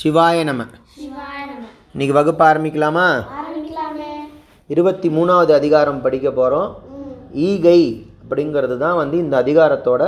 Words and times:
சிவாய 0.00 0.44
நம. 0.48 0.62
இன்னைக்கு 1.92 2.14
வகுப்பு 2.18 2.42
ஆரம்பிக்கலாமா? 2.44 3.06
இருபத்தி 4.74 5.08
மூணாவது 5.08 5.52
அதிகாரம் 5.58 6.00
படிக்க 6.04 6.28
போகிறோம் 6.30 6.70
ஈகை 7.48 7.80
அப்படிங்கிறது 8.22 8.76
தான் 8.78 8.96
வந்து 9.00 9.16
இந்த 9.18 9.34
அதிகாரத்தோட 9.42 10.02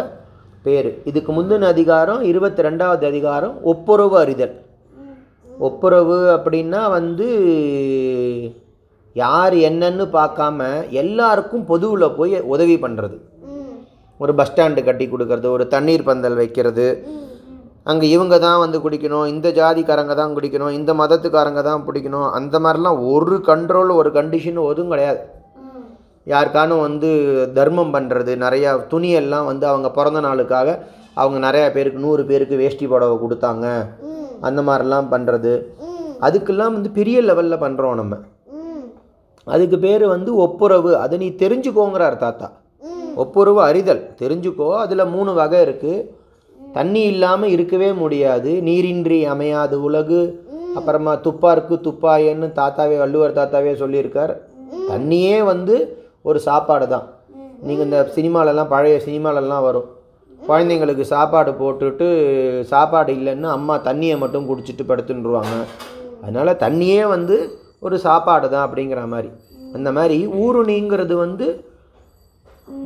பேர். 0.63 0.89
இதுக்கு 1.11 1.33
முந்தின 1.33 1.69
அதிகாரம் 1.75 2.23
இருபத்தி 2.31 2.63
ரெண்டாவது 2.67 3.05
அதிகாரம் 3.11 3.57
ஒப்புரவு 3.73 4.17
அறிதல். 4.23 4.55
ஒப்புரவு 5.69 6.19
அப்படின்னா 6.37 6.83
வந்து 6.97 7.29
யார் 9.17 9.57
என்னன்னு 9.71 10.07
பார்க்காம 10.19 10.69
எல்லாருக்கும் 11.03 11.67
பொதுவில் 11.73 12.17
போய் 12.21 12.37
உதவி 12.55 12.79
பண்ணுறது 12.87 13.19
ஒரு 14.21 14.35
பஸ் 14.35 14.51
ஸ்டாண்டு 14.53 14.83
கட்டி 14.85 15.09
கொடுக்கறது 15.09 15.49
ஒரு 15.57 15.67
தண்ணீர் 15.77 16.09
பந்தல் 16.09 16.41
வைக்கிறது 16.41 16.89
அங்கே 17.91 18.07
இவங்க 18.15 18.37
தான் 18.45 18.61
வந்து 18.65 18.79
குடிக்கணும் 18.85 19.27
இந்த 19.33 19.49
ஜாதிக்காரங்க 19.59 20.15
தான் 20.21 20.35
குடிக்கணும் 20.37 20.75
இந்த 20.79 20.91
மதத்துக்காரங்க 21.01 21.63
தான் 21.69 21.85
பிடிக்கணும் 21.87 22.29
அந்த 22.39 22.59
மாதிரிலாம் 22.65 23.01
ஒரு 23.15 23.37
கண்ட்ரோல் 23.49 23.91
ஒரு 24.01 24.11
கண்டிஷன் 24.19 24.61
எதுவும் 24.73 24.93
கிடையாது. 24.95 25.21
யாருக்கானும் 26.33 26.85
வந்து 26.87 27.09
தர்மம் 27.59 27.93
பண்ணுறது 27.97 28.35
நிறையா 28.45 28.71
துணியெல்லாம் 28.93 29.49
வந்து 29.51 29.65
அவங்க 29.73 29.89
பிறந்த 29.99 30.21
நாளுக்காக 30.27 30.69
அவங்க 31.23 31.39
நிறையா 31.47 31.67
பேருக்கு 31.75 32.05
நூறு 32.07 32.23
பேருக்கு 32.31 32.61
வேஷ்டி 32.63 32.87
புடவை 32.93 33.17
கொடுத்தாங்க. 33.25 33.67
அந்த 34.49 34.61
மாதிரிலாம் 34.69 35.13
பண்ணுறது 35.15 35.53
அதுக்கெல்லாம் 36.27 36.75
வந்து 36.77 36.91
பெரிய 36.99 37.19
லெவலில் 37.29 37.63
பண்ணுறோம் 37.65 37.99
நம்ம. 38.01 38.15
அதுக்கு 39.55 39.77
பேர் 39.87 40.05
வந்து 40.17 40.31
ஒப்புரவு. 40.45 40.91
அதை 41.05 41.15
நீ 41.23 41.31
தெரிஞ்சுக்கோங்கிறார் 41.43 42.23
தாத்தா. 42.27 42.47
ஒப்புரவு 43.23 43.61
அறிதல். 43.71 44.05
தெரிஞ்சுக்கோ 44.21 44.69
அதில் 44.85 45.11
மூணு 45.17 45.31
வகை 45.41 45.59
இருக்குது 45.67 46.05
தண்ணி 46.77 47.03
இல்லாமல் 47.13 47.53
இருக்கவே 47.55 47.91
முடியாது. 48.03 48.53
நீரின்றி 48.69 49.19
அமையாது 49.33 49.77
உலகு. 49.89 50.21
அப்புறமா 50.79 51.13
துப்பாருக்கு 51.27 51.75
துப்பாயன்னு 51.87 52.47
தாத்தாவே 52.61 52.97
வள்ளுவர் 53.03 53.37
தாத்தாவே 53.41 53.73
சொல்லியிருக்கார். 53.83 54.33
தண்ணியே 54.93 55.37
வந்து 55.53 55.75
ஒரு 56.29 56.39
சாப்பாடு 56.49 56.87
தான். 56.95 57.07
நீங்கள் 57.67 57.87
இந்த 57.89 58.01
சினிமாலெல்லாம் 58.17 58.73
பழைய 58.73 58.97
சினிமாலெல்லாம் 59.07 59.67
வரும். 59.69 59.89
குழந்தைங்களுக்கு 60.49 61.05
சாப்பாடு 61.13 61.51
போட்டுட்டு 61.61 62.07
சாப்பாடு 62.73 63.11
இல்லைன்னு 63.19 63.49
அம்மா 63.57 63.75
தண்ணியை 63.89 64.17
மட்டும் 64.23 64.49
குடிச்சிட்டு 64.49 64.85
படுத்துன்றுவாங்க 64.91 65.55
அதனால் 66.25 66.61
தண்ணியே 66.65 67.03
வந்து 67.15 67.37
ஒரு 67.87 67.97
சாப்பாடு 68.07 68.47
தான் 68.55 68.67
அப்படிங்கிற 68.67 69.01
மாதிரி. 69.15 69.31
அந்த 69.77 69.89
மாதிரி 69.97 70.17
ஊருணிங்கிறது 70.45 71.15
வந்து 71.25 71.47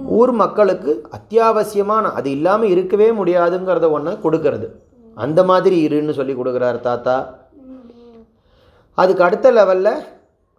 ஊர் 0.07 0.31
மக்களுக்கு 0.31 1.09
அத்தியாவசியமான 1.11 2.12
அது 2.12 2.31
இல்லாமல் 2.31 2.69
இருக்கவே 2.69 3.11
முடியாதுங்கிறத 3.11 3.91
ஒன்று 3.91 4.11
கொடுக்கறது. 4.11 4.67
அந்த 5.15 5.45
மாதிரி 5.45 5.87
இருன்னு 5.87 6.11
சொல்லி 6.11 6.33
கொடுக்குறாரு 6.33 6.81
தாத்தா. 6.81 7.39
அதுக்கு 8.95 9.25
அடுத்த 9.25 9.53
லெவலில் 9.53 10.05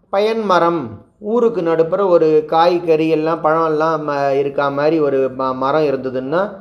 பயன் 0.10 0.46
மரம். 0.46 1.02
ஊருக்கு 1.20 1.62
நடுப்புற 1.62 2.08
ஒரு 2.08 2.44
காய்கறி 2.48 3.10
எல்லாம் 3.10 3.42
பழம் 3.42 3.66
எல்லாம் 3.66 4.10
ம- 4.10 4.30
இருக்கா 4.30 4.70
மாதிரி 4.70 5.00
ஒரு 5.00 5.30
ம 5.38 5.56
மரம் 5.56 5.84
இருந்ததுன்னா 5.84 6.60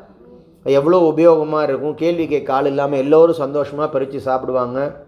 எவ்வளோ 0.65 1.13
உபயோகமாக 1.17 1.63
இருக்கும்? 1.63 1.95
கேள்வி 1.95 2.29
கேட்க 2.29 2.55
ஆள் 2.55 2.67
இல்லாமல் 2.67 2.99
எல்லோரும் 2.99 3.35
சந்தோஷமாக 3.35 3.89
பறித்து 3.89 4.21
சாப்பிடுவாங்க. 4.21 5.05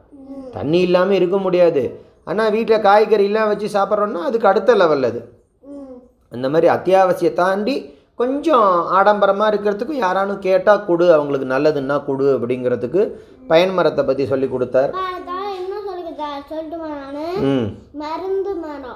தண்ணி 0.52 0.80
இல்லாமல் 0.80 1.14
இருக்க 1.14 1.38
முடியாது. 1.38 2.00
ஆனால் 2.24 2.50
வீட்டில் 2.50 2.82
காய்கறிலாம் 2.82 3.46
வச்சு 3.46 3.78
சாப்பிட்றோன்னா 3.78 4.22
அதுக்கு 4.22 4.48
அடுத்த 4.48 4.74
லெவல் 4.74 5.02
அது. 5.02 5.39
ம் 6.32 6.36
அந்த 6.36 6.48
மாதிரி 6.48 6.68
அத்தியாவசியம் 6.68 7.34
தாண்டி 7.34 7.74
கொஞ்சம் 8.16 8.66
ஆடம்பரமாக 8.88 9.50
இருக்கிறதுக்கும் 9.52 10.02
யாரானும் 10.02 10.38
கேட்டால் 10.38 10.84
கொடு 10.84 11.12
அவங்களுக்கு 11.12 11.46
நல்லதுன்னா 11.46 12.04
கொடு 12.04 12.26
அப்படிங்கிறதுக்கு 12.38 13.02
பயன் 13.48 13.74
மரத்தை 13.74 14.04
பற்றி 14.04 14.26
சொல்லி 14.26 14.48
கொடுத்தார். 14.48 14.90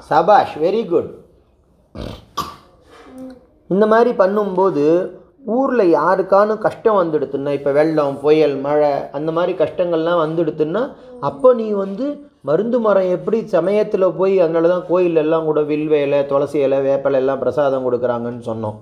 சபாஷ் 0.08 0.54
வெரி 0.58 0.82
குட் 0.86 1.10
இந்த 3.70 3.86
மாதிரி 3.86 4.10
பண்ணும்போது 4.10 4.84
ஊரில் 5.46 5.92
யாருக்கானும் 5.92 6.58
கஷ்டம் 6.58 7.00
வந்துடுத்துன்னா 7.00 7.50
இப்போ 7.50 7.72
வெள்ளம் 7.72 8.18
புயல் 8.20 8.56
மழை 8.56 8.92
அந்த 9.12 9.32
மாதிரி 9.32 9.52
கஷ்டங்கள்லாம் 9.58 10.22
வந்துடுத்துன்னா 10.24 10.82
அப்போ 11.20 11.54
நீ 11.54 11.70
வந்து 11.72 12.06
மருந்து 12.48 12.78
மரம் 12.84 13.10
எப்படி 13.16 13.38
சமயத்தில் 13.56 14.04
போய் 14.18 14.34
அதனால 14.44 14.68
தான் 14.72 14.86
கோயில் 14.88 15.20
எல்லாம் 15.22 15.46
கூட 15.48 15.60
வில் 15.68 15.92
இலை 16.06 16.18
துளசி 16.30 16.58
இலை 16.66 16.78
வேப்பலை 16.86 17.18
எல்லாம் 17.22 17.40
பிரசாதம் 17.42 17.86
கொடுக்குறாங்கன்னு 17.86 18.42
சொன்னோம். 18.48 18.76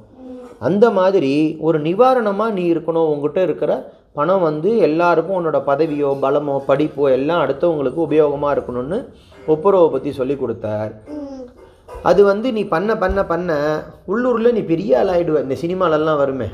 அந்த 0.68 0.86
மாதிரி 0.96 1.30
ஒரு 1.66 1.78
நிவாரணமாக 1.86 2.54
நீ 2.56 2.64
இருக்கணும் 2.72 3.10
உங்ககிட்ட 3.12 3.40
இருக்கிற 3.48 3.72
பணம் 4.18 4.46
வந்து 4.48 4.70
எல்லாருக்கும் 4.88 5.38
உன்னோட 5.38 5.58
பதவியோ 5.70 6.10
பலமோ 6.24 6.56
படிப்போ 6.70 7.04
எல்லாம் 7.18 7.42
அடுத்தவங்களுக்கு 7.44 8.00
உபயோகமாக 8.08 8.54
இருக்கணும்னு 8.56 8.98
ஒப்புரவை 9.54 9.88
பற்றி 9.94 10.10
சொல்லி 10.18 10.36
கொடுத்தார். 10.42 10.92
அது 12.10 12.20
வந்து 12.32 12.48
நீ 12.56 12.64
பண்ண 12.74 12.90
பண்ண 13.04 13.20
பண்ண 13.32 13.52
உள்ளூரில் 14.12 14.54
நீ 14.58 14.64
பெரிய 14.72 14.98
ஆள் 15.00 15.12
ஆகிடுவ 15.14 15.42
இந்த 15.46 15.58
சினிமாலெல்லாம் 15.64 16.20
வருமே. 16.24 16.50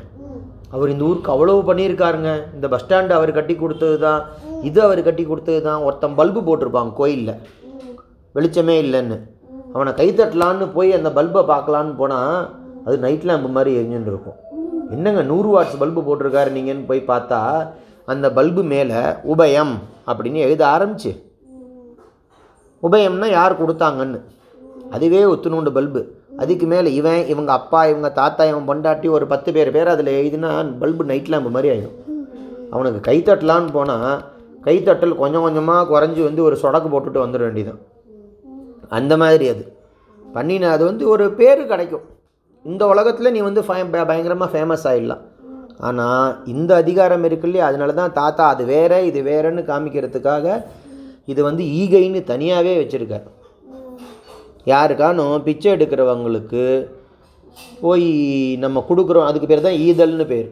அவர் 0.74 0.92
இந்த 0.92 1.04
ஊருக்கு 1.08 1.32
அவ்வளவு 1.34 1.60
பண்ணியிருக்காருங்க. 1.68 2.30
இந்த 2.56 2.66
பஸ் 2.72 2.82
ஸ்டாண்டு 2.84 3.12
அவர் 3.18 3.30
கட்டி 3.38 3.54
கொடுத்தது 3.62 3.96
தான் 4.06 4.20
இது 4.68 4.78
அவர் 4.86 5.00
கட்டி 5.08 5.24
கொடுத்தது 5.30 5.60
தான் 5.68 5.84
ஒருத்தன் 5.86 6.18
பல்பு 6.20 6.40
போட்டிருப்பாங்க 6.48 6.92
கோயிலில். 7.00 7.34
வெளிச்சமே 8.36 8.76
இல்லைன்னு. 8.84 9.18
அவனை 9.74 9.92
கை 10.00 10.08
தட்டலான்னு 10.18 10.66
போய் 10.76 10.90
அந்த 10.98 11.10
பல்பை 11.18 11.42
பார்க்கலான்னு 11.52 11.94
போனால் 12.00 12.36
அது 12.86 12.96
நைட் 13.04 13.26
லேம்பு 13.28 13.48
மாதிரி 13.56 13.70
எரிஞ்சுன்னு 13.78 14.12
இருக்கும். 14.12 14.38
என்னங்க 14.94 15.22
நூறு 15.30 15.48
வாட்ஸ் 15.54 15.80
பல்பு 15.82 16.00
போட்டிருக்காரு 16.08 16.50
நீங்கன்னு 16.56 16.88
போய் 16.90 17.08
பார்த்தா 17.12 17.40
அந்த 18.12 18.26
பல்பு 18.36 18.62
மேலே 18.74 19.00
உபயம் 19.32 19.74
அப்படின்னு 20.10 20.38
எழுத 20.46 20.62
ஆரம்பிச்சு. 20.74 21.12
உபயம்னா 22.86 23.28
யார் 23.38 23.60
கொடுத்தாங்கன்னு. 23.62 24.20
அதுவே 24.96 25.20
ஒத்துணுண்டு 25.32 25.70
பல்பு. 25.78 26.00
அதுக்கு 26.38 26.66
மேலே 26.66 26.88
இவன் 26.94 27.22
இவங்க 27.32 27.50
அப்பா 27.52 27.80
இவங்க 27.86 28.08
தாத்தா 28.18 28.42
இவன் 28.50 28.68
பொண்டாட்டி 28.68 29.08
ஒரு 29.16 29.26
பத்து 29.32 29.52
பேர் 29.56 29.74
பேர் 29.76 29.92
அதில் 29.94 30.10
எழுதினா 30.18 30.50
பல்பு 30.82 31.04
நைட் 31.10 31.30
லேம்பு 31.32 31.50
மாதிரி 31.56 31.70
ஆகிடும் 31.74 31.96
அவனுக்கு 32.74 33.00
கை 33.08 33.16
தட்டலான்னு 33.28 33.72
போனால் 33.78 34.12
கைத்தட்டல் 34.66 35.20
கொஞ்சம் 35.22 35.44
கொஞ்சமாக 35.46 35.88
குறைஞ்சி 35.92 36.22
வந்து 36.28 36.42
ஒரு 36.48 36.56
சொடக்கு 36.62 36.88
போட்டுட்டு 36.92 37.24
வந்துட 37.24 37.42
வேண்டியதான் 37.46 37.80
அந்த 38.98 39.12
மாதிரி 39.22 39.46
அது. 39.52 39.64
பண்ணின 40.22 40.70
அது 40.74 40.82
வந்து 40.84 41.04
ஒரு 41.12 41.24
பேர் 41.38 41.60
கிடைக்கும். 41.72 42.04
இந்த 42.64 42.82
உலகத்தில் 42.92 43.32
நீ 43.34 43.40
வந்து 43.48 43.62
பயங்கரமாக 44.10 44.50
ஃபேமஸ் 44.54 44.86
ஆகிடலாம் 44.90 45.24
ஆனால் 45.88 46.30
இந்த 46.52 46.70
அதிகாரம் 46.82 47.24
இருக்கு 47.28 47.46
இல்லையா? 47.48 47.66
அதனால 47.70 47.92
தான் 48.00 48.14
தாத்தா 48.20 48.44
அது 48.54 48.62
வேறு 48.72 48.98
இது 49.10 49.20
வேறேன்னு 49.30 49.62
காமிக்கிறதுக்காக 49.70 50.46
இது 51.32 51.40
வந்து 51.48 51.64
ஈகைன்னு 51.80 52.20
தனியாகவே 52.32 52.74
வச்சுருக்கார். 52.82 53.26
யாருக்கானும் 54.72 55.36
பிச்சை 55.46 55.68
எடுக்கிறவங்களுக்கு 55.76 56.64
போய் 57.80 58.08
நம்ம 58.64 58.82
கொடுக்குறோம். 58.88 59.28
அதுக்கு 59.28 59.48
பேர் 59.50 59.66
தான் 59.66 59.80
ஈதல்னு 59.86 60.26
பேர். 60.32 60.48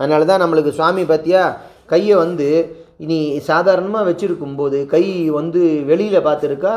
அதனால 0.00 0.24
தான் 0.30 0.42
நம்மளுக்கு 0.42 0.76
சுவாமி 0.78 1.02
பார்த்தியா 1.10 1.42
கையை 1.92 2.16
வந்து 2.24 2.48
இனி 3.04 3.18
சாதாரணமாக 3.50 4.06
வச்சுருக்கும்போது 4.08 4.78
கை 4.92 5.04
வந்து 5.38 5.60
வெளியில் 5.90 6.26
பார்த்துருக்கா 6.28 6.74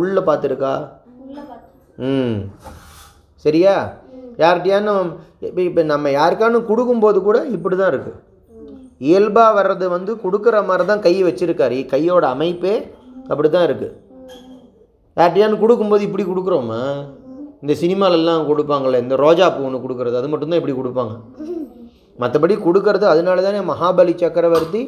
உள்ளே 0.00 0.22
பார்த்துருக்கா? 0.28 0.72
ம். 2.10 2.36
சரியா? 3.44 3.74
யார்கிட்டயானும் 4.42 5.08
இப்போ 5.48 5.60
இப்போ 5.68 5.82
நம்ம 5.92 6.10
யாருக்கானும் 6.18 6.68
கொடுக்கும்போது 6.70 7.18
கூட 7.28 7.38
இப்படி 7.56 7.76
தான் 7.76 7.92
இருக்குது 7.92 8.20
இயல்பாக 9.00 9.56
வர்றது 9.58 9.86
வந்து 9.96 10.12
கொடுக்குற 10.24 10.56
மாதிரி 10.68 10.84
தான் 10.90 11.04
கை 11.06 11.14
வச்சுருக்காரு. 11.28 11.78
கையோட 11.92 12.24
அமைப்பே 12.34 12.74
அப்படி 13.30 13.48
தான் 13.48 13.66
இருக்குது 13.68 13.94
யார்ட்டையான்னு 15.16 15.62
கொடுக்கும்போது 15.62 16.02
இப்படி 16.08 16.24
கொடுக்குறோமா? 16.26 16.80
இந்த 17.62 17.72
சினிமாலெல்லாம் 17.82 18.46
கொடுப்பாங்கள்ல 18.50 19.00
இந்த 19.04 19.16
ரோஜா 19.24 19.46
பூ 19.56 19.60
ஒன்று 19.66 19.82
கொடுக்குறது 19.84 20.18
அது 20.20 20.30
மட்டும்தான் 20.32 20.60
இப்படி 20.60 20.76
கொடுப்பாங்க. 20.78 21.14
மற்றபடி 22.18 22.54
கொடுக்கறது 22.66 23.06
அதனால 23.12 23.42
தானே 23.42 23.60
மகாபலி 23.72 24.14
சக்கரவர்த்தி 24.22 24.82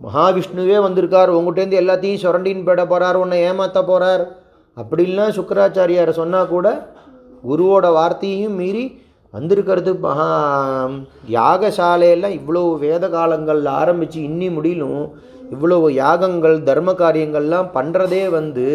மகாவிஷ்ணுவே 0.00 0.76
வந்திருக்கார். 0.86 1.30
உங்கள்கிட்டேருந்து 1.38 1.80
எல்லாத்தையும் 1.82 2.22
சுரண்டின்னு 2.24 2.66
போட 2.68 2.82
போகிறார் 2.92 3.20
உன்னை 3.22 3.38
ஏமாற்ற 3.48 3.78
போகிறார் 3.90 4.24
அப்படின்லாம் 4.76 5.36
சுக்கராச்சாரியார் 5.38 6.18
சொன்னால் 6.20 6.52
கூட 6.54 6.66
குருவோட 7.44 7.86
வார்த்தையையும் 7.98 8.58
மீறி 8.60 8.84
வந்திருக்கிறது 9.34 9.92
மகா 10.04 10.28
யாகசாலையெல்லாம் 11.36 12.36
இவ்வளோ 12.38 12.62
வேத 12.84 13.04
காலங்கள் 13.08 13.60
ஆரம்பித்து 13.80 14.18
இன்னி 14.28 14.48
முடியலும் 14.56 15.02
இவ்வளோ 15.54 15.76
யாகங்கள் 16.02 16.56
தர்ம 16.62 16.92
காரியங்கள்லாம் 16.92 17.68
பண்ணுறதே 17.74 18.22
வந்து 18.30 18.66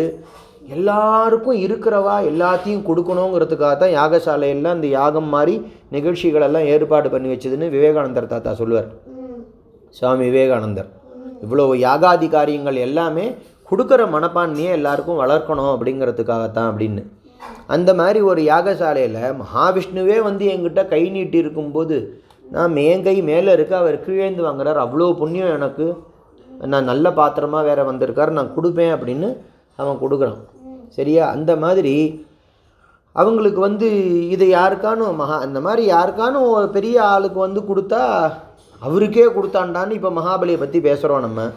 எல்லாருக்கும் 0.75 1.61
இருக்கிறவா 1.65 2.15
எல்லாத்தையும் 2.31 2.83
கொடுக்கணுங்கிறதுக்காக 2.89 3.73
தான் 3.77 3.95
யாகசாலையில் 3.99 4.69
இந்த 4.75 4.89
யாகம் 4.99 5.29
மாதிரி 5.35 5.55
நிகழ்ச்சிகளெல்லாம் 5.95 6.67
ஏற்பாடு 6.73 7.07
பண்ணி 7.13 7.31
வச்சதுன்னு 7.31 7.67
விவேகானந்தர் 7.75 8.33
தாத்தா 8.33 8.53
சொல்லுவார். 8.61 8.87
சுவாமி 9.97 10.25
விவேகானந்தர் 10.29 10.89
இவ்வளோ 11.45 11.65
யாகாதி 11.87 12.27
காரியங்கள் 12.35 12.77
எல்லாமே 12.87 13.25
கொடுக்குற 13.69 14.01
மனப்பான்மையை 14.15 14.71
எல்லாருக்கும் 14.77 15.21
வளர்க்கணும் 15.23 15.73
அப்படிங்கிறதுக்காகத்தான் 15.73 16.69
அப்படின்னு. 16.71 17.03
அந்த 17.75 17.89
மாதிரி 17.99 18.19
ஒரு 18.31 18.41
யாகசாலையில் 18.51 19.21
மகாவிஷ்ணுவே 19.43 20.17
வந்து 20.27 20.45
என்கிட்ட 20.53 20.81
கை 20.93 21.03
நீட்டி 21.15 21.37
இருக்கும்போது 21.43 21.97
நான் 22.55 22.75
என் 22.75 23.05
கை 23.07 23.15
மேலே 23.29 23.51
இருக்க 23.57 23.73
அவர் 23.77 24.03
கீழேந்து 24.05 24.41
வாங்குறார். 24.47 24.79
அவ்வளோ 24.85 25.13
புண்ணியம் 25.21 25.55
எனக்கு. 25.57 25.87
நான் 26.71 26.89
நல்ல 26.91 27.05
பாத்திரமாக 27.19 27.67
வேறு 27.67 27.83
வந்திருக்காரு. 27.91 28.31
நான் 28.39 28.55
கொடுப்பேன் 28.57 28.93
அப்படின்னு 28.95 29.29
அவன் 29.75 29.97
கொடுக்குறான் 30.01 30.37
சரியா? 30.89 31.29
அந்த 31.29 31.55
மாதிரி 31.55 32.25
அவங்களுக்கு 33.11 33.59
வந்து 33.59 33.89
இது 34.29 34.45
யாருக்கானும் 34.45 35.15
மகா 35.15 35.39
அந்த 35.39 35.59
மாதிரி 35.59 35.91
யாருக்கானும் 35.91 36.67
பெரிய 36.67 37.03
ஆளுக்கு 37.03 37.39
வந்து 37.39 37.61
கொடுத்தா 37.61 38.33
அவருக்கே 38.79 39.25
கொடுத்தாண்டான்னு 39.25 39.91
இப்போ 39.91 40.09
மகாபலியை 40.09 40.59
பற்றி 40.59 40.79
பேசுகிறோம் 40.79 41.19
நம்ம. 41.19 41.49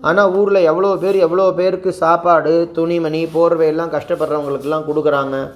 ஆனால் 0.00 0.32
ஊரில் 0.34 0.64
எவ்வளோ 0.64 0.96
பேர் 0.96 1.14
எவ்வளோ 1.14 1.52
பேருக்கு 1.52 1.92
சாப்பாடு 1.92 2.70
துணிமணி 2.72 3.26
போர்வை 3.26 3.66
எல்லாம் 3.66 3.90
கஷ்டப்படுறவங்களுக்கெல்லாம் 3.90 4.84
கொடுக்குறாங்க. 4.88 5.50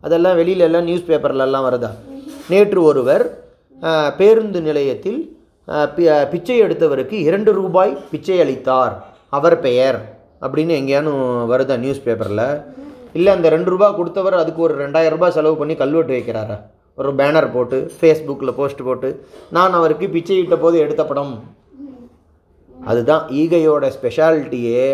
அதெல்லாம் 0.00 0.38
வெளியில 0.38 0.56
எல்லாம் 0.56 0.82
நியூஸ் 0.82 1.02
பேப்பர்லலாம் 1.02 1.66
வருதா? 1.70 1.90
நேற்று 2.48 2.82
ஒருவர் 2.82 3.44
பேருந்து 4.16 4.60
நிலையத்தில் 4.60 5.38
பி- 5.68 6.28
பிச்சை 6.28 6.62
எடுத்தவருக்கு 6.62 7.12
இரண்டு 7.12 7.52
ரூபாய் 7.52 7.98
பிச்சை 8.10 8.40
அளித்தார். 8.40 9.06
அவர் 9.28 9.60
பெயர். 9.60 10.19
அப்படின்னு 10.42 10.72
எங்கேயானும் 10.80 11.22
வருதா 11.52 11.76
நியூஸ் 11.84 12.04
பேப்பரில் 12.04 12.46
இல்லை 13.18 13.30
அந்த 13.36 13.48
ரெண்டு 13.54 13.70
ரூபா 13.72 13.88
கொடுத்தவர் 13.92 14.40
அதுக்கு 14.40 14.60
ஒரு 14.66 14.74
ரெண்டாயிரம் 14.84 15.16
ரூபாய் 15.16 15.36
செலவு 15.36 15.56
பண்ணி 15.60 15.74
கல்வெட்டு 15.82 16.14
வைக்கிறாரா? 16.16 16.56
ஒரு 16.98 17.10
பேனர் 17.20 17.52
போட்டு 17.54 17.76
ஃபேஸ்புக்கில் 17.98 18.56
போஸ்ட் 18.58 18.82
போட்டு 18.88 19.08
நான் 19.56 19.76
அவருக்கு 19.78 20.06
பிச்சையிட்ட 20.14 20.56
போது 20.64 20.76
எடுத்த 20.84 21.02
படம். 21.04 21.34
அதுதான் 22.90 23.24
ஈகையோட 23.40 23.86
ஸ்பெஷாலிட்டியே 23.96 24.84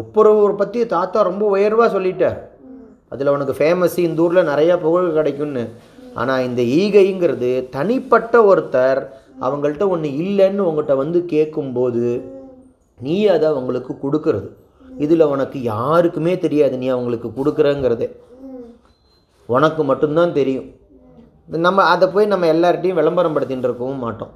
ஒப்புரவு 0.00 0.54
பற்றி 0.62 0.80
தாத்தா 0.86 1.18
ரொம்ப 1.28 1.44
உயர்வாக 1.54 1.88
சொல்லிட்டார். 1.96 2.38
அதில் 3.12 3.34
உனக்கு 3.34 3.54
ஃபேமஸ் 3.58 3.96
இந்த 4.06 4.22
ஊரில் 4.22 4.50
நிறையா 4.52 4.74
புகழ் 4.86 5.16
கிடைக்கும்னு. 5.18 5.64
ஆனால் 6.20 6.44
இந்த 6.48 6.62
ஈகைங்கிறது 6.80 7.50
தனிப்பட்ட 7.76 8.34
ஒருத்தர் 8.50 9.00
அவங்கள்ட்ட 9.46 9.84
ஒன்று 9.94 10.08
இல்லைன்னு 10.24 10.66
உங்கள்கிட்ட 10.68 10.94
வந்து 11.02 11.18
கேட்கும்போது 11.34 12.04
நீ 13.00 13.26
அதை 13.26 13.48
அவங்களுக்கு 13.48 13.92
கொடுக்கறது. 14.04 14.48
இதில் 15.04 15.30
உனக்கு 15.34 15.62
யாருக்குமே 15.62 16.38
தெரியாது. 16.38 16.78
நீ 16.78 16.88
அவங்களுக்கு 16.88 17.28
கொடுக்குறங்கிறதே. 17.38 18.08
உனக்கு 19.46 19.84
மட்டும்தான் 19.84 20.32
தெரியும். 20.32 20.66
நம்ம 21.66 21.82
அதை 21.82 22.08
போய் 22.08 22.26
நம்ம 22.26 22.46
எல்லார்ட்டையும் 22.54 22.98
விளம்பரம் 23.00 23.36
படுத்தின்னு 23.36 23.68
இருக்கவும் 23.68 24.04
மாட்டோம். 24.06 24.32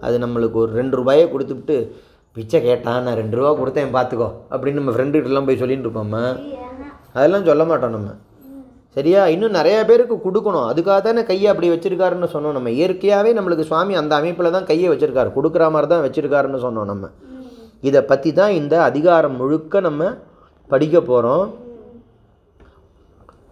அது 0.00 0.18
நம்மளுக்கு 0.18 0.52
ஒரு 0.52 0.72
ரெண்டு 0.72 0.96
ரூபாயை 0.96 1.24
கொடுத்துட்டு 1.26 1.92
பிச்சை 2.32 2.62
கேட்டான் 2.62 3.02
நான் 3.02 3.18
ரெண்டு 3.20 3.36
ரூபா 3.36 3.50
கொடுத்தேன் 3.60 3.94
பார்த்துக்கோ 3.96 4.28
அப்படின்னு 4.50 4.80
நம்ம 4.80 4.92
ஃப்ரெண்டுகிட்டலாம் 4.96 5.48
போய் 5.48 5.62
சொல்லிட்டு 5.62 5.86
இருப்போம்மா 5.88 6.22
அதெல்லாம் 7.12 7.44
சொல்ல 7.44 7.64
மாட்டோம் 7.64 7.90
நம்ம. 7.90 8.10
சரியா? 8.96 9.26
இன்னும் 9.26 9.54
நிறையா 9.54 9.80
பேருக்கு 9.86 10.16
கொடுக்கணும். 10.26 10.68
அதுக்காக 10.70 11.00
தானே 11.00 11.22
கையை 11.24 11.46
அப்படி 11.46 11.70
வச்சுருக்காருன்னு 11.70 12.28
சொன்னோம் 12.32 12.56
நம்ம. 12.56 12.70
இயற்கையாகவே 12.70 13.32
நம்மளுக்கு 13.38 13.68
சுவாமி 13.70 13.94
அந்த 13.94 14.14
அமைப்பில் 14.16 14.50
தான் 14.50 14.64
கையை 14.64 14.88
வச்சுருக்காரு. 14.90 15.30
கொடுக்குற 15.36 15.70
மாதிரி 15.70 15.90
தான் 15.92 16.04
வச்சுருக்காருன்னு 16.06 16.62
சொன்னோம் 16.66 16.90
நம்ம. 16.92 17.10
இதை 17.82 18.00
பற்றி 18.02 18.32
தான் 18.32 18.50
இந்த 18.50 18.82
அதிகாரம் 18.82 19.36
முழுக்க 19.36 19.80
நம்ம 19.80 20.10
படிக்க 20.70 20.96
போகிறோம் 21.00 21.46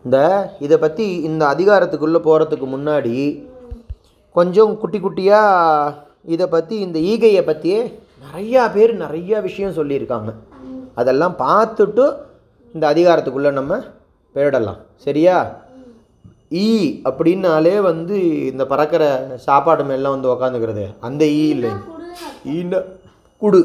இந்த 0.04 0.18
இதை 0.64 0.76
பற்றி 0.78 1.06
இந்த 1.28 1.42
அதிகாரத்துக்குள்ளே 1.54 2.20
போகிறதுக்கு 2.26 2.66
முன்னாடி 2.74 3.14
கொஞ்சம் 4.36 4.72
குட்டி 4.78 4.98
குட்டியாக 4.98 5.94
இதை 6.34 6.46
பற்றி 6.46 6.74
இந்த 6.86 6.98
ஈகையை 7.12 7.42
பற்றியே 7.46 7.80
நிறையா 8.24 8.62
பேர் 8.74 8.92
நிறையா 9.04 9.38
விஷயம் 9.48 9.76
சொல்லியிருக்காங்க. 9.78 10.30
அதெல்லாம் 10.94 11.34
பார்த்துட்டு 11.38 12.04
இந்த 12.74 12.84
அதிகாரத்துக்குள்ளே 12.92 13.50
நம்ம 13.52 13.78
போயிடலாம். 14.34 14.80
சரியா? 15.04 15.36
ஈ 16.64 16.68
அப்படின்னாலே 17.08 17.74
வந்து 17.90 18.16
இந்த 18.52 18.64
பறக்கிற 18.66 19.04
சாப்பாடு 19.46 19.84
மேலாம் 19.84 20.14
வந்து 20.14 20.32
உக்காந்துக்கிறது. 20.34 20.86
அந்த 21.00 21.24
ஈ 21.40 21.44
இல்லை 21.48 21.72
ஈன்னா 22.56 22.80
குடு. 23.42 23.60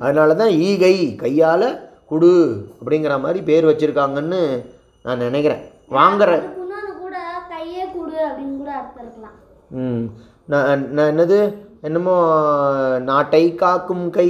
அதனால 0.00 0.34
தான் 0.34 0.52
ஈகை 0.60 0.94
கையால் 1.16 1.68
குடு 2.06 2.32
அப்படிங்கிற 2.78 3.20
மாதிரி 3.20 3.40
பேர் 3.42 3.64
வச்சுருக்காங்கன்னு 3.64 4.40
நான் 5.04 5.18
நினைக்கிறேன். 5.18 5.62
வாங்குற 5.90 6.30
ம். 9.80 10.04
நான் 10.48 10.82
நான் 10.92 11.10
என்னது? 11.12 11.38
என்னமோ 11.80 12.14
நாட்டை 13.02 13.54
காக்கும் 13.54 14.10
கை 14.10 14.28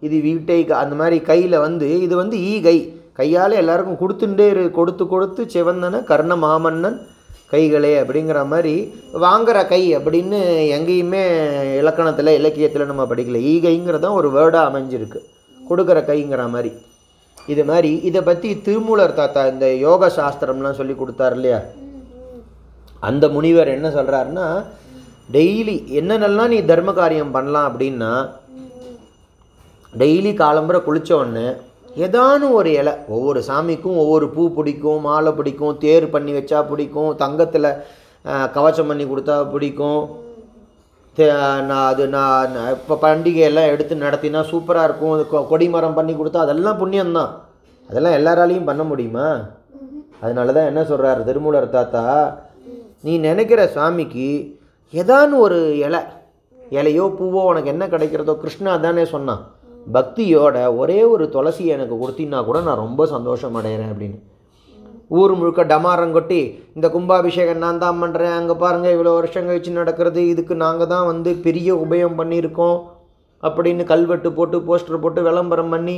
இது 0.00 0.16
வீட்டை 0.20 0.64
கா 0.64 0.74
அந்த 0.76 0.94
மாதிரி 0.94 1.22
கையில் 1.22 1.58
வந்து 1.58 1.88
இது 2.00 2.16
வந்து 2.16 2.36
ஈகை. 2.52 2.76
கையால் 3.12 3.52
எல்லாருக்கும் 3.52 4.00
கொடுத்துட்டே 4.00 4.46
இரு 4.48 4.70
கொடுத்து 4.70 5.06
கொடுத்து 5.06 5.42
சிவந்தன 5.44 6.02
கர்ண 6.04 6.34
மாமன்னன் 6.36 6.96
கைகளே 7.54 7.92
அப்படிங்கிற 8.02 8.46
மாதிரி 8.46 8.74
வாங்குற 9.14 9.68
கை 9.68 9.82
அப்படின்னு 9.96 10.38
எங்கேயுமே 10.76 11.22
இலக்கணத்தில் 11.78 12.36
இலக்கியத்தில் 12.40 12.86
நம்ம 12.86 13.04
படிக்கல. 13.04 13.38
ஈகைங்கிறதான் 13.52 14.18
ஒரு 14.20 14.28
வேர்டாக 14.30 14.68
அமைஞ்சிருக்கு. 14.70 15.20
கொடுக்குற 15.70 16.00
கைங்கிற 16.10 16.48
மாதிரி. 16.48 16.72
இது 17.46 17.64
மாதிரி 17.64 17.90
இதை 18.02 18.20
பற்றி 18.20 18.60
திருமூலர் 18.60 19.14
தாத்தா 19.14 19.46
இந்த 19.46 19.74
யோக 19.74 20.06
சாஸ்திரம்லாம் 20.06 20.78
சொல்லி 20.80 20.92
கொடுத்தாரு 20.92 21.32
இல்லையா? 21.32 21.60
அந்த 23.00 23.28
முனிவர் 23.28 23.68
என்ன 23.68 23.88
சொல்கிறாருன்னா 23.88 24.64
டெய்லி 25.32 25.76
என்னென்னலாம் 26.00 26.46
நீ 26.46 26.64
தர்ம 26.64 26.92
காரியம் 26.92 27.30
பண்ணலாம் 27.30 27.66
அப்படின்னா 27.68 28.12
டெய்லி 29.98 30.32
காலம்புற 30.36 30.78
குளித்த 30.86 31.12
உடனே 31.12 31.48
ஏதானும் 31.96 32.52
ஒரு 32.52 32.72
இலை. 32.72 32.92
ஒவ்வொரு 33.08 33.42
சாமிக்கும் 33.48 33.96
ஒவ்வொரு 33.96 34.28
பூ 34.28 34.50
பிடிக்கும் 34.50 35.00
மாலை 35.00 35.32
பிடிக்கும் 35.32 35.78
தேர் 35.78 36.10
பண்ணி 36.10 36.32
வச்சா 36.32 36.68
பிடிக்கும் 36.68 37.16
தங்கத்தில் 37.16 37.72
கவச்சம் 38.24 38.86
பண்ணி 38.86 39.04
கொடுத்தா 39.04 39.50
பிடிக்கும். 39.50 40.08
தே- 41.16 41.62
நான் 41.62 41.92
அது 41.92 42.06
நான் 42.06 42.48
இப்போ 42.70 42.98
பண்டிகையெல்லாம் 43.00 43.66
எடுத்து 43.66 43.94
நடத்தினா 43.94 44.44
சூப்பராக 44.44 44.84
இருக்கும். 44.84 45.12
அது 45.12 45.26
கொ- 45.32 45.48
கொடிமரம் 45.48 45.94
பண்ணி 45.94 46.12
கொடுத்தா 46.12 46.36
அதெல்லாம் 46.36 46.78
புண்ணியம்தான். 46.78 47.28
அதெல்லாம் 47.88 48.12
எல்லாராலையும் 48.12 48.64
பண்ண 48.64 48.84
முடியுமா? 48.84 49.40
அதனால 50.20 50.52
தான் 50.52 50.66
என்ன 50.66 50.82
சொல்கிறாரு 50.82 51.24
திருமூலர் 51.24 51.70
தாத்தா? 51.70 52.38
நீ 53.02 53.18
நினைக்கிற 53.18 53.70
சாமிக்கு 53.74 54.54
ஏதானு 54.92 55.38
ஒரு 55.38 55.78
இலை. 55.78 56.00
இலையோ 56.70 57.02
பூவோ 57.02 57.44
உனக்கு 57.44 57.68
என்ன 57.68 57.86
கிடைக்கிறதோ 57.86 58.36
கிருஷ்ணா 58.36 58.76
தானே 58.76 59.04
சொன்னான். 59.04 59.50
பக்தியோட 59.96 60.56
ஒரே 60.82 61.00
ஒரு 61.14 61.24
துளசி 61.34 61.64
எனக்கு 61.74 61.96
கொடுத்தீங்கன்னா 62.02 62.40
கூட 62.48 62.60
நான் 62.68 62.82
ரொம்ப 62.84 63.06
சந்தோஷம் 63.14 63.56
அடைகிறேன் 63.60 63.92
அப்படின்னு. 63.94 64.18
ஊர் 65.20 65.32
முழுக்க 65.38 65.62
டமாரம் 65.72 66.14
கொட்டி 66.16 66.40
இந்த 66.76 66.86
கும்பாபிஷேகம் 66.94 67.62
நான் 67.64 67.82
தான் 67.82 68.00
பண்ணுறேன் 68.02 68.36
அங்கே 68.36 68.54
பாருங்கள் 68.62 68.94
இவ்வளோ 68.94 69.12
வருஷம் 69.16 69.48
கழிச்சு 69.48 69.72
நடக்கிறது. 69.80 70.20
இதுக்கு 70.32 70.54
நாங்கள் 70.64 70.90
தான் 70.92 71.08
வந்து 71.10 71.32
பெரிய 71.46 71.68
உபயம் 71.84 72.18
பண்ணியிருக்கோம் 72.20 72.78
அப்படின்னு 73.42 73.84
கல்வெட்டு 73.90 74.28
போட்டு 74.38 74.58
போஸ்டர் 74.68 75.02
போட்டு 75.02 75.22
விளம்பரம் 75.28 75.72
பண்ணி 75.74 75.96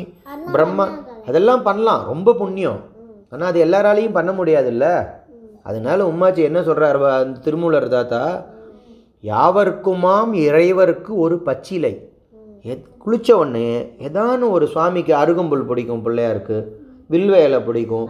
பிரம்மா 0.54 0.86
அதெல்லாம் 1.28 1.62
பண்ணலாம். 1.68 2.02
ரொம்ப 2.12 2.34
புண்ணியம். 2.40 2.80
ஆனால் 3.32 3.48
அது 3.50 3.60
எல்லாராலையும் 3.66 4.16
பண்ண 4.18 4.32
முடியாதுல்ல. 4.40 4.86
அதனால 5.70 5.98
உம்மாச்சி 6.10 6.42
என்ன 6.48 6.60
சொல்கிறார் 6.66 6.98
அந்த 7.20 7.40
திருமூலர் 7.46 7.88
தாத்தா 7.94 8.20
யாவர்க்குமாம் 9.30 10.32
இறைவருக்கு 10.48 11.12
ஒரு 11.24 11.36
பச்சிலை. 11.48 11.94
எத் 12.62 12.84
குளிச்ச 13.06 13.32
உடனே 13.32 13.82
ஏதானும் 13.98 14.50
ஒரு 14.50 14.66
சுவாமிக்கு 14.66 15.14
அருகம்புல் 15.14 15.66
பிடிக்கும் 15.66 16.06
பிள்ளையாருக்கு. 16.06 16.64
வில்வ 17.10 17.44
இலை 17.44 17.60
பிடிக்கும். 17.60 18.08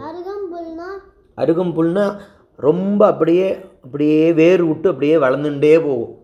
அருகம்புல்னா? 1.37 2.17
ரொம்ப 2.55 3.05
அப்படியே 3.07 3.57
அப்படியே 3.83 4.33
வேர் 4.33 4.63
விட்டு 4.63 4.89
அப்படியே 4.89 5.15
வளர்ந்துட்டே 5.15 5.79
போகும். 5.79 6.17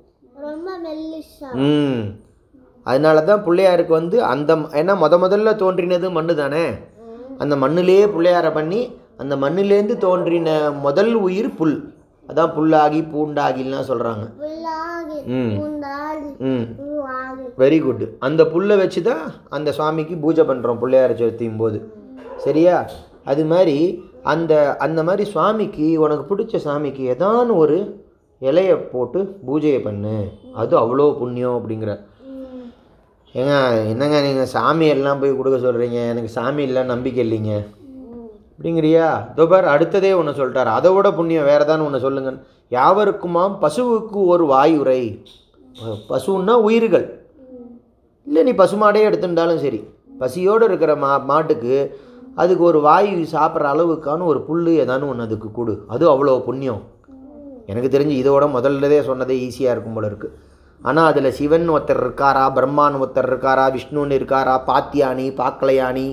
ம். 1.54 2.02
அதனால 2.84 3.22
தான் 3.22 3.46
பிள்ளையாருக்கு 3.46 3.88
வந்து 3.88 4.24
அந்த 4.24 4.56
ஏன்னா 4.56 4.96
முத 4.96 5.18
முதல்ல 5.18 5.56
தோன்றினது 5.56 6.12
மண்ணு 6.12 6.36
தானே? 6.36 6.66
அந்த 7.38 7.56
மண்ணிலேயே 7.56 8.06
பிள்ளையாரை 8.18 8.54
பண்ணி 8.54 8.96
அந்த 9.18 9.36
மண்ணிலேருந்து 9.36 9.98
தோன்றின 9.98 10.72
முதல் 10.72 11.14
உயிர் 11.14 11.56
புல். 11.56 11.93
அதான் 12.30 12.54
புல்லாகி 12.56 13.00
பூண்டாகிலாம் 13.12 13.90
சொல்கிறாங்க 13.90 14.26
ம். 15.34 16.64
வெரி 17.58 17.80
குட் 17.82 18.04
அந்த 18.20 18.42
புல்லை 18.46 18.76
வச்சு 18.78 19.02
தான் 19.02 19.24
அந்த 19.50 19.72
சுவாமிக்கு 19.72 20.16
பூஜை 20.18 20.44
பண்ணுறோம் 20.44 20.80
பிள்ளையார 20.80 21.12
சதுர்த்தியும் 21.14 21.58
போது. 21.58 21.78
சரியா? 22.46 22.78
அது 23.26 23.44
மாதிரி 23.46 23.76
அந்த 24.26 24.54
அந்த 24.80 25.00
மாதிரி 25.04 25.24
சுவாமிக்கு 25.30 25.86
உனக்கு 26.00 26.24
பிடிச்ச 26.30 26.58
சாமிக்கு 26.66 27.04
ஏதானு 27.14 27.52
ஒரு 27.56 27.78
இலையை 28.42 28.76
போட்டு 28.88 29.20
பூஜையை 29.48 29.80
பண்ணு. 29.84 30.16
அது 30.56 30.74
அவ்வளோ 30.78 31.06
புண்ணியம் 31.20 31.58
அப்படிங்கிற. 31.60 31.92
ஏங்க 33.36 33.54
என்னங்க 33.92 34.18
நீங்கள் 34.22 34.52
சாமி 34.52 34.88
எல்லாம் 34.88 35.22
போய் 35.22 35.38
கொடுக்க 35.38 35.58
சொல்கிறீங்க 35.60 36.00
எனக்கு 36.10 36.30
சாமி 36.30 36.64
இல்லை 36.64 36.84
நம்பிக்கை 36.86 37.22
இல்லைங்க. 37.26 37.54
அப்படிங்கிறியா? 38.64 39.08
துபர் 39.38 39.66
அடுத்ததே 39.72 40.10
ஒன்று 40.18 40.34
சொல்கிறார் 40.38 40.70
அதை 40.76 40.90
விட 40.96 41.08
புண்ணியம் 41.18 41.48
வேறு 41.50 41.66
தான் 41.70 41.82
ஒன்று 41.86 42.00
சொல்லுங்க 42.04 42.32
யாவருக்குமாம் 42.72 43.56
பசுவுக்கு 43.64 44.20
ஒரு 44.34 44.44
வாயுரை 44.52 45.02
பசுன்னா 46.12 46.54
உயிர்கள். 46.68 47.06
இல்லை 48.28 48.42
நீ 48.48 48.54
பசுமாடே 48.62 49.02
எடுத்துட்டாலும் 49.10 49.62
சரி. 49.66 49.82
பசியோடு 50.22 50.64
இருக்கிற 50.70 50.96
மா 51.04 51.12
மாட்டுக்கு 51.32 51.76
அதுக்கு 52.42 52.64
ஒரு 52.72 52.80
வாயு 52.88 53.28
சாப்பிட்ற 53.36 53.74
அளவுக்கான 53.74 54.26
ஒரு 54.32 54.42
புல் 54.48 54.74
ஏதானு 54.82 55.12
ஒன்று 55.12 55.28
அதுக்கு 55.28 55.50
கொடு. 55.60 55.74
அது 55.94 56.04
அவ்வளோ 56.14 56.40
புண்ணியம். 56.50 56.82
எனக்கு 57.72 57.90
தெரிஞ்சு 57.96 58.18
இதோட 58.24 58.46
முதல்லதே 58.58 59.00
சொன்னதே 59.10 59.38
ஈஸியாக 59.48 59.76
இருக்கும் 59.76 59.98
போல 59.98 60.08
இருக்குது 60.12 60.36
ஆனால் 60.82 61.10
அதில் 61.12 61.36
சிவன் 61.40 61.74
ஒருத்தர் 61.76 62.04
இருக்காரா 62.06 62.46
பிரம்மான் 62.60 63.02
ஒருத்தர் 63.04 63.32
இருக்காரா 63.32 63.66
விஷ்ணுன்னு 63.76 64.18
இருக்காரா 64.20 64.56
பாத்தியானி 64.70 65.28
பாக்கலையானி 65.40 66.08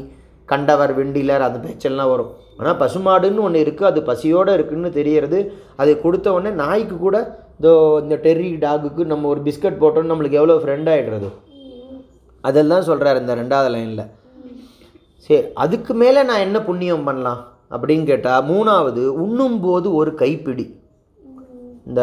கண்டவர் 0.52 0.92
வெண்டிலர் 0.98 1.46
அது 1.48 1.58
பேச்செல்லாம் 1.64 2.10
வரும். 2.12 2.30
ஆனால் 2.60 2.78
பசுமாடுன்னு 2.82 3.44
ஒன்று 3.46 3.62
இருக்குது 3.64 3.90
அது 3.90 4.00
பசியோடு 4.10 4.54
இருக்குன்னு 4.58 4.90
தெரியறது. 4.98 5.38
அது 5.82 5.92
கொடுத்த 6.04 6.32
உடனே 6.36 6.52
நாய்க்கு 6.62 6.96
கூட 7.04 7.18
இதோ 7.60 7.72
இந்த 8.02 8.16
டெர்ரி 8.24 8.50
டாகுக்கு 8.64 9.02
நம்ம 9.12 9.28
ஒரு 9.32 9.40
பிஸ்கட் 9.46 9.80
போட்டோன்னு 9.82 10.10
நம்மளுக்கு 10.12 10.40
எவ்வளோ 10.40 10.58
ஃப்ரெண்ட் 10.62 10.90
ஆகிடுறது 10.94 11.28
அதெல்லாம் 12.44 12.86
சொல்கிறார் 12.88 13.20
இந்த 13.22 13.32
ரெண்டாவது 13.40 13.70
லைனில் 13.74 14.06
சரி 15.24 15.40
அதுக்கு 15.64 15.92
மேலே 16.02 16.20
நான் 16.28 16.44
என்ன 16.44 16.58
புண்ணியம் 16.68 17.06
பண்ணலாம்? 17.08 17.40
அப்படின்னு 17.74 18.04
கேட்டால் 18.10 18.46
மூணாவது 18.52 19.02
உண்ணும்போது 19.24 19.88
ஒரு 19.98 20.12
கைப்பிடி. 20.22 20.64
இந்த 21.88 22.00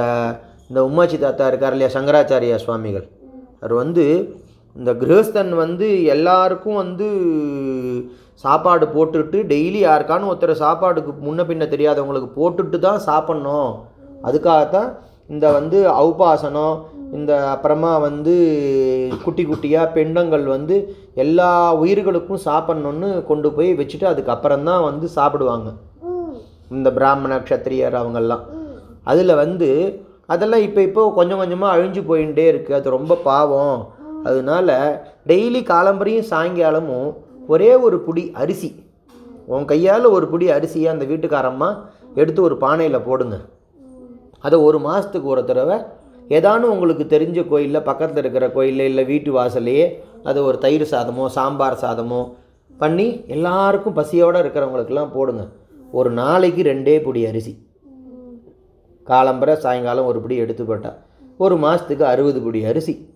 இந்த 0.70 0.80
உம்மாச்சி 0.88 1.18
தாத்தா 1.24 1.46
இருக்கார் 1.52 1.74
இல்லையா 1.76 1.92
சங்கராச்சாரியா 1.96 2.58
சுவாமிகள். 2.66 3.06
அவர் 3.62 3.74
வந்து 3.82 4.06
இந்த 4.76 4.92
கிரகஸ்தன் 5.02 5.52
வந்து 5.64 5.88
எல்லாருக்கும் 6.16 6.80
வந்து 6.84 7.08
சாப்பாடு 8.44 8.86
போட்டுட்டு 8.96 9.38
டெய்லி 9.52 9.80
யாருக்கானு 9.84 10.30
ஒருத்தர் 10.32 10.62
சாப்பாடுக்கு 10.66 11.12
முன்ன 11.28 11.44
பின்ன 11.50 11.66
தெரியாதவங்களுக்கு 11.74 12.30
போட்டுட்டு 12.40 12.80
தான் 12.88 13.02
சாப்பிட்ணும். 13.10 13.70
அதுக்காகத்தான் 14.28 14.90
இந்த 15.34 15.46
வந்து 15.58 15.78
அவுபாசனம் 16.02 16.76
இந்த 17.16 17.34
அப்புறமா 17.54 17.92
வந்து 18.06 18.34
குட்டி 19.24 19.44
குட்டியாக 19.50 19.94
பெண்டங்கள் 19.98 20.46
வந்து 20.56 20.76
எல்லா 21.24 21.50
உயிர்களுக்கும் 21.82 22.46
சாப்பிட்ணுன்னு 22.48 23.10
கொண்டு 23.30 23.50
போய் 23.58 23.70
வச்சுட்டு 23.80 24.06
அதுக்கப்புறம் 24.12 24.68
தான் 24.70 24.86
வந்து 24.90 25.08
சாப்பிடுவாங்க. 25.18 25.70
இந்த 26.76 26.90
பிராமண 26.98 27.34
க்ஷத்திரியர் 27.46 28.00
அவங்கெல்லாம். 28.02 28.44
அதில் 29.12 29.40
வந்து 29.44 29.70
அதெல்லாம் 30.34 30.64
இப்போ 30.68 30.82
இப்போ 30.88 31.02
கொஞ்சம் 31.20 31.42
கொஞ்சமாக 31.42 31.76
அழிஞ்சு 31.76 32.02
போயிட்டே 32.10 32.46
இருக்குது 32.52 32.78
அது 32.80 32.98
ரொம்ப 32.98 33.18
பாவம். 33.30 33.78
அதனால 34.30 34.76
டெய்லி 35.32 35.62
காலம்பரையும் 35.72 36.30
சாயங்காலமும் 36.32 37.10
ஒரே 37.48 37.76
ஒரு 37.76 38.04
புடி 38.08 38.32
அரிசி. 38.32 38.70
உன் 39.46 39.66
கையால் 39.66 40.06
ஒரு 40.06 40.26
புடி 40.32 40.48
அரிசியை 40.56 40.88
அந்த 40.94 41.06
வீட்டுக்காரம்மா 41.06 41.70
எடுத்து 42.14 42.42
ஒரு 42.42 42.58
பானையில் 42.58 43.06
போடுங்க. 43.06 43.38
அதை 44.40 44.60
ஒரு 44.60 44.80
மாதத்துக்கு 44.80 45.28
ஒரு 45.28 45.46
தடவை 45.46 45.78
ஏதானும் 46.30 46.72
உங்களுக்கு 46.74 47.04
தெரிஞ்ச 47.04 47.48
கோயிலில் 47.48 47.82
பக்கத்தில் 47.82 48.18
இருக்கிற 48.18 48.52
கோயிலில் 48.52 48.88
இல்லை 48.88 49.06
வீட்டு 49.06 49.32
வாசல்லையே 49.38 49.86
அது 50.24 50.44
ஒரு 50.44 50.58
தயிர் 50.58 50.86
சாதமோ 50.92 51.26
சாம்பார் 51.26 51.82
சாதமோ 51.82 52.34
பண்ணி 52.78 53.24
எல்லாருக்கும் 53.28 53.94
பசியோடு 53.94 54.42
இருக்கிறவங்களுக்கெல்லாம் 54.44 55.14
போடுங்க. 55.14 55.48
ஒரு 55.92 56.10
நாளைக்கு 56.12 56.64
ரெண்டே 56.64 57.04
பொடி 57.04 57.26
அரிசி. 57.26 57.54
காலம்பரை 59.08 59.54
சாயங்காலம் 59.54 60.06
ஒரு 60.06 60.20
பிடி 60.22 60.36
எடுத்து 60.36 60.64
போட்டால் 60.66 60.98
ஒரு 61.38 61.58
மாதத்துக்கு 61.58 62.06
அறுபது 62.06 62.42
பொடி 62.42 62.66
அரிசி. 62.66 63.16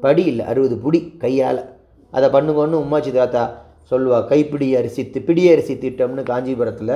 படி 0.00 0.24
இல்லை 0.24 0.46
அறுபது 0.46 0.76
புடி 0.84 1.16
கையால். 1.16 1.73
அதை 2.14 2.28
பண்ணுங்கன்னு 2.30 2.82
உம்மாச்சி 2.82 3.12
தாத்தா 3.12 3.42
சொல்லுவா 3.90 4.26
கைப்பிடி 4.26 4.76
அரிசி 4.76 5.10
தி- 5.14 5.24
பிடி 5.24 5.52
அரிசி 5.52 5.74
திட்டம்னு 5.74 6.22
காஞ்சிபுரத்தில் 6.22 6.94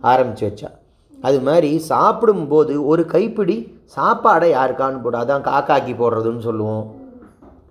ஆரம்பித்து 0.00 0.48
வச்சா. 0.48 0.68
அது 1.22 1.40
மாதிரி 1.40 1.78
சாப்பிடும்போது 1.78 2.86
ஒரு 2.86 3.06
கைப்பிடி 3.06 3.56
சாப்பாடை 3.96 4.48
யாருக்கான்னு 4.52 5.02
போடு 5.02 5.18
அதான் 5.18 5.46
காக்காக்கி 5.48 5.94
போடுறதுன்னு 5.94 6.38
சொல்லுவோம். 6.38 6.84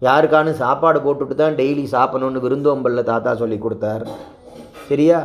யாருக்கானு 0.01 0.51
சாப்பாடு 0.53 0.99
போட்டுட்டு 0.99 1.35
தான் 1.35 1.55
டெய்லி 1.55 1.87
சாப்பிடணும்னு 1.91 2.43
விருந்தோம்பல்ல 2.45 3.03
தாத்தா 3.03 3.35
சொல்லி 3.35 3.57
கொடுத்தார். 3.57 4.03
சரியா? 4.87 5.19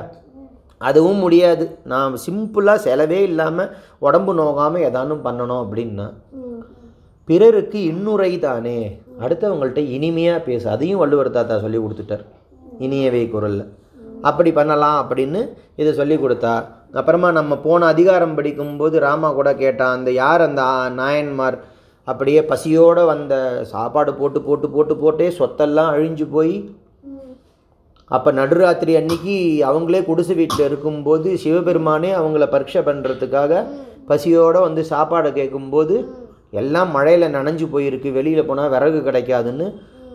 அதுவும் 0.81 1.17
முடியாது. 1.17 1.79
நான் 1.85 2.15
சிம்பிளாக 2.27 2.85
செலவே 2.85 3.21
இல்லாமல் 3.23 3.73
உடம்பு 3.99 4.35
நோகாமல் 4.35 4.85
ஏதானும் 4.85 5.25
பண்ணணும் 5.25 5.63
அப்படின்னா 5.65 6.07
பிறருக்கு 7.29 7.79
இன்னுரை 7.85 8.39
தானே. 8.39 8.79
அடுத்தவங்கள்ட்ட 9.25 9.83
இனிமையாக 9.97 10.47
பேசு. 10.49 10.67
அதையும் 10.69 11.03
வள்ளுவர் 11.03 11.37
தாத்தா 11.37 11.57
சொல்லி 11.65 11.79
கொடுத்துட்டார். 11.79 12.25
இனியவை 12.79 13.25
குரலில். 13.31 13.67
அப்படி 14.29 14.51
பண்ணலாம் 14.53 14.99
அப்படின்னு 15.03 15.41
இதை 15.81 15.91
சொல்லி 16.01 16.17
கொடுத்தா 16.17 16.55
அப்புறமா 17.01 17.29
நம்ம 17.39 17.53
போன 17.57 17.87
அதிகாரம் 17.87 18.35
படிக்கும்போது 18.39 18.97
ராமா 19.07 19.29
கூட 19.33 19.51
கேட்டான் 19.55 19.97
அந்த 19.99 20.11
யார் 20.13 20.43
அந்த 20.49 20.63
நாயன்மார்? 21.01 21.57
அப்படியே 22.09 22.41
பசியோடு 22.43 23.03
வந்த 23.05 23.35
சாப்பாடு 23.73 24.13
போட்டு 24.15 24.39
போட்டு 24.47 24.69
போட்டு 24.69 24.95
போட்டே 25.03 25.29
சொத்தெல்லாம் 25.39 25.91
அழிஞ்சு 25.95 26.27
போய் 26.27 26.55
அப்போ 28.11 28.31
நடுராத்திரி 28.33 28.93
அன்னைக்கு 28.97 29.37
அவங்களே 29.69 30.01
குடிசை 30.09 30.35
வீட்டில் 30.37 30.67
இருக்கும்போது 30.69 31.29
சிவபெருமானே 31.43 32.11
அவங்கள 32.21 32.47
பரீட்சை 32.47 32.83
பண்ணுறதுக்காக 32.89 33.63
பசியோடு 34.07 34.61
வந்து 34.61 34.83
சாப்பாடு 34.85 35.29
கேட்கும்போது 35.33 35.95
எல்லாம் 36.53 36.91
மழையில் 36.91 37.35
நனைஞ்சு 37.35 37.67
போயிருக்கு 37.75 38.13
வெளியில் 38.13 38.47
போனால் 38.47 38.71
விறகு 38.71 38.99
கிடைக்காதுன்னு 38.99 39.67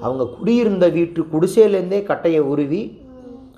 அவங்க 0.01 0.23
குடியிருந்த 0.37 0.87
வீட்டு 0.87 1.21
குடிசையிலேருந்தே 1.33 1.99
கட்டையை 2.03 2.39
உருவி 2.53 2.81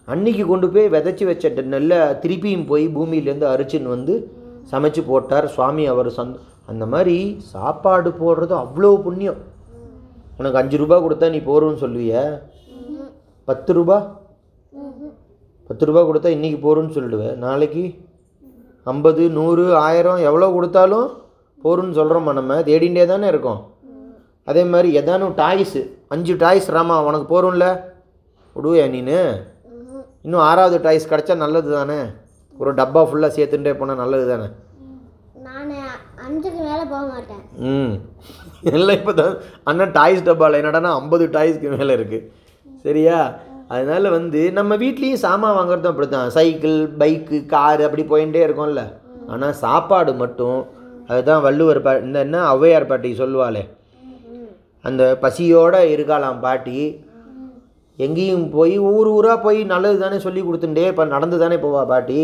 அன்னைக்கு 0.05 0.43
கொண்டு 0.45 0.67
போய் 0.69 0.87
விதைச்சி 0.89 1.25
வச்ச 1.25 1.49
நெல்லை 1.73 1.97
திருப்பியும் 2.21 2.67
போய் 2.67 2.85
பூமியிலேருந்து 2.87 3.47
அரிச்சின்னு 3.53 3.93
வந்து 3.95 4.13
சமைச்சு 4.71 5.01
போட்டார் 5.07 5.47
சுவாமி 5.47 5.83
அவர் 5.85 6.09
சந்த் 6.17 6.37
அந்த 6.65 6.85
மாதிரி 6.85 7.17
சாப்பாடு 7.53 8.09
போடுறது 8.21 8.53
அவ்வளோ 8.63 8.89
புண்ணியம். 9.05 9.39
உனக்கு 10.37 10.57
அஞ்சு 10.57 10.77
ரூபா 10.77 10.97
கொடுத்தா 10.97 11.29
நீ 11.29 11.37
போருன்னு 11.37 11.81
சொல்லுவிய? 11.83 12.41
பத்து 13.47 13.73
ரூபா? 13.73 13.97
பத்து 15.69 15.85
ரூபா 15.85 16.01
கொடுத்தா 16.01 16.29
இன்றைக்கி 16.35 16.59
போகிறோன்னு 16.65 16.95
சொல்லிடுவேன் 16.97 17.35
நாளைக்கு 17.45 17.83
ஐம்பது 18.83 19.29
நூறு 19.29 19.75
ஆயிரம் 19.75 20.21
எவ்வளோ 20.29 20.49
கொடுத்தாலும் 20.51 21.07
போருன்னு 21.59 21.97
சொல்கிறோமா 21.99 22.31
நம்ம? 22.33 22.53
தேடிண்டே 22.67 23.05
தானே 23.05 23.27
இருக்கோம். 23.27 23.61
அதே 24.47 24.63
மாதிரி 24.73 24.89
எதானும் 24.99 25.35
டாய்ஸு 25.39 25.81
அஞ்சு 26.13 26.33
டாய்ஸ் 26.43 26.69
ராமா 26.75 26.95
உனக்கு 27.07 27.27
போரும்ல? 27.33 27.65
விடுவியா 28.55 28.85
நீனு? 28.93 29.19
இன்னும் 30.25 30.45
ஆறாவது 30.47 30.77
டாய்ஸ் 30.85 31.11
கிடச்சா 31.11 31.35
நல்லது 31.43 31.69
தானே? 31.75 31.99
ஒரு 32.55 32.71
டப்பா 32.79 33.01
ஃபுல்லாக 33.09 33.35
சேர்த்துட்டே 33.35 33.73
போனால் 33.79 34.01
நல்லது 34.03 34.25
தானே? 34.31 34.47
நான் 35.45 35.69
அஞ்சுக்கு 36.25 36.59
மேலே 36.67 36.85
போக 36.93 37.03
மாட்டேன். 37.11 37.43
ம். 37.69 37.93
எல்லாம் 38.73 38.97
இப்போ 38.99 39.13
தான் 39.19 39.35
அண்ணன் 39.69 39.93
டாய்ஸ் 39.97 40.25
டப்பாவில் 40.27 40.59
என்னடானா 40.61 40.91
ஐம்பது 41.01 41.25
டாய்ஸ்க்கு 41.35 41.69
மேலே 41.77 41.93
இருக்குது 41.99 42.25
சரியா? 42.85 43.19
அதனால் 43.75 44.07
வந்து 44.09 44.41
நம்ம 44.57 44.75
வீட்லேயும் 44.83 45.23
சாமான் 45.23 45.57
வாங்குறதும் 45.57 45.91
அப்படி 45.91 46.07
தான் 46.09 46.29
சைக்கிள் 46.37 46.77
பைக்கு 47.01 47.39
காரு 47.53 47.81
அப்படி 47.87 48.03
போயிட்டே 48.11 48.41
இருக்கோம்ல. 48.47 48.83
ஆனால் 49.33 49.57
சாப்பாடு 49.63 50.11
மட்டும் 50.23 50.59
அதுதான் 51.11 51.43
வள்ளுவர் 51.45 51.81
பா 51.85 51.91
இந்த 52.05 52.17
என்ன 52.25 52.41
ஔவையார் 52.53 52.89
பாட்டி 52.89 53.09
சொல்லுவாளே. 53.21 53.63
அந்த 54.87 55.03
பசியோடு 55.23 55.79
இருக்காளாம் 55.93 56.43
பாட்டி. 56.47 56.79
எங்கேயும் 58.05 58.45
போய் 58.57 58.75
ஊர் 58.89 59.07
ஊராக 59.15 59.37
போய் 59.45 59.59
நல்லது 59.71 59.97
தானே 60.03 60.17
சொல்லி 60.25 60.41
கொடுத்துட்டே 60.41 60.85
இப்போ 60.91 61.05
நடந்து 61.15 61.37
தானே 61.41 61.57
போவா 61.63 61.81
பாட்டி. 61.93 62.19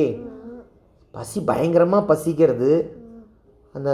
பசி 1.18 1.40
பயங்கரமாக 1.50 2.08
பசிக்கிறது. 2.12 2.72
அந்த 3.76 3.90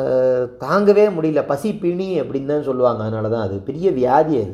தாங்கவே 0.66 1.06
முடியல. 1.16 1.42
பசி 1.54 1.70
பிணி 1.84 2.10
அப்படின்னு 2.22 2.54
தான் 2.54 2.68
சொல்லுவாங்க. 2.70 3.02
அதனால 3.08 3.30
தான் 3.36 3.46
அது 3.48 3.56
பெரிய 3.70 3.88
வியாதி 4.00 4.36
அது. 4.44 4.54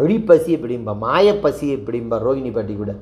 அழிப்பசி 0.00 0.50
எப்படிம்பா 0.56 0.92
மாயப்பசி 1.06 1.66
எப்படிம்பா 1.78 2.16
ரோகிணி 2.26 2.50
பாட்டி 2.54 2.74
கூட. 2.76 2.92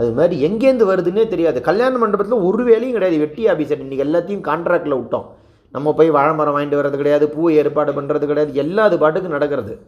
அது 0.00 0.10
மாதிரி 0.18 0.36
எங்கேருந்து 0.46 0.90
வருதுன்னே 0.92 1.24
தெரியாது. 1.32 1.58
கல்யாண 1.68 1.98
மண்டபத்தில் 2.02 2.44
ஒரு 2.48 2.62
வேலையும் 2.70 2.96
கிடையாது. 2.96 3.18
வெட்டி 3.24 3.44
ஆஃபீஸர் 3.52 3.82
இன்றைக்கி 3.84 4.06
எல்லாத்தையும் 4.08 4.46
கான்ட்ராக்டில் 4.50 4.98
விட்டோம். 5.00 5.26
நம்ம 5.70 5.92
போய் 5.92 6.10
வாழை 6.10 6.34
மரம் 6.34 6.56
வாங்கிட்டு 6.56 6.74
வர்றது 6.74 6.96
கிடையாது 6.96 7.28
பூ 7.28 7.50
ஏற்பாடு 7.50 7.92
பண்ணுறது 7.92 8.26
கிடையாது 8.26 8.54
எல்லா 8.54 8.82
அது 8.84 8.98
பாட்டுக்கு 8.98 9.28
நடக்கிறது. 9.28 9.80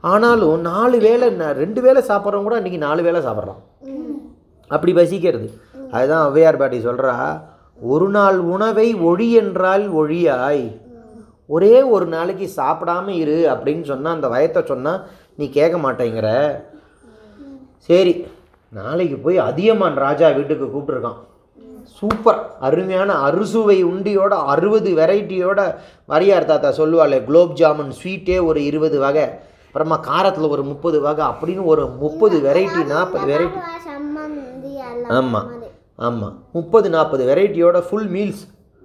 ஆனாலும் 0.00 0.60
நாலு 0.60 0.98
வேளை 0.98 1.28
ந- 1.36 1.52
ரெண்டு 1.52 1.80
வேளை 1.82 2.02
சாப்பிட்றவங்க 2.02 2.42
கூட 2.42 2.60
இன்றைக்கி 2.60 2.76
நாலு 2.76 3.02
வேளை 3.02 3.20
சாப்பிட்றோம் 3.20 3.60
அப்படி 4.68 4.92
பசிக்கிறது. 4.92 5.58
அதுதான் 5.90 6.32
ஔவையார் 6.32 6.58
பாட்டி 6.58 6.86
சொல்கிறா 6.86 7.40
ஒரு 7.80 8.08
நாள் 8.08 8.38
உணவை 8.38 8.94
ஒழி 8.94 9.30
என்றால் 9.30 9.92
ஒழியாய். 9.94 10.80
ஒரே 11.46 11.82
ஒரு 11.82 12.06
நாளைக்கு 12.06 12.50
சாப்பிடாம 12.56 13.08
இரு 13.08 13.46
அப்படின்னு 13.50 13.82
சொன்னால் 13.82 14.14
அந்த 14.14 14.28
வயத்தை 14.28 14.64
சொன்னால் 14.64 15.06
நீ 15.34 15.48
கேட்க 15.50 15.76
மாட்டேங்கிற. 15.78 16.28
சரி 17.76 18.26
நாளைக்கு 18.68 19.16
போய் 19.16 19.38
அதியமான் 19.38 19.94
ராஜா 19.94 20.28
வீட்டுக்கு 20.28 20.64
கூப்பிட்ருக்கான் 20.64 21.20
சூப்பர். 22.02 22.38
அருமையான 22.60 23.10
அறுசுவை 23.26 23.76
உண்டியோட 23.84 24.34
அறுபது 24.52 24.90
வெரைட்டியோட 24.96 25.60
வரியார் 26.08 26.44
தாத்தா 26.44 26.70
சொல்லுவாளே 26.78 27.18
குலோப் 27.24 27.56
ஜாமுன் 27.60 27.92
ஸ்வீட்டே 27.98 28.38
ஒரு 28.46 28.60
இருபது 28.64 28.98
வகை 28.98 29.26
அப்புறமா 29.66 29.96
காரத்தில் 30.06 30.48
ஒரு 30.48 30.62
முப்பது 30.62 30.98
வகை 31.00 31.24
அப்படின்னு 31.28 31.62
ஒரு 31.66 31.82
முப்பது 32.00 32.36
வெரைட்டி 32.46 32.80
நாற்பது 32.90 33.24
வெரைட்டி. 33.30 33.60
ஆமாம் 35.18 35.48
ஆமாம் 35.98 36.34
முப்பது 36.52 36.88
நாற்பது 36.90 37.22
வெரைட்டியோட 37.30 37.78
ஃபுல் 37.86 38.10
மீல்ஸ் 38.10 38.42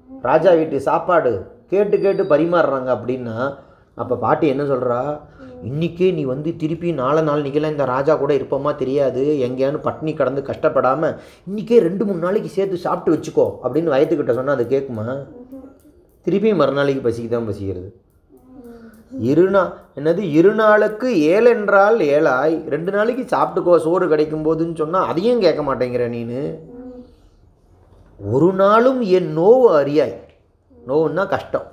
ராஜா 0.10 0.52
வீட்டு 0.52 0.78
சாப்பாடு 0.82 1.32
கேட்டு 1.70 1.98
கேட்டு 2.00 2.24
பரிமாறுறாங்க 2.26 2.90
அப்படின்னா 2.96 3.36
அப்போ 3.98 4.16
பாட்டி 4.18 4.48
என்ன 4.48 4.64
சொல்கிறா 4.66 5.00
இன்றைக்கே 5.70 6.08
நீ 6.18 6.24
வந்து 6.32 6.50
திருப்பி 6.62 6.90
நாளை 7.00 7.22
நாள் 7.28 7.46
நிகழ 7.46 7.70
இந்த 7.74 7.86
ராஜா 7.92 8.14
கூட 8.22 8.32
இருப்போமா 8.40 8.72
தெரியாது. 8.82 9.24
எங்கேயானு 9.46 9.80
பட்னி 9.86 10.12
கடந்து 10.20 10.42
கஷ்டப்படாமல் 10.50 11.16
இன்றைக்கே 11.50 11.78
ரெண்டு 11.86 12.06
மூணு 12.08 12.20
நாளைக்கு 12.26 12.50
சேர்த்து 12.56 12.86
சாப்பிட்டு 12.88 13.14
வச்சுக்கோ 13.16 13.46
அப்படின்னு 13.64 13.94
வயத்துக்கிட்ட 13.94 14.36
சொன்னால் 14.40 14.58
அது 14.58 14.66
கேட்குமா 14.74 15.06
திருப்பி 16.26 16.52
மறுநாளைக்கு 16.60 17.02
பசிக்கு 17.08 17.32
தான் 17.34 17.50
பசிக்கிறது. 17.50 17.90
இருநா 19.30 19.62
என்னது 20.00 20.22
இரு 20.38 20.52
நாளுக்கு 20.62 21.10
ஏழு 21.34 21.50
என்றால் 21.58 22.00
ஏழாய். 22.16 22.56
ரெண்டு 22.74 22.92
நாளைக்கு 22.96 23.24
சாப்பிட்டுக்கோ 23.34 23.76
சோறு 23.86 24.08
கிடைக்கும் 24.14 24.46
போதுன்னு 24.48 24.76
சொன்னால் 24.82 25.08
அதையும் 25.12 25.44
கேட்க 25.46 25.62
மாட்டேங்கிற 25.70 26.06
நீனு. 26.16 26.42
ஒரு 28.20 28.50
நாளும் 28.62 29.02
என் 29.18 29.32
நோவு 29.40 29.68
அறியாய் 29.80 30.16
நோவுன்னா 30.90 31.26
கஷ்டம். 31.36 31.68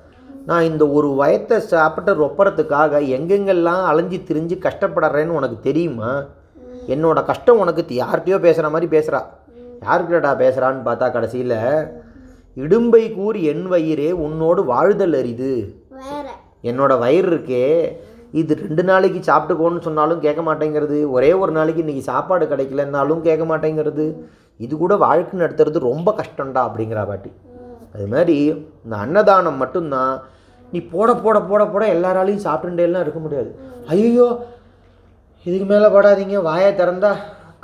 நான் 0.44 0.62
இந்த 0.62 0.84
ஒரு 0.88 1.08
வயத்தை 1.20 1.56
சாப்பிட்ட 1.72 2.10
ரொப்பறதுக்காக 2.12 2.98
எங்கெங்கெல்லாம் 3.16 3.84
அலைஞ்சு 3.90 4.18
திரிஞ்சு 4.28 4.56
கஷ்டப்படுறேன்னு 4.66 5.36
உனக்கு 5.38 5.58
தெரியுமா? 5.60 6.10
என்னோட 6.88 7.18
கஷ்டம் 7.24 7.58
உனக்கு 7.58 7.82
யார்கிட்டயோ 8.02 8.38
பேசுகிற 8.38 8.68
மாதிரி 8.70 8.88
பேசுகிறா 8.96 9.20
யார்கிட்டடா 9.82 10.32
பேசுகிறான்னு 10.42 10.82
பார்த்தா 10.88 11.06
கடைசியில் 11.12 11.56
இடும்பை 12.56 13.12
கூர் 13.12 13.36
என் 13.52 13.66
வயிறே 13.66 14.10
உன்னோடு 14.26 14.64
வாழ்தல் 14.64 15.16
அரிது. 15.20 15.54
என்னோட 16.62 16.92
வயிறு 16.98 17.28
இருக்கே 17.30 17.64
இது 18.32 18.52
ரெண்டு 18.54 18.82
நாளைக்கு 18.82 19.20
சாப்பிட்டுக்கோன்னு 19.26 19.80
சொன்னாலும் 19.80 20.20
கேட்க 20.20 20.42
மாட்டேங்கிறது 20.42 20.96
ஒரே 21.10 21.32
ஒரு 21.42 21.52
நாளைக்கு 21.52 21.82
இன்றைக்கி 21.82 22.04
சாப்பாடு 22.10 22.44
கிடைக்கலன்னாலும் 22.46 23.20
கேட்க 23.20 23.44
மாட்டேங்கிறது 23.44 24.06
இது 24.60 24.74
கூட 24.76 24.94
வாழ்க்கை 24.96 25.40
நடத்துறது 25.40 25.78
ரொம்ப 25.90 26.08
கஷ்டம்டா 26.20 26.62
அப்படிங்கிறா 26.68 27.04
பாட்டி. 27.06 27.30
அது 27.94 28.06
மாதிரி 28.06 28.36
இந்த 28.84 28.96
அன்னதானம் 28.96 29.56
மட்டும்தான் 29.56 30.12
நீ 30.74 30.80
போட 30.94 31.10
போட 31.24 31.38
போட 31.50 31.62
போட 31.72 31.84
எல்லாராலையும் 31.94 32.44
சாப்பிட்டுட்டேலாம் 32.46 33.04
இருக்க 33.06 33.20
முடியாது. 33.24 33.50
ஐயோ 33.94 34.26
இதுக்கு 35.46 35.66
மேலே 35.72 35.88
போடாதீங்க. 35.94 36.36
வாயை 36.50 36.70
திறந்தா 36.80 37.10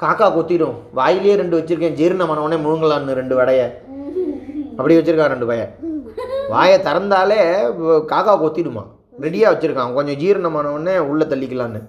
காக்கா 0.02 0.26
கொத்திடும். 0.34 0.76
வாயிலே 0.98 1.34
ரெண்டு 1.40 1.56
வச்சுருக்கேன். 1.58 1.96
ஜீரணமான 2.00 2.42
உடனே 2.46 2.58
முழுங்கலான்னு 2.64 3.16
ரெண்டு 3.20 3.34
வடைய. 3.38 3.62
அப்படி 4.76 4.96
வச்சுருக்கான் 4.98 5.32
ரெண்டு 5.34 5.48
பையன் 5.50 5.72
வாயை 6.52 6.76
திறந்தாலே 6.86 7.40
காக்கா 8.12 8.34
கொத்திடுமா. 8.42 8.82
ரெடியாக 9.24 9.52
வச்சுருக்கான். 9.52 9.94
கொஞ்சம் 9.96 10.20
ஜீரணமான 10.22 10.70
உடனே 10.76 10.94
உள்ளே 11.10 11.24
தள்ளிக்கலான்னு. 11.32 11.80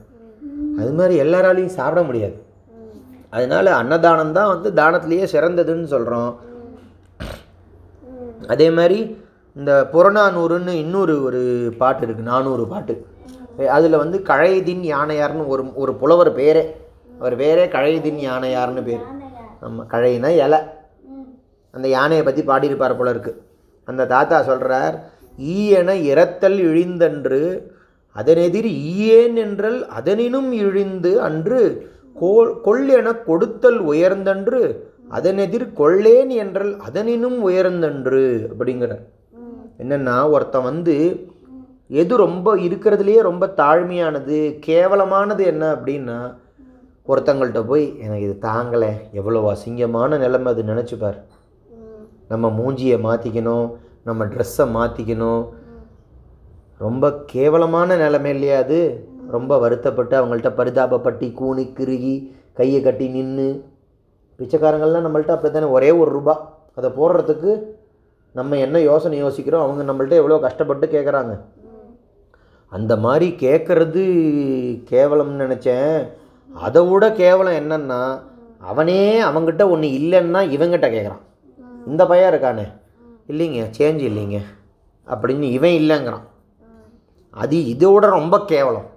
அது 0.80 0.92
மாதிரி 1.00 1.16
எல்லாராலையும் 1.24 1.76
சாப்பிட 1.80 2.02
முடியாது. 2.10 2.38
அதனால 3.38 3.74
அன்னதானம் 3.82 4.36
தான் 4.38 4.52
வந்து 4.54 4.70
தானத்துலேயே 4.80 5.26
சிறந்ததுன்னு 5.34 5.90
சொல்கிறோம் 5.96 6.32
அதே 8.54 8.68
மாதிரி 8.78 9.00
இந்த 9.60 9.72
புறநானூறுன்னு 9.94 10.74
இன்னொரு 10.84 11.14
ஒரு 11.28 11.42
பாட்டு 11.82 12.04
இருக்குது 12.06 12.30
நானூறு 12.34 12.64
பாட்டு. 12.74 12.94
அதில் 13.78 14.02
வந்து 14.02 14.18
கழைதின் 14.30 14.84
யானையார்னு 14.94 15.44
ஒரு 15.54 15.64
ஒரு 15.82 15.94
புலவர் 16.02 16.32
பேரே. 16.40 16.64
அவர் 17.20 17.36
பேரே 17.42 17.66
கழைதின் 17.76 18.20
யானையார்னு 18.28 18.84
பேர். 18.90 19.04
ஆமாம் 19.66 19.90
கழைனா 19.94 20.30
இலை. 20.46 20.60
அந்த 21.74 21.88
யானையை 21.98 22.24
பற்றி 22.26 22.44
பாடியிருப்பார் 22.52 22.98
போல 23.00 23.14
இருக்கு. 23.16 23.34
அந்த 23.88 24.08
தாத்தா 24.14 24.38
சொல்கிறார் 24.50 24.96
ஈயென 25.56 25.90
இறத்தல் 26.12 26.58
இழிந்தன்று 26.70 27.44
அதனெதிர் 28.16 28.70
ஈயேன் 28.90 29.38
என்றல் 29.44 29.78
அதனினும் 30.00 30.50
இழிந்து 30.64 31.12
அன்று 31.28 31.62
கோல் 32.22 32.52
கொள் 32.66 32.88
என 32.98 33.12
கொடுத்தல் 33.30 33.80
உயர்ந்தன்று 33.92 34.62
அதனெதிர் 35.18 35.68
கொள்ளேன் 35.80 36.32
என்றல் 36.44 36.72
அதனினும் 36.88 37.40
உயர்ந்தன்று 37.48 38.24
அப்படிங்கிறார். 38.52 39.04
என்னென்னா 39.82 40.30
ஒருத்தன் 40.30 40.62
வந்து 40.62 40.96
எது 42.02 42.18
ரொம்ப 42.18 42.56
இருக்கிறதுலையே 42.66 43.22
ரொம்ப 43.22 43.46
தாழ்மையானது 43.58 44.38
கேவலமானது 44.68 45.44
என்ன 45.46 45.64
அப்படின்னா 45.76 46.18
ஒருத்தங்கள்கிட்ட 47.08 47.62
போய் 47.66 47.86
எனக்கு 48.00 48.24
இது 48.24 48.36
தாங்கலை. 48.42 48.92
எவ்வளோ 49.12 49.40
அசிங்கமான 49.54 50.18
நிலைமை 50.18 50.54
அது 50.54 50.64
நினச்சிப்பார் 50.64 51.18
நம்ம 52.28 52.50
மூஞ்சியை 52.50 52.98
மாற்றிக்கணும் 53.08 53.66
நம்ம 54.04 54.26
ட்ரெஸ்ஸை 54.26 54.66
மாற்றிக்கணும் 54.76 55.42
ரொம்ப 56.78 57.06
கேவலமான 57.26 57.96
நிலைமை 57.96 58.32
இல்லையா 58.32 58.58
அது? 58.58 58.80
ரொம்ப 59.30 59.58
வருத்தப்பட்டு 59.60 60.16
அவங்கள்ட்ட 60.20 60.52
பரிதாபப்பட்டு 60.60 61.34
கூனி 61.34 61.74
கிருகி 61.78 62.16
கையை 62.54 62.80
கட்டி 62.82 63.08
நின்று 63.08 63.50
பிச்சைக்காரங்கள்லாம் 64.40 65.06
நம்மள்ட்ட 65.06 65.36
அப்படி 65.36 65.52
தானே 65.54 65.66
ஒரே 65.66 65.92
ஒரு 65.92 66.12
ரூபா. 66.12 66.36
அதை 66.76 66.90
போடுறதுக்கு 66.90 67.52
நம்ம 68.36 68.58
என்ன 68.66 68.78
யோசனை 68.90 69.16
யோசிக்கிறோம் 69.22 69.64
அவங்க 69.64 69.84
நம்மள்ட்ட 69.88 70.22
எவ்வளோ 70.22 70.40
கஷ்டப்பட்டு 70.44 70.86
கேட்குறாங்க 70.94 71.34
அந்த 72.72 72.94
மாதிரி 73.06 73.28
கேட்குறது 73.44 74.04
கேவலம்னு 74.92 75.44
நினச்சேன். 75.46 75.96
அதை 76.50 76.82
விட 76.90 77.06
கேவலம் 77.22 77.58
என்னன்னா 77.62 78.00
அவனே 78.70 79.02
அவங்ககிட்ட 79.28 79.64
ஒன்று 79.74 79.88
இல்லைன்னா 80.00 80.42
இவங்கிட்ட 80.56 80.88
கேட்குறான் 80.94 81.24
இந்த 81.90 82.06
பையன் 82.12 82.32
இருக்கானே 82.32 82.66
இல்லைங்க 83.32 83.62
சேஞ்ச் 83.78 84.02
இல்லைங்க 84.10 84.40
அப்படின்னு 85.08 85.48
இவன் 85.58 85.78
இல்லைங்கிறான். 85.82 86.26
அது 87.44 87.58
இதோட 87.74 88.06
ரொம்ப 88.18 88.36
கேவலம். 88.54 88.88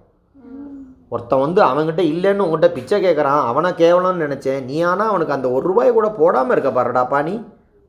ஒருத்தன் 1.14 1.44
வந்து 1.46 1.60
அவன்கிட்ட 1.70 2.02
இல்லைன்னு 2.12 2.44
உங்ககிட்ட 2.44 2.68
பிச்சை 2.76 2.96
கேட்குறான் 3.04 3.42
அவனை 3.50 3.70
கேவலம்னு 3.82 4.24
நினச்சேன் 4.26 4.64
நீ 4.68 4.76
ஆனால் 4.90 5.10
அவனுக்கு 5.10 5.36
அந்த 5.36 5.48
ஒரு 5.56 5.64
ரூபாய் 5.70 5.96
கூட 5.98 6.08
போடாமல் 6.20 6.54
இருக்க 6.56 6.70
பாருடாப்பா 6.78 7.18
நீ 7.28 7.34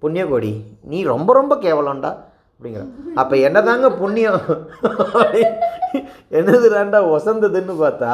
புண்ணியகோடி 0.03 0.51
நீ 0.91 0.97
ரொம்ப 1.13 1.29
ரொம்ப 1.39 1.53
கேவலம்டா 1.65 2.11
அப்படிங்கிற 2.55 2.83
அப்போ 3.21 3.35
என்னதாங்க 3.47 3.87
புண்ணியம்? 4.01 4.41
என்னதுடாண்டா 6.39 6.99
வசந்ததுன்னு 7.13 7.73
பார்த்தா 7.83 8.13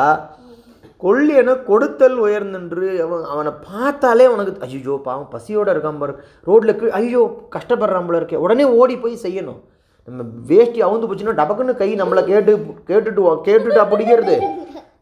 கொள்ளியனை 1.04 1.54
கொடுத்தல் 1.70 2.18
உயர்ந்தன்று 2.24 2.88
அவன் 3.04 3.24
அவனை 3.34 3.52
பார்த்தாலே 3.68 4.26
அவனுக்கு 4.30 4.66
ஐயோ 4.68 4.96
பாவம் 5.06 5.32
பசியோடு 5.36 5.74
இருக்கான் 5.74 6.02
பாரு. 6.02 6.14
ரோட்டில் 6.48 6.92
ஐயோ 7.00 7.22
கஷ்டப்படுறான் 7.56 8.08
போல 8.08 8.20
இருக்கே. 8.22 8.42
உடனே 8.46 8.66
ஓடி 8.80 8.96
போய் 9.04 9.24
செய்யணும். 9.24 9.60
நம்ம 10.08 10.24
வேஷ்டி 10.50 10.80
அவுந்து 10.88 11.08
போச்சுன்னா 11.10 11.38
டபக்குன்னு 11.40 11.74
கை 11.82 11.90
நம்மளை 12.02 12.24
கேட்டு 12.30 12.54
கேட்டுட்டு 12.90 13.22
கேட்டுட்டா 13.48 13.86
பிடிக்கிறது. 13.94 14.36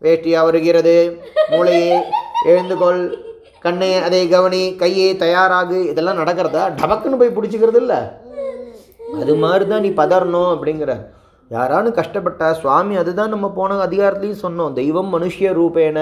வேஷ்டியா 0.06 0.42
வருகிறது 0.48 0.96
மூளையே 1.52 1.98
எழுந்துகொள் 2.52 3.02
கண்ணே 3.60 3.96
அதை 3.96 4.28
கவனி 4.28 4.76
கையே 4.82 5.08
தயாராகு. 5.24 5.78
இதெல்லாம் 5.92 6.20
நடக்கிறதா? 6.20 6.64
டபக்குன்னு 6.80 7.20
போய் 7.22 7.36
பிடிச்சிக்கிறது 7.38 7.76
இல்லை 7.76 7.98
அது 9.22 9.36
மாதிரி 9.36 9.68
தான் 9.68 9.82
நீ 9.82 9.90
பதறணும் 9.90 10.50
அப்படிங்கிற. 10.56 10.92
யாரானு 11.52 11.90
கஷ்டப்பட்டா 12.00 12.52
சுவாமி 12.52 12.96
அதுதான் 12.96 13.30
நம்ம 13.30 13.50
போன 13.50 13.78
அதிகாரத்துலையும் 13.86 14.44
சொன்னோம். 14.44 14.74
தெய்வம் 14.74 15.14
மனுஷிய 15.14 15.50
ரூபேன. 15.60 16.00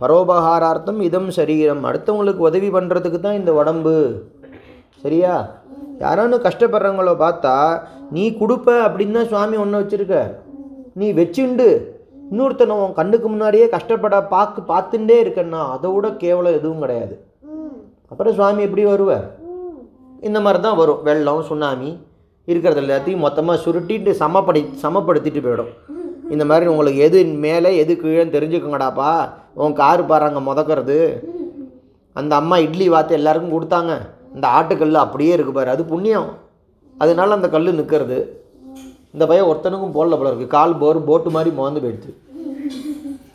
பரோபகாரார்த்தம் 0.00 1.00
இதம் 1.00 1.30
சரீரம். 1.30 1.84
அடுத்தவங்களுக்கு 1.84 2.46
உதவி 2.50 2.68
பண்ணுறதுக்கு 2.68 3.20
தான் 3.20 3.34
இந்த 3.34 3.52
உடம்பு. 3.52 4.22
சரியா? 5.02 5.34
யாரானு 5.98 6.36
கஷ்டப்படுறவங்கள 6.46 7.14
பார்த்தா 7.24 7.82
நீ 8.10 8.30
கொடுப்ப 8.30 8.68
அப்படின்னு 8.86 9.10
தான் 9.10 9.28
சுவாமி 9.28 9.56
ஒன்று 9.56 9.80
வச்சுருக்க. 9.80 10.36
நீ 10.94 11.12
வச்சுண்டு. 11.12 11.68
இன்னொருத்தனை 12.32 12.70
உன் 12.70 12.92
கண்ணுக்கு 12.92 13.28
முன்னாடியே 13.28 13.68
கஷ்டப்பட 13.68 14.26
பார்க்கு 14.30 14.60
பார்த்துட்டே 14.68 15.16
இருக்கேன்னா 15.22 15.60
அதை 15.74 15.90
விட 15.90 16.10
கேவலம் 16.10 16.52
எதுவும் 16.52 16.78
கிடையாது. 16.78 17.24
அப்புறம் 18.08 18.34
சுவாமி 18.34 18.62
எப்படி 18.62 18.84
வருவார்? 18.84 19.30
இந்த 20.20 20.40
மாதிரி 20.40 20.62
தான் 20.62 20.76
வரும். 20.76 21.02
வெள்ளம் 21.02 21.42
சுனாமி 21.42 21.98
இருக்கிறது 22.44 22.80
எல்லாத்தையும் 22.80 23.16
மொத்தமாக 23.16 23.62
சுருட்டிட்டு 23.64 24.10
சமப்படி 24.10 24.68
சமப்படுத்திட்டு 24.82 25.40
போயிடும். 25.46 25.72
இந்த 26.30 26.44
மாதிரி 26.44 26.66
உங்களுக்கு 26.66 27.00
எது 27.00 27.24
மேலே 27.24 27.76
எது 27.76 27.94
கீழேன்னு 27.94 28.34
தெரிஞ்சுக்கோங்கடாப்பா 28.36 29.28
உன் 29.54 29.72
காரு 29.72 30.04
பாருங்க 30.04 30.40
முதக்கிறது. 30.40 30.98
அந்த 32.12 32.34
அம்மா 32.36 32.58
இட்லி 32.58 32.88
வாத்து 32.88 33.14
எல்லாருக்கும் 33.14 33.56
கொடுத்தாங்க. 33.56 33.98
இந்த 34.34 34.48
ஆட்டுக்கல் 34.48 34.92
அப்படியே 34.92 35.32
இருக்கு 35.32 35.52
பாரு. 35.52 35.70
அது 35.70 35.84
புண்ணியம். 35.84 36.28
அதனால 36.98 37.34
அந்த 37.34 37.48
கல் 37.48 37.74
நிற்கிறது 37.74 38.39
இந்த 39.12 39.26
பையன் 39.26 39.46
ஒருத்தனுக்கும் 39.46 39.88
போடல 39.88 39.92
போல 39.92 40.30
இருக்குது 40.30 40.46
கால் 40.46 40.76
போர் 40.76 41.04
போட்டு 41.04 41.30
மாதிரி 41.30 41.54
மோந்து 41.54 41.80
போயிடுச்சு. 41.80 42.14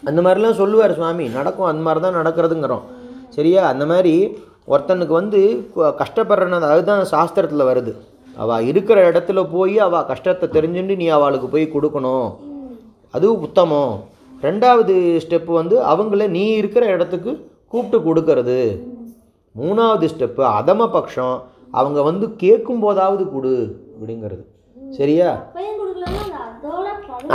அந்த 0.06 0.22
மாதிரிலாம் 0.22 0.54
சொல்லுவார் 0.54 0.94
சுவாமி. 0.94 1.28
நடக்கும். 1.28 1.66
அந்த 1.66 1.82
மாதிரி 1.82 2.12
தான் 2.12 2.26
நடக்கிறதுங்கிறோம். 2.26 2.82
சரியா? 3.30 3.68
அந்த 3.68 3.86
மாதிரி 3.86 4.38
ஒருத்தனுக்கு 4.68 5.08
வந்து 5.08 5.70
கு- 5.76 5.96
அதுதான் 6.60 7.06
சாஸ்திரத்தில் 7.12 7.64
வருது. 7.64 7.96
அவள் 8.36 8.64
இருக்கிற 8.64 9.12
இடத்துல 9.12 9.48
போய் 9.52 9.80
அவள் 9.80 10.06
கஷ்டத்தை 10.06 10.50
தெரிஞ்சுட்டு 10.50 10.96
நீ 10.96 11.08
அவளுக்கு 11.08 11.48
போய் 11.48 11.72
கொடுக்கணும். 11.74 12.36
அது 13.12 13.40
உத்தமம். 13.40 14.04
ரெண்டாவது 14.42 15.22
ஸ்டெப்பு 15.28 15.52
வந்து 15.52 15.80
அவங்கள 15.80 16.28
நீ 16.28 16.48
இருக்கிற 16.48 16.86
இடத்துக்கு 16.86 17.52
கூப்பிட்டு 17.68 18.16
கொடுக்கறது. 18.16 18.80
மூணாவது 19.62 20.10
ஸ்டெப்பு 20.18 20.44
அதம 20.44 20.92
பட்சம் 20.92 21.44
அவங்க 21.72 22.02
வந்து 22.02 22.36
கேட்கும் 22.36 22.80
போதாவது 22.80 23.32
கொடு 23.32 23.82
அப்படிங்கிறது. 24.00 24.55
சரியா? 24.98 25.30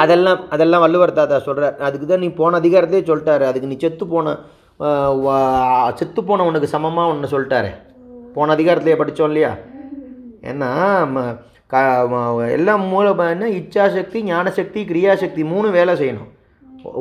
அதெல்லாம் 0.02 0.40
அதெல்லாம் 0.54 0.82
வள்ளுவர் 0.84 1.18
தாத்தா 1.18 1.36
சொல்கிறார் 1.46 1.76
அதுக்கு 1.86 2.06
தான் 2.06 2.24
நீ 2.24 2.28
போன 2.40 2.58
அதிகாரத்திலே 2.62 3.02
சொல்லிட்டாரு. 3.10 3.44
அதுக்கு 3.50 3.70
நீ 3.70 3.76
செத்து 3.84 4.06
போன 4.14 4.36
செத்து 5.98 6.20
போனவனுக்கு 6.28 6.74
சமமாக 6.74 7.12
ஒன்று 7.12 7.32
சொல்லிட்டாரு. 7.34 7.70
போன 8.34 8.54
அதிகாரத்திலே 8.56 8.98
படித்தோம் 9.00 9.30
இல்லையா? 9.30 9.52
ஏன்னா 10.50 10.70
க 11.72 11.80
எல்லாம் 12.56 12.84
மூல 12.92 13.06
என்ன? 13.34 13.48
இச்சாசக்தி 13.60 14.20
ஞானசக்தி 14.30 14.80
கிரியாசக்தி 14.90 15.42
மூணு 15.52 15.68
வேலை 15.78 15.94
செய்யணும். 16.00 16.30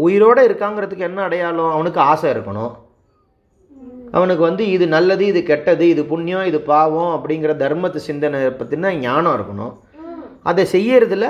உயிரோடு 0.05 0.41
இருக்காங்கிறதுக்கு 0.47 1.07
என்ன 1.09 1.19
அடையாளம்? 1.27 1.73
அவனுக்கு 1.75 1.99
ஆசை 2.11 2.27
இருக்கணும். 2.35 2.73
அவனுக்கு 4.17 4.43
வந்து 4.47 4.63
இது 4.75 4.85
நல்லது 4.95 5.23
இது 5.31 5.41
கெட்டது 5.49 5.85
இது 5.93 6.01
புண்ணியம் 6.11 6.47
இது 6.49 6.59
பாவம் 6.71 7.13
அப்படிங்கிற 7.15 7.51
தர்மத்து 7.63 7.99
சிந்தனை 8.09 8.39
பற்றின 8.59 8.93
ஞானம் 9.05 9.35
இருக்கணும். 9.37 9.73
அதை 10.43 10.63
செய்யறதுல 10.71 11.27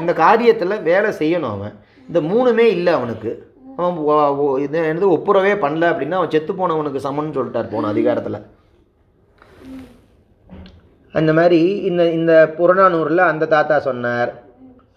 இந்த 0.00 0.12
காரியத்தில் 0.24 0.82
வேலை 0.90 1.10
செய்யணும் 1.20 1.52
அவன். 1.56 1.74
இந்த 2.08 2.20
மூணுமே 2.30 2.66
இல்லை 2.76 2.92
அவனுக்கு. 2.98 3.30
அவன் 3.76 4.62
இது 4.64 4.78
என்னது 4.92 5.06
ஒப்புரவே 5.16 5.52
பண்ணல 5.64 5.90
அப்படின்னா 5.92 6.18
அவன் 6.20 6.34
செத்து 6.34 6.52
போனவனுக்கு 6.52 7.04
சமன்னு 7.06 7.36
சொல்லிட்டார் 7.36 7.72
போன 7.74 7.88
அதிகாரத்தில். 7.94 8.38
அந்த 11.14 11.30
மாதிரி 11.38 11.60
இந்த 11.90 12.02
இந்த 12.18 12.32
புறநானூரில் 12.58 13.30
அந்த 13.30 13.48
தாத்தா 13.54 13.78
சொன்னார். 13.88 14.32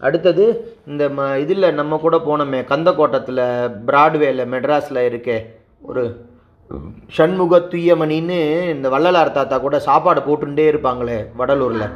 அடுத்தது 0.06 0.44
இந்த 0.90 1.04
ம 1.16 1.26
இதில் 1.42 1.74
நம்ம 1.80 1.98
கூட 2.04 2.16
போனோமே 2.28 2.60
கந்தக்கோட்டத்தில் 2.72 3.44
பிராட்வேல 3.88 4.44
மெட்ராஸில் 4.54 5.06
இருக்கே 5.10 5.38
ஒரு 5.90 6.02
சண்முக 7.16 7.58
துய்யமணின்னு 7.72 8.38
இந்த 8.74 8.88
வள்ளலார் 8.94 9.36
தாத்தா 9.38 9.58
கூட 9.58 9.78
சாப்பாடு 9.88 10.20
போட்டுட்டே 10.28 10.64
இருப்பாங்களே 10.72 11.18
வடலூரில். 11.40 11.86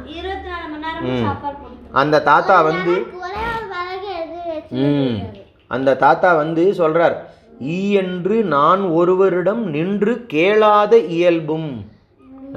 அந்த 2.01 2.21
தாத்தா 2.29 2.57
வந்து 2.69 2.95
அந்த 5.75 5.95
தாத்தா 6.03 6.29
வந்து 6.41 6.63
சொல்றார் 6.81 7.15
ஈ 7.75 7.79
என்று 8.01 8.35
நான் 8.55 8.83
ஒருவரிடம் 8.99 9.63
நின்று 9.75 10.13
கேளாத 10.33 10.93
இயல்பும். 11.17 11.69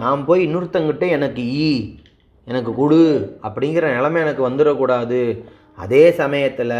நான் 0.00 0.20
போய் 0.28 0.44
இன்னொருத்தங்கிட்ட 0.46 1.06
எனக்கு 1.16 1.42
ஈ 1.66 1.68
எனக்கு 2.50 2.70
கொடு 2.78 3.02
அப்படிங்கிற 3.46 3.84
நிலைமை 3.96 4.20
எனக்கு 4.24 4.42
வந்துடக்கூடாது. 4.48 5.20
அதே 5.84 6.04
சமயத்தில் 6.20 6.78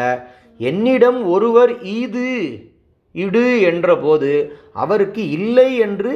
என்னிடம் 0.70 1.20
ஒருவர் 1.34 1.72
ஈது 1.96 2.28
இடு 3.24 3.44
என்ற 3.70 3.88
போது 4.04 4.32
அவருக்கு 4.82 5.22
இல்லை 5.38 5.68
என்று 5.86 6.12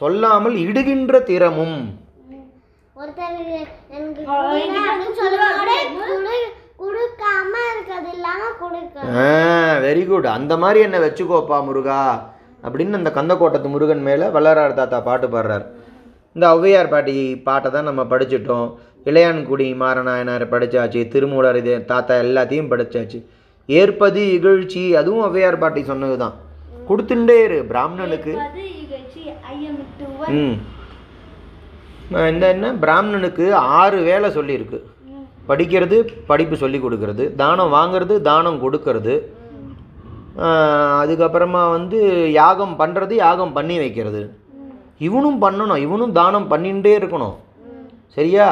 சொல்லாமல் 0.00 0.56
இடுகின்ற 0.66 1.22
திறமும். 1.30 1.78
வெரி 9.84 10.02
குட் 10.06 10.28
அந்த 10.34 10.54
மாதிரி 10.56 10.80
என்னை 10.86 10.98
வச்சுக்கோப்பா 11.04 11.58
முருகா 11.66 12.00
அப்படின்னு 12.62 12.98
அந்த 12.98 13.10
கந்தக்கோட்டத்து 13.10 13.68
முருகன் 13.68 14.06
மேலே 14.08 14.26
வள்ளலார் 14.34 14.78
தாத்தா 14.80 14.98
பாட்டு 15.00 15.26
பாடுறார். 15.28 15.64
இந்த 16.36 16.44
ஔவையார் 16.54 16.90
பாட்டி 16.90 17.14
பாட்டை 17.46 17.68
தான் 17.70 17.88
நம்ம 17.88 18.02
படிச்சிட்டோம். 18.10 18.66
இளையான்குடி 19.06 19.68
மாறநாயனார் 19.82 20.44
படித்தாச்சு 20.52 21.02
திருமூலர் 21.12 21.60
இது 21.60 21.74
தாத்தா 21.84 22.16
எல்லாத்தையும் 22.24 22.70
படித்தாச்சு 22.72 23.18
ஏற்பது 23.68 24.20
இகழ்ச்சி 24.36 24.82
அதுவும் 25.00 25.24
ஔவையார் 25.28 25.58
பாட்டி 25.58 25.82
சொன்னது 25.84 26.16
தான் 26.16 26.36
கொடுத்துட்டே 26.88 27.38
இரு 27.46 27.58
பிராமணனுக்கு. 27.70 28.32
ம். 30.38 30.54
இந்த 32.10 32.44
என்ன? 32.54 32.72
பிராமணனுக்கு 32.84 33.44
ஆறு 33.54 33.98
வேலை 34.08 34.28
சொல்லியிருக்கு. 34.36 34.78
படிக்கிறது 35.50 35.96
படிப்பு 36.30 36.56
சொல்லி 36.62 36.78
கொடுக்கறது 36.78 37.24
தானம் 37.42 37.74
வாங்குறது 37.74 38.14
தானம் 38.28 38.58
கொடுக்கறது. 38.64 39.14
அதுக்கப்புறமா 41.02 41.62
வந்து 41.76 41.98
யாகம் 42.32 42.74
பண்ணுறது 42.80 43.14
யாகம் 43.26 43.54
பண்ணி 43.56 43.76
வைக்கிறது. 43.78 44.22
இவனும் 45.06 45.38
பண்ணணும் 45.42 45.82
இவனும் 45.86 46.12
தானம் 46.12 46.50
பண்ணிகிட்டே 46.52 46.92
இருக்கணும். 47.00 47.36
சரியா? 48.16 48.48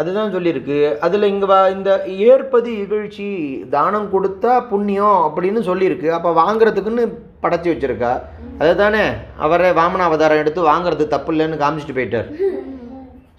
அதுதான் 0.00 0.34
சொல்லியிருக்கு. 0.34 0.78
அதில் 1.06 1.30
இங்கே 1.32 1.46
வா 1.46 1.58
இந்த 1.74 1.90
ஏற்பது 2.06 2.70
இகழ்ச்சி 2.84 3.28
தானம் 3.74 4.08
கொடுத்தா 4.14 4.54
புண்ணியம் 4.70 5.18
அப்படின்னு 5.26 5.60
சொல்லியிருக்கு. 5.70 6.08
அப்போ 6.08 6.30
வாங்குறதுக்குன்னு 6.40 7.04
படைச்சி 7.42 7.70
வச்சுருக்கா. 7.72 8.12
அதுதானே? 8.58 9.04
அவரை 9.46 9.70
வாமன 9.70 10.06
அவதாரம் 10.10 10.42
எடுத்து 10.44 10.70
வாங்குறது 10.70 11.06
தப்பு 11.06 11.32
இல்லைன்னு 11.34 11.62
காமிச்சிட்டு 11.64 11.98
போயிட்டார். 12.00 12.30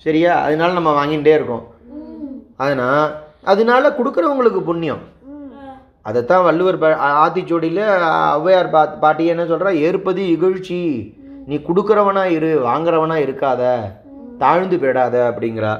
சரியா? 0.05 0.33
அதனால 0.47 0.75
நம்ம 0.77 0.91
வாங்கிட்டே 0.99 1.33
இருக்கோம். 1.37 1.65
அதனால் 2.63 3.05
அதனால 3.51 3.89
கொடுக்குறவங்களுக்கு 3.97 4.61
புண்ணியம். 4.69 5.03
அதைத்தான் 6.09 6.45
வள்ளுவர் 6.47 6.77
ஆத்திச்சூடியில் 7.23 7.83
ஔவையார் 8.37 8.73
பா 8.73 8.81
பாட்டி 9.03 9.23
என்ன 9.33 9.43
சொல்கிறா 9.51 9.71
ஏற்பது 9.87 10.21
இகழ்ச்சி. 10.35 10.79
நீ 11.49 11.55
கொடுக்குறவனா 11.67 12.23
இரு 12.37 12.49
வாங்குறவனா 12.67 13.17
இருக்காத. 13.25 13.61
தாழ்ந்து 14.41 14.77
போயிடாத 14.81 15.15
அப்படிங்கிறா. 15.29 15.73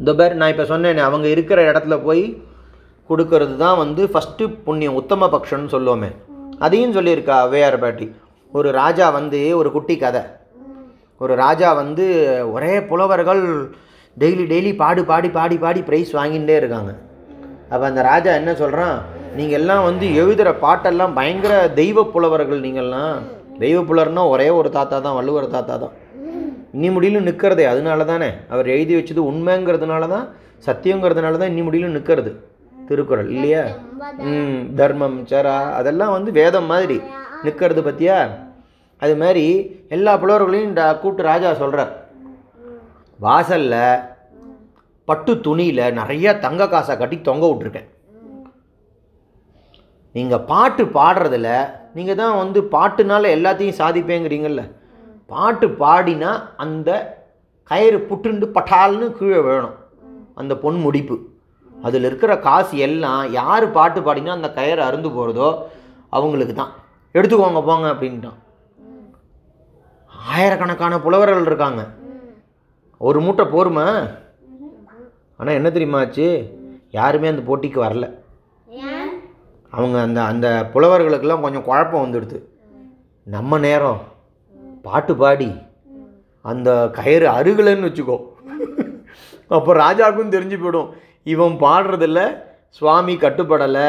இந்த 0.00 0.12
பேர் 0.18 0.38
நான் 0.40 0.52
இப்போ 0.52 0.66
சொன்னேனே 0.70 1.02
அவங்க 1.08 1.26
இருக்கிற 1.34 1.60
இடத்துல 1.70 1.96
போய் 2.06 2.24
கொடுக்கறது 3.10 3.54
தான் 3.64 3.80
வந்து 3.82 4.04
ஃபஸ்ட்டு 4.12 4.44
புண்ணியம் 4.68 4.98
உத்தம 5.00 5.28
பக்ஷன்னு 5.34 5.74
சொல்லுவோமே. 5.74 6.10
அதையும் 6.66 6.96
சொல்லியிருக்கா 6.96 7.36
ஔவையார் 7.46 7.82
பாட்டி. 7.84 8.06
ஒரு 8.58 8.68
ராஜா 8.80 9.06
வந்து 9.18 9.40
ஒரு 9.60 9.70
குட்டி 9.76 9.96
கதை. 10.04 10.22
ஒரு 11.24 11.34
ராஜா 11.44 11.68
வந்து 11.82 12.04
ஒரே 12.54 12.74
புலவர்கள் 12.90 13.42
டெய்லி 14.16 14.44
டெய்லி 14.52 14.72
பாடு 14.82 15.02
பாடி 15.10 15.28
பாடி 15.36 15.56
பாடி 15.64 15.80
ப்ரைஸ் 15.88 16.10
வாங்கிட்டே 16.18 16.56
இருக்காங்க. 16.60 16.92
அப்போ 17.72 17.84
அந்த 17.90 18.00
ராஜா 18.10 18.32
என்ன 18.40 18.50
சொல்கிறான் 18.62 18.96
நீங்கள் 19.38 19.58
எல்லாம் 19.60 19.84
வந்து 19.88 20.06
எழுதுகிற 20.22 20.50
பாட்டெல்லாம் 20.64 21.14
பயங்கர 21.18 21.54
தெய்வ 21.80 22.04
புலவர்கள் 22.14 22.64
நீங்கள்லாம். 22.66 23.16
தெய்வ 23.62 23.78
புலர்னா 23.88 24.22
ஒரே 24.34 24.48
ஒரு 24.58 24.68
தாத்தா 24.76 24.96
தான் 25.06 25.16
வள்ளுவர் 25.18 25.54
தாத்தா 25.56 25.74
தான். 25.84 25.94
இன்னி 26.76 26.88
முடியலும் 26.94 27.26
நிற்கிறதே 27.28 27.64
அதனால 27.72 28.04
தானே 28.12 28.28
அவர் 28.52 28.72
எழுதி 28.74 28.94
வச்சது 28.98 29.20
உண்மைங்கிறதுனால 29.30 30.08
தான் 30.14 30.26
சத்தியங்கிறதுனால 30.66 31.38
தான் 31.40 31.52
இன்னி 31.52 31.64
முடியலும் 31.66 31.96
நிற்கிறது 31.98 32.30
திருக்குறள் 32.88 33.28
இல்லையா? 33.34 33.62
ம் 34.30 34.58
தர்மம் 34.80 35.18
சரா 35.30 35.58
அதெல்லாம் 35.78 36.14
வந்து 36.16 36.30
வேதம் 36.40 36.68
மாதிரி. 36.72 36.98
நிற்கிறது 37.46 37.82
பற்றியா 37.86 38.16
அது 39.04 39.14
மாதிரி 39.22 39.44
எல்லா 39.96 40.12
புலவர்களையும் 40.22 40.74
கூப்பிட்டு 41.00 41.30
ராஜா 41.30 41.50
சொல்கிறார் 41.62 41.92
வாசலில் 43.18 43.80
பட்டு 45.08 45.32
துணியில் 45.46 45.96
நிறைய 46.00 46.26
தங்க 46.44 46.68
காசை 46.74 46.94
கட்டி 47.00 47.16
தொங்க 47.28 47.44
விட்ருக்கேன் 47.50 47.90
நீங்கள் 50.14 50.46
பாட்டு 50.50 50.82
பாடுறதுல 50.96 51.48
நீங்கள் 51.96 52.18
தான் 52.20 52.38
வந்து 52.40 52.60
பாட்டுனால 52.74 53.30
எல்லாத்தையும் 53.36 53.78
சாதிப்பேங்கிறீங்கல்ல. 53.80 54.62
பாட்டு 55.32 55.66
பாடினா 55.82 56.30
அந்த 56.64 56.90
கயிறு 57.70 57.98
புட்டுண்டு 58.08 58.46
பட்டால்னு 58.56 59.06
கீழே 59.18 59.40
விழணும். 59.46 59.76
அந்த 60.40 60.52
பொன் 60.62 60.78
முடிப்பு. 60.86 61.16
அதில் 61.86 62.06
இருக்கிற 62.08 62.32
காசு 62.46 62.74
எல்லாம் 62.86 63.22
யார் 63.38 63.66
பாட்டு 63.76 64.00
பாடினா 64.06 64.32
அந்த 64.38 64.50
கயிறு 64.58 64.82
அருந்து 64.88 65.10
போகிறதோ 65.16 65.48
அவங்களுக்கு 66.16 66.54
தான். 66.60 66.72
எடுத்துக்கோங்க 67.14 67.62
போங்க 67.68 67.86
அப்படின்ட்டான். 67.94 68.38
ஆயிரக்கணக்கான 70.32 71.00
புலவர்கள் 71.00 71.46
இருக்காங்க. 71.46 71.86
ஒரு 72.98 73.20
மூட்டை 73.20 73.44
போருமா? 73.44 74.10
ஆனால் 75.36 75.54
என்ன 75.54 75.70
தெரியுமா 75.70 75.98
ஆச்சு? 75.98 76.52
யாருமே 76.90 77.28
அந்த 77.28 77.42
போட்டிக்கு 77.52 77.78
வரல. 77.82 78.14
அவங்க 79.70 80.00
அந்த 80.00 80.22
அந்த 80.22 80.70
புலவர்களுக்கெல்லாம் 80.74 81.40
கொஞ்சம் 81.40 81.64
குழப்பம் 81.64 82.12
வந்துடுது. 82.12 82.42
நம்ம 83.22 83.58
நேரம் 83.58 84.00
பாட்டு 84.82 85.16
பாடி 85.16 85.54
அந்த 86.42 86.90
கயிறு 86.92 87.28
அருகலைன்னு 87.28 87.88
வச்சுக்கோ. 87.90 88.18
அப்போ 89.48 89.74
ராஜாவுக்கும் 89.74 90.34
தெரிஞ்சு 90.34 90.58
போயிடும். 90.60 90.90
இவன் 91.22 91.52
பாடுறதில்ல 91.52 92.42
சுவாமி 92.68 93.16
கட்டுப்படலை. 93.16 93.88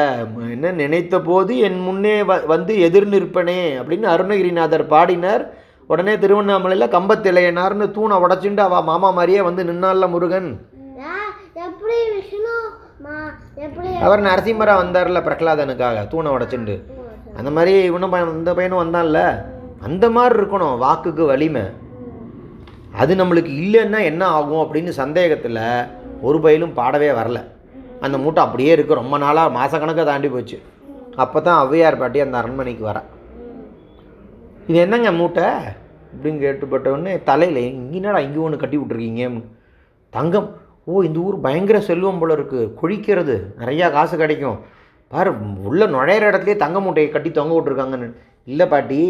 என்ன 0.50 0.70
நினைத்த 0.70 1.20
போது 1.20 1.58
என் 1.58 1.80
முன்னே 1.80 2.22
வ 2.22 2.46
வந்து 2.46 2.80
எதிர் 2.80 3.08
நிற்பனே 3.08 3.60
அப்படின்னு 3.80 4.06
அருணகிரிநாதர் 4.14 4.86
பாடினார். 4.86 5.55
உடனே 5.90 6.14
திருவண்ணாமலையில் 6.22 6.92
கம்பத்திலையனார்னு 6.94 7.86
தூணை 7.96 8.16
உடச்சுண்டு 8.24 8.62
அவ 8.68 8.80
மாமா 8.88 9.08
மாதிரியே 9.18 9.40
வந்து 9.48 9.62
நின்னால 9.68 10.06
முருகன். 10.14 10.48
அவர் 14.06 14.22
நரசிம்மரா 14.28 14.74
வந்தார்ல 14.82 15.20
பிரகலாதனுக்காக 15.26 16.02
தூணை 16.12 16.30
உடச்சுண்டு. 16.36 16.74
அந்த 17.38 17.50
மாதிரி 17.56 17.72
இவனும் 17.90 18.12
பையன் 18.14 18.36
இந்த 18.40 18.52
பையனும் 18.58 18.82
வந்தான்ல. 18.82 19.20
அந்த 19.86 20.04
மாதிரி 20.16 20.34
இருக்கணும் 20.40 20.78
வாக்குக்கு 20.84 21.24
வலிமை. 21.32 21.64
அது 23.02 23.14
நம்மளுக்கு 23.20 23.52
இல்லைன்னா 23.62 24.00
என்ன 24.10 24.22
ஆகும் 24.36 24.62
அப்படின்னு 24.64 24.92
சந்தேகத்தில் 25.02 25.62
ஒரு 26.28 26.38
பயிலும் 26.44 26.76
பாடவே 26.78 27.10
வரல. 27.20 27.40
அந்த 28.06 28.16
மூட்டை 28.22 28.40
அப்படியே 28.46 28.72
இருக்குது 28.76 29.00
ரொம்ப 29.02 29.16
நாளாக 29.24 29.54
மாதக்கணக்காக 29.58 30.06
தாண்டி 30.10 30.28
போச்சு. 30.34 30.58
அப்போ 31.24 31.38
தான் 31.40 31.60
ஔவையார் 31.64 32.00
பாட்டி 32.00 32.18
அந்த 32.24 32.36
அரண்மனைக்கு 32.40 32.84
வரா. 32.88 33.02
இது 34.70 34.78
என்னங்க 34.84 35.10
மூட்டை? 35.18 35.48
அப்படின்னு 36.12 36.38
கேட்டுப்பட்ட 36.44 36.86
உடனே 36.94 37.12
தலையில் 37.28 37.60
இங்கேனடா 37.80 38.20
இங்கே 38.26 38.40
ஒன்று 38.44 38.62
கட்டி 38.62 38.78
விட்ருக்கீங்க 38.80 39.24
தங்கம். 40.16 40.48
ஓ 40.90 41.02
இந்த 41.08 41.18
ஊர் 41.26 41.36
பயங்கர 41.44 41.78
செல்வம் 41.88 42.20
போல 42.20 42.34
இருக்குது 42.38 42.70
குழிக்கிறது. 42.80 43.36
நிறையா 43.60 43.86
காசு 43.96 44.14
கிடைக்கும். 44.22 44.58
பாரு 45.12 45.30
உள்ளே 45.70 45.86
நுழையிற 45.94 46.24
இடத்துலேயே 46.30 46.56
தங்க 46.64 46.78
மூட்டையை 46.84 47.08
கட்டி 47.10 47.30
தொங்க 47.38 47.52
விட்ருக்காங்கன்னு 47.56 48.08
இல்லை 48.52 48.66
பாட்டி 48.72 49.00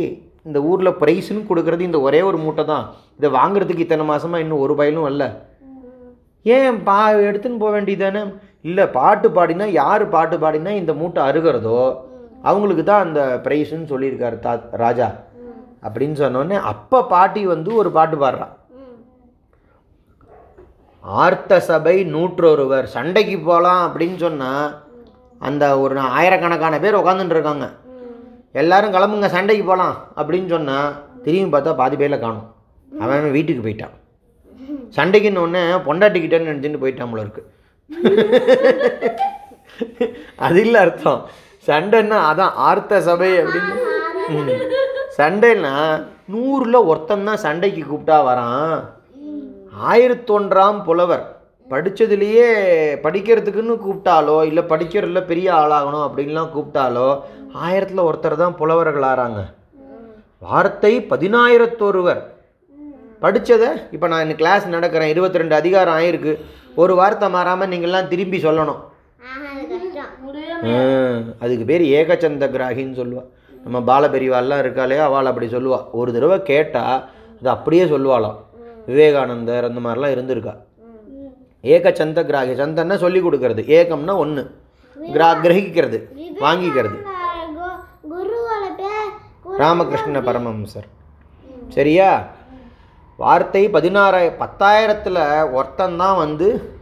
இந்த 0.49 0.59
ஊரில் 0.71 0.99
ப்ரைஸுன்னு 1.03 1.49
கொடுக்குறது 1.51 1.83
இந்த 1.89 1.99
ஒரே 2.07 2.21
ஒரு 2.31 2.39
மூட்டை 2.45 2.65
தான். 2.73 2.85
இதை 3.19 3.29
வாங்குறதுக்கு 3.39 3.85
இத்தனை 3.87 4.05
மாதமாக 4.11 4.45
இன்னும் 4.45 4.63
ஒரு 4.65 4.75
பயலும் 4.81 5.09
இல்லை 5.13 5.29
ஏன் 6.47 6.77
பா 6.89 6.99
எடுத்துன்னு 7.29 7.63
போக 7.63 7.73
வேண்டியதானே 7.77 8.23
இல்லை 8.69 8.85
பாட்டு 8.99 9.29
பாடினா 9.37 9.67
யார் 9.83 10.05
பாட்டு 10.17 10.37
பாடினா 10.45 10.73
இந்த 10.83 10.93
மூட்டை 11.01 11.23
அருகிறதோ 11.29 11.81
அவங்களுக்கு 12.51 12.85
தான் 12.91 13.05
அந்த 13.07 13.21
ப்ரைஸுன்னு 13.47 13.91
சொல்லியிருக்காரு 13.93 14.37
தா 14.47 14.53
ராஜா. 14.85 15.09
அப்படின்னு 15.85 16.17
சொன்னோடனே 16.23 16.59
அப்போ 16.73 16.99
பாட்டி 17.13 17.43
வந்து 17.55 17.71
ஒரு 17.81 17.91
பாட்டு 17.97 18.17
பாடுறா. 18.23 18.47
ஆர்த்த 21.23 21.59
சபை 21.69 21.97
நூற்றொருவர் 22.15 22.87
சண்டைக்கு 22.95 23.37
போகலாம் 23.49 23.83
அப்படின்னு 23.87 24.17
சொன்னால் 24.25 24.69
அந்த 25.49 25.65
ஒரு 25.83 25.99
ஆயிரக்கணக்கான 26.19 26.75
பேர் 26.85 27.01
உட்காந்துட்டு 27.01 27.37
இருக்காங்க. 27.37 27.67
எல்லாரும் 28.63 28.95
கிளம்புங்க 28.95 29.29
சண்டைக்கு 29.37 29.65
போகலாம் 29.71 29.97
அப்படின்னு 30.21 30.49
சொன்னால் 30.55 30.91
திரும்பி 31.25 31.51
பார்த்தா 31.55 31.75
பாதி 31.81 31.97
பேரில் 32.01 32.23
காணும். 32.25 32.49
அவன் 33.05 33.35
வீட்டுக்கு 33.37 33.65
போயிட்டான். 33.67 33.95
சண்டைக்குன்னு 34.97 35.45
ஒன்று 35.45 35.63
பொண்டாட்டிக்கிட்டேன்னு 35.87 36.51
நினச்சிட்டு 36.51 36.83
போயிட்டான் 36.83 37.11
போல 37.13 37.25
இருக்கு. 37.27 37.43
அது 40.47 40.59
இல்லை 40.67 40.81
அர்த்தம். 40.85 41.21
சண்டைன்னா 41.69 42.19
அதான் 42.31 42.57
ஆர்த்த 42.69 43.01
சபை 43.09 43.31
அப்படின்னு. 43.43 43.75
சண்டைன்னா 45.19 45.75
நூறில் 46.33 46.87
ஒருத்தன் 46.91 47.29
தான் 47.29 47.43
சண்டைக்கு 47.45 47.83
கூப்பிட்டா 47.91 48.17
வரான். 48.29 48.77
ஆயிரத்தொன்றாம் 49.91 50.79
புலவர். 50.89 51.25
படித்ததுலேயே 51.71 52.49
படிக்கிறதுக்குன்னு 53.05 53.75
கூப்பிட்டாலோ 53.85 54.37
இல்லை 54.49 54.63
படிக்கிறதுல 54.73 55.21
பெரிய 55.31 55.49
ஆளாகணும் 55.61 56.05
அப்படின்லாம் 56.07 56.51
கூப்பிட்டாலோ 56.55 57.09
ஆயிரத்தில் 57.67 58.07
ஒருத்தர் 58.09 58.43
தான் 58.43 58.59
புலவர்கள் 58.61 59.07
ஆறாங்க. 59.13 59.41
வார்த்தை 60.49 60.93
பதினாயிரத்தொருவர். 61.13 62.23
படித்ததை 63.25 63.71
இப்போ 63.95 64.07
நான் 64.13 64.25
இந்த 64.27 64.37
கிளாஸ் 64.43 64.67
நடக்கிறேன். 64.75 65.13
இருபத்தி 65.15 65.41
ரெண்டு 65.43 65.55
அதிகாரம் 65.61 65.97
ஆயிருக்கு. 65.99 66.35
ஒரு 66.83 66.93
வார்த்தை 67.01 67.29
மாறாமல் 67.37 67.73
நீங்கள்லாம் 67.73 68.11
திரும்பி 68.13 68.41
சொல்லணும். 68.47 68.83
அதுக்கு 71.43 71.65
பேர் 71.73 71.85
ஏகச்சந்த 71.99 72.47
கிராகின்னு 72.57 73.01
சொல்லுவா. 73.01 73.25
நம்ம 73.67 73.79
பாலபெரிவாள்லாம் 73.79 74.63
இருக்காளே 74.65 74.99
அவள் 74.99 75.27
அப்படி 75.27 75.47
சொல்லுவா. 75.47 75.85
ஒரு 75.93 76.13
தடவை 76.13 76.43
கேட்டால் 76.43 77.09
அது 77.41 77.51
அப்படியே 77.51 77.85
சொல்லுவாளாம். 77.85 78.37
விவேகானந்தர் 78.87 79.65
அந்த 79.65 79.89
மாதிரிலாம் 79.89 80.15
இருந்திருக்கா. 80.17 80.55
ஏகச்சந்த 81.63 82.23
கிராகி 82.23 82.53
சந்தன்னா 82.59 82.97
சொல்லி 82.97 83.21
கொடுக்கறது. 83.21 83.63
ஏகம்னா 83.79 84.17
ஒன்று 84.17 84.55
கிரா 85.13 85.31
கிரகிக்கிறது 85.45 85.99
வாங்கிக்கிறது. 86.41 86.97
ராமகிருஷ்ண 89.59 90.21
பரமஹம்சர். 90.21 90.89
சரியா? 91.69 92.27
வார்த்தை 93.17 93.69
பதினாறாய 93.69 94.37
பத்தாயிரத்தில் 94.39 95.53
ஒருத்தன் 95.53 95.97
தான் 95.97 96.17
வந்து 96.17 96.76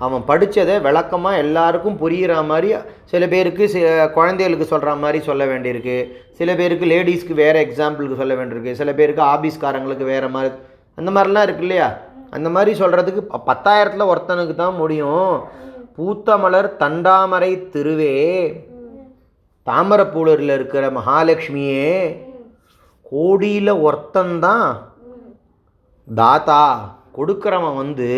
அவன் 0.00 0.24
படித்ததை 0.26 0.80
விளக்கமாக 0.80 1.36
எல்லாருக்கும் 1.36 1.98
புரிகிற 2.00 2.44
மாதிரி 2.46 2.74
சில 3.04 3.26
பேருக்கு 3.26 3.68
சில 3.68 4.10
குழந்தைகளுக்கு 4.10 4.66
சொல்கிற 4.66 4.94
மாதிரி 4.94 5.24
சொல்ல 5.24 5.44
வேண்டியிருக்கு. 5.46 5.96
சில 6.32 6.54
பேருக்கு 6.54 6.86
லேடிஸ்க்கு 6.86 7.34
வேறு 7.34 7.60
எக்ஸாம்பிளுக்கு 7.64 8.16
சொல்ல 8.16 8.34
வேண்டியிருக்கு. 8.34 8.72
சில 8.72 8.92
பேருக்கு 8.92 9.22
ஆபீஸ்காரங்களுக்கு 9.22 10.04
வேறு 10.04 10.28
மாதிரி 10.28 10.54
அந்த 10.96 11.10
மாதிரிலாம் 11.10 11.42
இருக்கு 11.42 11.60
இல்லையா? 11.60 11.98
அந்த 12.30 12.48
மாதிரி 12.48 12.78
சொல்கிறதுக்கு 12.80 13.24
பத்தாயிரத்தில் 13.46 14.12
ஒருத்தனுக்கு 14.12 14.54
தான் 14.54 14.74
முடியும். 14.74 15.44
பூத்த 15.96 16.36
மலர் 16.36 16.76
தண்டாமரை 16.78 17.52
திருவே 17.72 18.18
தாமரப்பூலரில் 19.66 20.54
இருக்கிற 20.54 20.90
மகாலட்சுமியே 20.90 22.16
கோடியில் 23.02 23.72
ஒருத்தன்தான் 23.72 24.76
தாத்தா. 26.14 26.98
கொடுக்குறவன் 27.16 27.76
வந்து 27.76 28.10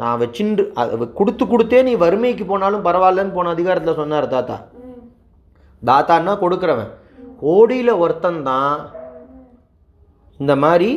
நான் 0.00 0.20
வச்சுண்டு 0.22 0.62
அது 0.80 1.06
கொடுத்து 1.18 1.44
கொடுத்தே 1.52 1.78
நீ 1.88 1.92
வறுமைக்கு 2.02 2.44
போனாலும் 2.50 2.86
பரவாயில்லன்னு 2.88 3.36
போன 3.36 3.52
அதிகாரத்தில் 3.56 4.00
சொன்னார் 4.00 4.34
தாத்தா. 4.34 4.56
தாத்தான்னா 5.88 6.32
கொடுக்குறவன். 6.44 6.90
கோடியில் 7.42 8.00
ஒருத்தன் 8.02 8.40
தான் 8.50 8.76
இந்த 10.40 10.54
மாதிரி 10.64 10.90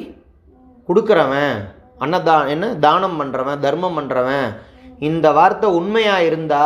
கொடுக்குறவன். 0.89 1.55
அன்னதா 2.03 2.37
என்ன? 2.53 2.65
தானம் 2.85 3.17
பண்ணுறவன் 3.19 3.61
தர்மம் 3.65 3.97
பண்ணுறவன் 3.97 4.47
இந்த 5.09 5.27
வார்த்தை 5.37 5.67
உண்மையாக 5.79 6.27
இருந்தா? 6.29 6.63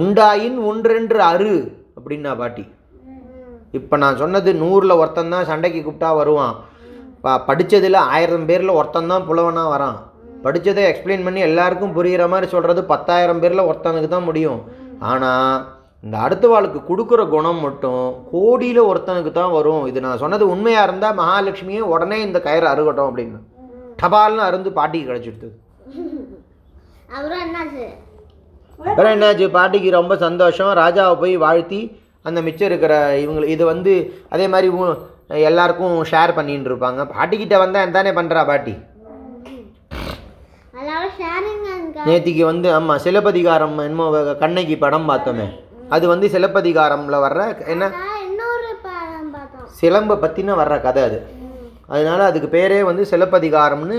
உண்டாயின் 0.00 0.58
ஒன்றென்று 0.70 1.20
அரு 1.32 1.56
அப்படின்னா 1.96 2.32
பாட்டி. 2.40 2.64
இப்போ 3.78 3.94
நான் 4.02 4.20
சொன்னது 4.22 4.50
நூறில் 4.62 5.00
ஒருத்தன் 5.00 5.34
தான் 5.34 5.48
சண்டைக்கு 5.50 5.80
கூப்பிட்டா 5.82 6.10
வருவான். 6.20 6.54
படித்ததில் 7.48 8.06
ஆயிரம் 8.14 8.48
பேரில் 8.48 8.78
ஒருத்தன் 8.78 9.12
தான் 9.12 9.26
புலவனாக 9.28 9.72
வரான். 9.74 9.98
படித்ததை 10.44 10.82
எக்ஸ்பிளைன் 10.90 11.24
பண்ணி 11.26 11.40
எல்லாருக்கும் 11.48 11.94
புரிகிற 11.96 12.24
மாதிரி 12.32 12.48
சொல்கிறது 12.54 12.80
பத்தாயிரம் 12.92 13.40
பேரில் 13.42 13.68
ஒருத்தனுக்கு 13.70 14.10
தான் 14.14 14.28
முடியும். 14.28 14.60
ஆனால் 15.12 15.54
இந்த 16.06 16.16
அடுத்த 16.26 16.46
வாழ்க்கு 16.52 16.80
கொடுக்குற 16.88 17.20
குணம் 17.34 17.60
மட்டும் 17.66 18.04
கோடியில் 18.32 18.80
ஒருத்தனுக்கு 18.90 19.32
தான் 19.38 19.54
வரும். 19.58 19.84
இது 19.90 19.98
நான் 20.06 20.22
சொன்னது 20.22 20.44
உண்மையாக 20.54 20.86
இருந்தால் 20.88 21.18
மகாலட்சுமியே 21.20 21.82
உடனே 21.94 22.18
இந்த 22.26 22.38
கயிறை 22.46 22.68
அறுகட்டும் 22.74 23.08
அப்படின்னு. 23.10 23.38
டபால்னு 24.02 24.46
அருந்து 24.48 24.70
பாட்டிக்கு 24.78 25.10
கிடச்சிடுது 25.10 25.50
அப்புறம் 27.16 29.12
என்னாச்சு? 29.14 29.46
பாட்டிக்கு 29.56 29.90
ரொம்ப 29.98 30.14
சந்தோஷம். 30.26 30.72
ராஜாவை 30.82 31.14
போய் 31.22 31.34
வாழ்த்தி 31.44 31.80
அந்த 32.28 32.38
மிச்சம் 32.46 32.68
இருக்கிற 32.70 32.94
இவங்க 33.24 33.52
இது 33.54 33.64
வந்து 33.72 33.92
அதே 34.34 34.46
மாதிரி 34.52 34.68
எல்லாருக்கும் 35.48 35.94
ஷேர் 36.10 36.36
பண்ணிட்டு 36.38 36.70
இருப்பாங்க. 36.70 37.02
பாட்டிக்கிட்ட 37.14 37.56
வந்தால் 37.62 37.96
தானே 37.96 38.12
பண்ணுறா 38.18 38.42
பாட்டி? 38.50 38.74
நேத்திக்கு 42.06 42.44
வந்து 42.50 42.68
ஆமாம் 42.76 43.02
சிலப்பதிகாரம் 43.04 43.78
என்னமோ 43.78 44.06
கண்ணகி 44.42 44.76
படம் 44.78 45.08
பார்த்தோமே. 45.08 45.46
அது 45.94 46.04
வந்து 46.12 46.26
சிலப்பதிகாரம்ல 46.34 47.16
வர்ற 47.26 47.42
என்ன? 47.74 47.90
சிலம்பை 49.80 50.16
பற்றின 50.24 50.54
வர்ற 50.60 50.74
கதை 50.82 51.02
அது. 51.08 51.18
அதனால 51.94 52.20
அதுக்கு 52.24 52.48
பேரே 52.56 52.78
வந்து 52.88 53.02
சிலப்பதிகாரம்னு 53.10 53.98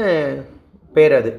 பேர் 0.97 1.15
அது. 1.19 1.31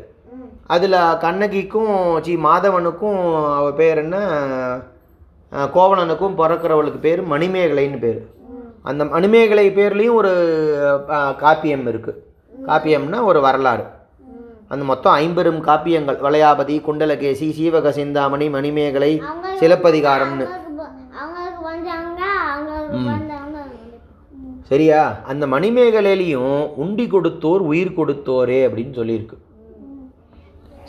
அதில் 0.75 0.97
கண்ணகிக்கும் 1.25 1.93
சி 2.25 2.33
மாதவனுக்கும் 2.37 3.19
அவ 3.59 3.67
பேர் 3.81 3.99
என்ன? 4.05 4.17
கோவலனுக்கும் 5.77 6.39
பிறக்கிறவளுக்கு 6.41 7.01
பேர் 7.07 7.21
மணிமேகலைன்னு 7.35 7.99
பேர். 7.99 8.21
அந்த 8.83 9.05
மணிமேகலை 9.05 9.67
பேர்லேயும் 9.77 10.19
ஒரு 10.21 10.33
காப்பியம் 11.45 11.87
இருக்குது 11.93 12.21
காப்பியம்னா 12.67 13.21
ஒரு 13.31 13.41
வரலாறு. 13.41 13.85
அந்த 14.73 14.85
மொத்தம் 14.91 15.17
ஐம்பெரும் 15.23 15.61
காப்பியங்கள். 15.67 16.19
வளையாபதி 16.27 16.77
குண்டலகேசி 16.87 17.49
சீவக 17.59 17.91
சிந்தாமணி 17.99 18.47
மணிமேகலை 18.55 19.11
சிலப்பதிகாரம்னு. 19.61 20.47
சரியா? 24.71 25.01
அந்த 25.31 25.45
மணிமேகலையிலையும் 25.47 26.57
உண்டி 26.85 27.05
கொடுத்தோர் 27.13 27.63
உயிர் 27.71 27.97
கொடுத்தோரே 27.99 28.59
அப்படின்னு 28.69 28.95
சொல்லியிருக்கு. 29.01 29.37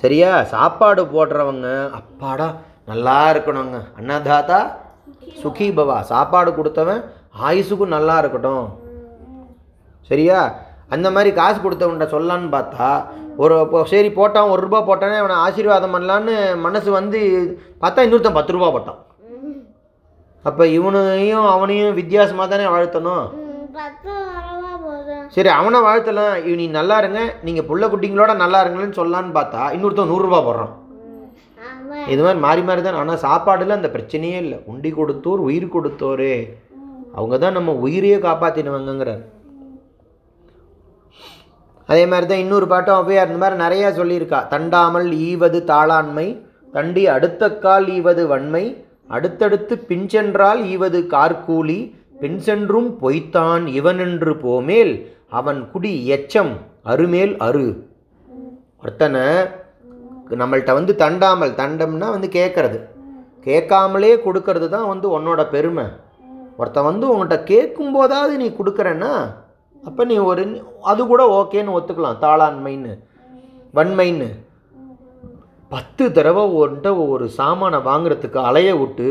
சரியா? 0.02 0.32
சாப்பாடு 0.54 1.04
போடுறவங்க 1.14 1.68
அப்பாடா 2.00 2.48
நல்லா 2.90 3.20
இருக்கணுங்க. 3.34 3.78
அன்னதாதா 4.00 4.60
சுகி 5.44 5.70
பவா 5.78 6.00
சாப்பாடு 6.14 6.52
கொடுத்தவன் 6.56 7.02
ஆயுசுக்கும் 7.48 7.96
நல்லா 7.96 8.18
இருக்கட்டும். 8.18 8.68
சரியா? 10.10 10.40
அந்த 10.96 11.08
மாதிரி 11.12 11.32
காசு 11.40 11.58
கொடுத்தவன்கிட்ட 11.62 12.08
சொல்லலான்னு 12.16 12.50
பார்த்தா 12.58 12.90
ஒரு 13.44 13.56
இப்போ 13.66 13.80
சரி 13.92 14.10
போட்டான் 14.20 14.52
ஒரு 14.54 14.62
ரூபா 14.66 14.80
போட்டானே 14.88 15.18
அவனை 15.22 15.36
ஆசீர்வாதம் 15.46 15.94
பண்ணலான்னு 15.96 16.36
மனசு 16.66 16.90
வந்து 17.00 17.20
பார்த்தா 17.84 18.06
இன்னொருத்தன் 18.06 18.38
பத்து 18.38 18.56
ரூபா 18.56 18.70
போட்டான். 18.76 19.02
அப்போ 20.46 20.64
இவனையும் 20.78 21.48
அவனையும் 21.56 21.98
வித்தியாசமாக 22.00 22.48
தானே 22.54 22.66
வாழ்த்தணும்? 22.76 23.26
சரி 25.36 25.50
அவனை 25.60 25.80
வாழ்த்தலாம். 25.88 26.36
இவனி 26.48 26.66
நீ 26.70 26.76
நல்லா 26.80 26.96
இருங்க. 27.02 27.22
நீங்கள் 27.48 27.68
புள்ள 27.70 27.86
குட்டிங்களோட 27.94 28.34
நல்லா 28.44 28.60
இருங்களேன்னு 28.64 29.00
சொல்லலான்னு 29.00 29.34
பார்த்தா 29.40 29.64
இன்னொருத்தன் 29.76 30.12
நூறுரூபா 30.12 30.40
போடுறான். 30.48 30.74
இது 32.14 32.22
மாதிரி 32.26 32.40
மாறி 32.46 32.62
மாறி 32.68 32.82
தான். 32.82 33.02
ஆனால் 33.02 33.24
சாப்பாடில் 33.26 33.78
அந்த 33.80 33.90
பிரச்சனையே 33.96 34.40
இல்லை. 34.46 34.58
உண்டி 34.72 34.90
கொடுத்தோர் 35.00 35.42
உயிர் 35.48 35.74
கொடுத்தோர். 35.76 36.30
அவங்க 37.18 37.36
தான் 37.44 37.58
நம்ம 37.58 37.72
உயிரையே 37.86 38.18
காப்பாற்றினவங்கிறார் 38.28 39.24
அதே 41.90 42.04
மாதிரி 42.12 42.26
தான் 42.30 42.44
இன்னொரு 42.44 42.68
பாட்டும் 42.72 42.98
ஔவையார் 43.02 43.30
இந்த 43.32 43.42
மாதிரி 43.44 43.58
நிறையா 43.66 43.90
சொல்லியிருக்கா. 44.00 44.40
தண்டாமல் 44.54 45.10
ஈவது 45.30 45.60
தாளாண்மை 45.72 46.28
தண்டி 46.74 47.04
அடுத்த 47.16 47.44
கால் 47.66 47.88
ஈவது 47.98 48.24
வன்மை 48.32 48.64
அடுத்தடுத்து 49.16 49.74
பின் 49.90 50.08
சென்றால் 50.14 50.62
ஈவது 50.74 51.00
கார்கூலி 51.14 51.80
பின் 52.22 52.40
சென்றும் 52.48 52.90
பொய்த்தான் 53.02 53.66
இவனென்று 53.80 54.34
போமேல் 54.44 54.94
அவன் 55.40 55.60
குடி 55.72 55.94
எச்சம் 56.16 56.52
அருமேல் 56.92 57.34
அரு. 57.48 57.68
ஒருத்தனை 58.82 59.24
நம்மள்கிட்ட 60.42 60.72
வந்து 60.80 60.94
தண்டாமல் 61.04 61.58
தண்டம்னா 61.62 62.08
வந்து 62.16 62.30
கேட்கறது. 62.38 62.80
கேட்காமலே 63.48 64.14
கொடுக்கறது 64.26 64.68
தான் 64.76 64.88
வந்து 64.92 65.08
உன்னோட 65.18 65.42
பெருமை. 65.56 65.86
ஒருத்தன் 66.60 66.90
வந்து 66.90 67.06
உன்கிட்ட 67.14 67.38
கேட்கும் 67.52 67.96
போதாவது 67.98 68.34
நீ 68.42 68.48
கொடுக்குறேன்னா 68.60 69.12
அப்போ 69.88 70.02
நீ 70.10 70.16
ஒரு 70.32 70.44
அது 70.92 71.02
கூட 71.08 71.24
ஓகேன்னு 71.38 71.76
ஒத்துக்கலாம் 71.78 72.22
தாளாண்மைன்னு 72.24 72.94
வன்மைன்னு. 73.78 74.30
பத்து 75.72 76.04
தடவை 76.12 76.44
ஒன்ட்ட 76.62 76.90
ஒரு 77.14 77.26
சாமானை 77.40 77.80
வாங்குறதுக்கு 77.88 78.40
அலைய 78.50 78.70
விட்டு 78.82 79.08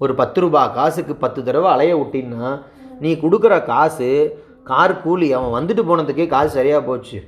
ஒரு 0.00 0.12
பத்து 0.20 0.40
ரூபா 0.40 0.62
காசுக்கு 0.76 1.14
பத்து 1.16 1.40
தடவை 1.44 1.68
அலைய 1.72 1.92
விட்டின்னா 1.98 2.48
நீ 3.00 3.10
கொடுக்குற 3.24 3.54
காசு 3.64 4.08
கார் 4.70 4.94
கூலி 5.04 5.28
அவன் 5.36 5.56
வந்துட்டு 5.56 5.82
போனதுக்கே 5.88 6.26
காசு 6.26 6.50
சரியாக 6.50 6.82
போச்சு. 6.88 7.18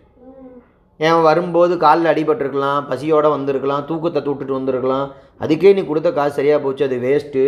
ஏன் 1.00 1.22
வரும்போது 1.22 1.76
காலில் 1.84 2.10
அடிபட்டிருக்கலாம் 2.12 2.84
பசியோடு 2.90 3.30
வந்திருக்கலாம் 3.36 3.86
தூக்கத்தை 3.88 4.20
தூட்டுட்டு 4.26 4.58
வந்திருக்கலாம் 4.58 5.06
அதுக்கே 5.40 5.72
நீ 5.74 5.84
கொடுத்த 5.86 6.12
காசு 6.12 6.34
சரியாக 6.34 6.62
போச்சு 6.64 6.84
அது 6.88 6.98
வேஸ்ட்டு 6.98 7.42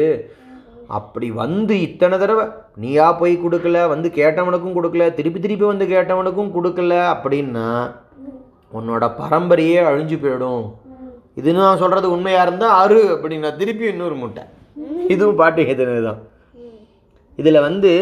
அப்படி 0.97 1.29
வந்து 1.43 1.75
இத்தனை 1.87 2.17
தடவை 2.19 2.45
நீயா 2.83 3.07
போய் 3.21 3.35
கொடுக்கல 3.45 3.79
வந்து 3.93 4.09
கேட்டவனுக்கும் 4.19 4.77
கொடுக்கல 4.79 5.07
திருப்பி 5.19 5.41
திருப்பி 5.45 5.67
வந்து 5.71 5.87
கேட்டவனுக்கும் 5.95 6.55
கொடுக்கல 6.57 6.95
அப்படின்னா 7.15 7.69
உன்னோட 8.79 9.05
பரம்பரையே 9.21 9.81
அழிஞ்சு 9.89 10.17
போயிடும். 10.23 10.65
இது 11.41 11.51
நான் 11.59 11.81
சொல்கிறது 11.83 12.07
உண்மையாக 12.15 12.47
இருந்தால் 12.47 12.79
அரு 12.83 13.01
அப்படின்னா 13.15 13.51
திருப்பி 13.61 13.85
இன்னொரு 13.93 14.17
முட்டை. 14.23 14.45
இதுவும் 15.15 15.41
பாட்டு 15.41 15.63
எதுனது 15.73 16.03
தான் 16.09 16.21
இதில் 17.41 17.65
வந்து 17.69 17.93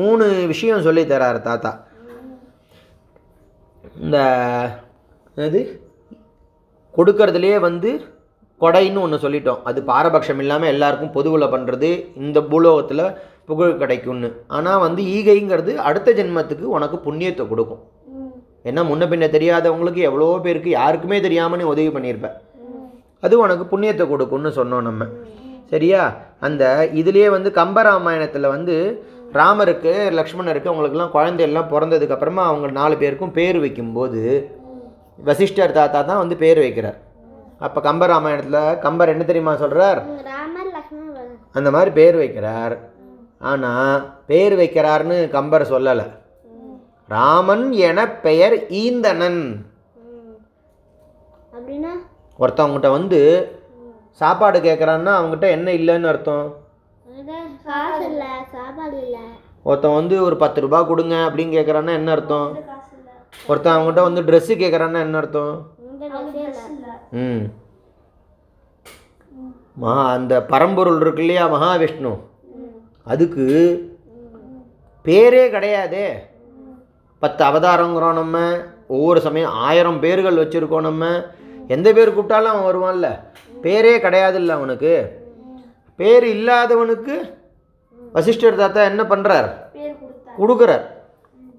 மூணு 0.00 0.24
விஷயம் 0.52 0.84
சொல்லி 0.86 1.02
தராரு 1.12 1.40
தாத்தா. 1.48 1.72
இந்த 4.02 4.18
இது 5.36 5.60
கொடுக்கறதுலேயே 6.94 7.58
வந்து 7.68 7.90
கொடைன்னு 8.60 9.00
ஒன்று 9.04 9.24
சொல்லிட்டோம். 9.24 9.62
அது 9.68 9.78
பாரபட்சம் 9.90 10.40
இல்லாமல் 10.42 10.72
எல்லாருக்கும் 10.74 11.14
பொதுவில் 11.16 11.52
பண்ணுறது 11.54 11.90
இந்த 12.24 12.40
பூலோகத்தில் 12.50 13.04
புகழ் 13.48 13.80
கிடைக்கும்னு. 13.82 14.28
ஆனால் 14.56 14.82
வந்து 14.86 15.02
ஈகைங்கிறது 15.16 15.72
அடுத்த 15.88 16.12
ஜென்மத்துக்கு 16.18 16.66
உனக்கு 16.76 16.98
புண்ணியத்தை 17.06 17.44
கொடுக்கும். 17.52 17.82
ஏன்னா 18.68 18.82
முன்ன 18.90 19.06
பின்ன 19.12 19.26
தெரியாதவங்களுக்கு 19.36 20.02
எவ்வளோ 20.10 20.28
பேருக்கு 20.44 20.70
யாருக்குமே 20.80 21.16
தெரியாமல் 21.20 21.60
நீ 21.60 21.64
உதவி 21.72 21.90
பண்ணியிருப்ப. 21.96 22.28
அது 23.24 23.34
உனக்கு 23.44 23.64
புண்ணியத்தை 23.72 24.04
கொடுக்கும்னு 24.12 24.50
சொன்னோம் 24.60 24.86
நம்ம. 24.88 25.04
சரியா? 25.72 26.02
அந்த 26.46 26.64
இதுலேயே 27.00 27.28
வந்து 27.36 27.50
கம்பராமாயணத்தில் 27.60 28.52
வந்து 28.54 28.74
ராமருக்கு 29.38 29.92
லக்ஷ்மணருக்கு 30.18 30.70
அவங்களுக்குலாம் 30.72 31.14
குழந்தையெல்லாம் 31.14 31.70
பிறந்ததுக்கப்புறமா 31.72 32.42
அவங்க 32.50 32.66
நாலு 32.80 32.96
பேருக்கும் 33.02 33.36
பேர் 33.38 33.58
வைக்கும்போது 33.64 34.22
வசிஷ்டர் 35.28 35.76
தாத்தா 35.78 36.00
தான் 36.10 36.22
வந்து 36.22 36.36
பேர் 36.42 36.60
வைக்கிறார். 36.64 36.98
அப்போ 37.66 37.78
கம்பராமாயணத்தில் 37.86 38.78
கம்பர் 38.84 39.12
என்ன 39.12 39.24
தெரியுமா 39.30 39.52
சொல்கிறார் 39.62 40.00
அந்த 41.56 41.68
மாதிரி 41.74 41.90
பேர் 41.98 42.16
வைக்கிறார். 42.22 42.74
ஆனால் 43.50 44.02
பேர் 44.30 44.54
வைக்கிறார்னு 44.60 45.16
கம்பர் 45.36 45.70
சொல்லலை. 45.72 46.06
ராமன் 47.14 47.64
என 47.88 48.00
பெயர் 48.26 48.56
ஈந்தனன். 48.82 49.42
ஒருத்தவங்ககிட்ட 52.42 52.90
வந்து 52.98 53.20
சாப்பாடு 54.20 54.58
கேட்குறான்னா 54.66 55.12
அவங்ககிட்ட 55.18 55.48
என்ன 55.56 55.68
இல்லைன்னு 55.80 56.10
அர்த்தம்? 56.12 56.46
ஒருத்தன் 59.68 59.98
வந்து 60.00 60.16
ஒரு 60.26 60.36
பத்து 60.42 60.58
ரூபா 60.64 60.80
கொடுங்க 60.90 61.14
அப்படின்னு 61.26 61.56
கேட்குறான்னா 61.58 61.92
என்ன 62.00 62.10
அர்த்தம்? 62.16 62.50
ஒருத்தன் 63.50 63.74
அவங்ககிட்ட 63.74 64.02
வந்து 64.08 64.22
ட்ரெஸ்ஸு 64.28 64.54
கேட்குறான்னா 64.62 65.00
என்ன 65.06 65.16
அர்த்தம்? 65.22 65.54
ம். 67.10 67.52
மகா 69.72 70.10
அந்த 70.10 70.44
பரம்பொருள் 70.44 71.00
இருக்கு 71.00 71.20
இல்லையா 71.20 71.52
மகாவிஷ்ணு? 71.52 72.18
அதுக்கு 73.04 73.44
பேரே 75.04 75.50
கிடையாதே. 75.50 76.12
பத்து 77.18 77.44
அவதாரங்கிறோம் 77.44 78.12
நம்ம. 78.12 78.56
ஒவ்வொரு 78.88 79.20
சமயம் 79.20 79.50
ஆயிரம் 79.50 80.00
பேர்கள் 80.00 80.36
வச்சுருக்கோம் 80.36 80.80
நம்ம. 80.80 81.22
எந்த 81.68 81.92
பேர் 81.92 82.14
கூப்பிட்டாலும் 82.14 82.52
அவன் 82.52 82.76
வருவான்ல. 82.76 83.18
பேரே 83.62 83.98
கிடையாதுல்ல 83.98 84.48
அவனுக்கு. 84.48 85.22
பேர் 85.96 86.24
இல்லாதவனுக்கு 86.24 87.34
வசிஷ்டர் 88.12 88.56
தாத்தா 88.56 88.82
என்ன 88.82 89.02
பண்ணுறார் 89.02 89.52
கொடுக்குறார். 90.38 90.93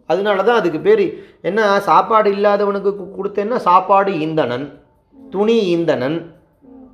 அதனால 0.10 0.44
தான் 0.44 0.56
அதுக்கு 0.56 0.80
பேர் 0.80 1.04
என்ன? 1.42 1.80
சாப்பாடு 1.80 2.32
இல்லாதவனுக்கு 2.32 2.92
கொடுத்தேன்னா 3.18 3.56
சாப்பாடு 3.56 4.12
ஈந்தனன் 4.12 4.66
துணி 5.18 5.76
ஈந்தனன் 5.76 6.18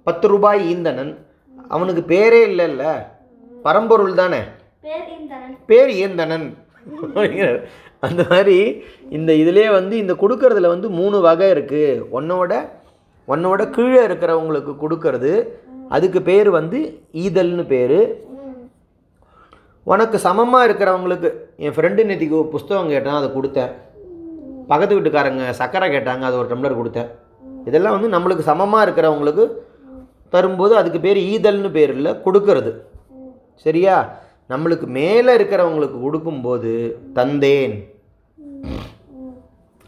பத்து 0.03 0.27
ரூபாய் 0.27 0.75
ஈந்தனன் 0.75 1.11
அவனுக்கு 1.67 2.15
பேரே 2.15 2.41
இல்லைல்ல. 2.49 2.83
பரம்பொருள் 3.63 4.13
தானே? 4.13 4.41
பேர் 5.67 5.89
அப்படிங்கிறார். 5.93 7.59
அந்த 7.99 8.23
மாதிரி 8.29 8.83
இந்த 9.09 9.33
இதிலே 9.33 9.69
வந்து 9.69 9.97
இந்த 9.97 10.13
கொடுக்கறதுல 10.13 10.67
வந்து 10.67 10.89
மூணு 10.89 11.19
வகை 11.19 11.51
இருக்குது 11.51 12.03
உன்னோட 12.11 12.51
உன்னோட 13.27 13.69
கீழே 13.69 14.05
இருக்கிறவங்களுக்கு 14.05 14.73
கொடுக்கறது. 14.75 15.33
அதுக்கு 15.89 16.21
பேர் 16.21 16.49
வந்து 16.49 16.79
ஈதல்னு 17.13 17.65
பேர். 17.65 17.99
உனக்கு 19.83 20.19
சமமாக 20.19 20.67
இருக்கிறவங்களுக்கு 20.67 21.29
என் 21.57 21.73
ஃப்ரெண்டு 21.75 22.01
நேற்றுக்கு 22.09 22.43
புஸ்தகம் 22.43 22.87
கேட்டான் 22.87 23.13
அதை 23.13 23.29
கொடுத்தேன். 23.29 23.71
பக்கத்து 24.67 24.99
வீட்டுக்காரங்க 24.99 25.45
சக்கரை 25.59 25.87
கேட்டாங்க 25.95 26.19
அது 26.19 26.37
ஒரு 26.37 26.55
டம்ளர் 26.55 26.79
கொடுத்தேன். 26.79 27.09
இதெல்லாம் 27.65 27.99
வந்து 27.99 28.17
நம்மளுக்கு 28.17 28.39
சமமாக 28.39 28.91
இருக்கிறவங்களுக்கு 28.91 29.51
தரும்போது 30.29 30.75
அதுக்கு 30.75 30.99
பேர் 30.99 31.17
ஈதல்னு 31.17 31.71
பேர் 31.71 31.89
இல்லை 31.89 32.11
கொடுக்கறது. 32.25 32.71
சரியா? 33.55 34.09
நம்மளுக்கு 34.49 34.87
மேலே 34.87 35.35
இருக்கிறவங்களுக்கு 35.35 36.01
கொடுக்கும்போது 36.01 37.01
தந்தேன். 37.13 37.75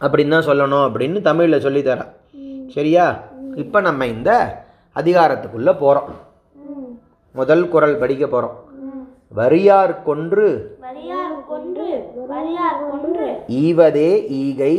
அப்படின்னு 0.02 0.30
தான் 0.30 0.50
சொல்லணும் 0.50 0.86
அப்படின்னு 0.88 1.22
தமிழில் 1.22 1.66
சொல்லித்தரேன். 1.66 2.12
சரியா? 2.68 3.20
இப்போ 3.56 3.82
நம்ம 3.82 4.08
இந்த 4.08 4.62
அதிகாரத்துக்குள்ளே 4.96 5.78
போகிறோம் 5.80 6.10
முதல் 7.32 7.70
குரல் 7.70 7.98
படிக்க 7.98 8.28
போகிறோம் 8.28 8.73
வரியார் 9.38 9.94
கொன்று 10.08 10.48
வரியார் 10.84 11.38
கொன்று 11.52 11.88
வரியார் 12.32 12.82
கொன்று. 12.90 13.28
ஈவதே 13.62 14.12
ஈகை 14.42 14.76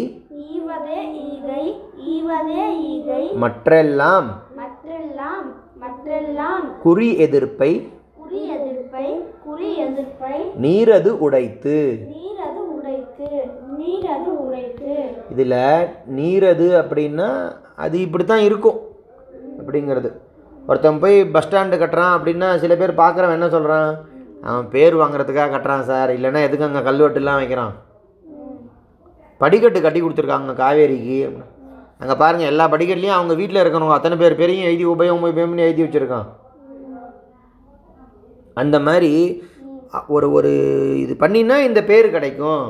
ஈவதே 0.50 1.00
ஈகை 1.30 1.64
ஈவதே 2.12 2.64
ஈகை. 2.92 3.22
மற்றெல்லாம் 3.44 4.28
மற்றெல்லாம் 4.60 5.48
மற்றெல்லாம். 5.82 6.66
குறி 6.84 7.08
எதிர்ப்பை 7.26 7.72
குறி 8.20 8.40
எதிர்ப்பை 8.56 9.06
குறி 9.46 9.70
எதிர்ப்பை. 9.86 10.36
நீரது 10.64 11.10
உடைத்து. 11.26 11.76
நீரது 12.14 12.62
உடைத்து 12.76 13.28
நீரது 13.80 14.30
உடைத்து. 14.44 14.94
இதில் 15.32 15.58
நீரது 16.18 16.68
அப்படின்னா 16.82 17.30
அது 17.84 17.96
இப்படி 18.06 18.24
தான் 18.24 18.46
இருக்கும் 18.48 18.80
அப்படிங்கிறது. 19.58 20.10
ஒருத்தன் 20.68 21.04
போய் 21.04 21.16
பஸ் 21.36 21.48
ஸ்டாண்டு 21.48 21.76
கட்டுறான் 21.80 22.16
அப்படின்னா 22.16 22.48
சில 22.64 22.74
பேர் 22.76 23.00
பார்க்குறவன் 23.04 23.38
என்ன 23.38 23.48
சொல்கிறான்? 23.48 23.90
அவன் 24.48 24.68
பேர் 24.74 24.94
வாங்குறதுக்காக 25.00 25.52
கட்டுறான் 25.54 25.88
சார். 25.90 26.10
இல்லைன்னா 26.16 26.40
எதுக்கு 26.46 26.66
அங்கே 26.68 26.82
கல்வெட்டுலாம் 26.88 27.40
வைக்கிறான்? 27.40 27.74
படிக்கட்டு 29.42 29.78
கட்டி 29.84 30.00
கொடுத்துருக்காங்க 30.02 30.54
காவேரிக்கு. 30.62 31.18
அங்கே 32.02 32.14
பாருங்கள் 32.22 32.50
எல்லா 32.52 32.64
படிக்கட்டுலேயும் 32.72 33.18
அவங்க 33.18 33.34
வீட்டில் 33.40 33.62
இருக்கணும். 33.62 33.94
அத்தனை 33.96 34.16
பேர் 34.22 34.38
பேரையும் 34.40 34.68
எழுதி 34.68 34.84
உபயோகம் 34.92 35.26
உபயோகம்னு 35.32 35.66
எழுதி 35.68 35.82
வச்சுருக்கான். 35.84 36.28
அந்த 38.62 38.76
மாதிரி 38.86 39.12
ஒரு 40.16 40.26
ஒரு 40.36 40.50
இது 41.02 41.12
பண்ணினா 41.20 41.56
இந்த 41.68 41.80
பேர் 41.90 42.14
கிடைக்கும். 42.16 42.64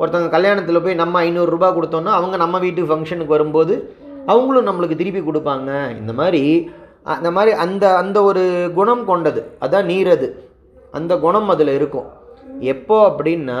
ஒருத்தவங்க 0.00 0.32
கல்யாணத்தில் 0.34 0.84
போய் 0.84 1.00
நம்ம 1.02 1.22
ஐநூறுரூபா 1.28 1.68
கொடுத்தோன்னா 1.76 2.12
அவங்க 2.18 2.36
நம்ம 2.42 2.58
வீட்டு 2.64 2.90
ஃபங்க்ஷனுக்கு 2.90 3.36
வரும்போது 3.36 3.74
அவங்களும் 4.32 4.68
நம்மளுக்கு 4.68 5.00
திருப்பி 5.00 5.20
கொடுப்பாங்க. 5.20 5.70
இந்த 6.00 6.12
மாதிரி 6.20 6.42
அந்த 7.14 7.28
மாதிரி 7.36 7.52
அந்த 7.64 7.84
அந்த 8.02 8.18
ஒரு 8.30 8.44
குணம் 8.78 9.04
கொண்டது. 9.10 9.40
அதான் 9.64 9.88
நீரது 9.92 10.28
அந்த 10.98 11.16
குணம் 11.24 11.48
அதில் 11.48 11.72
இருக்கும். 11.78 12.08
எப்போ 12.72 12.98
அப்படின்னா 13.08 13.60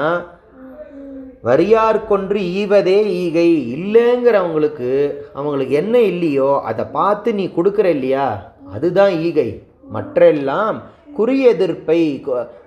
வரியார் 1.42 1.98
கொன்று 2.06 2.40
ஈவதே 2.60 2.98
ஈகை 3.22 3.48
இல்லைங்கிறவங்களுக்கு 3.76 4.90
அவங்களுக்கு 5.34 5.74
என்ன 5.82 5.96
இல்லையோ 6.12 6.50
அதை 6.70 6.84
பார்த்து 6.98 7.34
நீ 7.34 7.44
கொடுக்குற 7.56 7.86
இல்லையா? 7.96 8.26
அதுதான் 8.72 9.12
ஈகை. 9.26 9.48
மற்றெல்லாம் 9.92 10.76
குறி 11.14 11.36
எதிர்ப்பை 11.44 12.00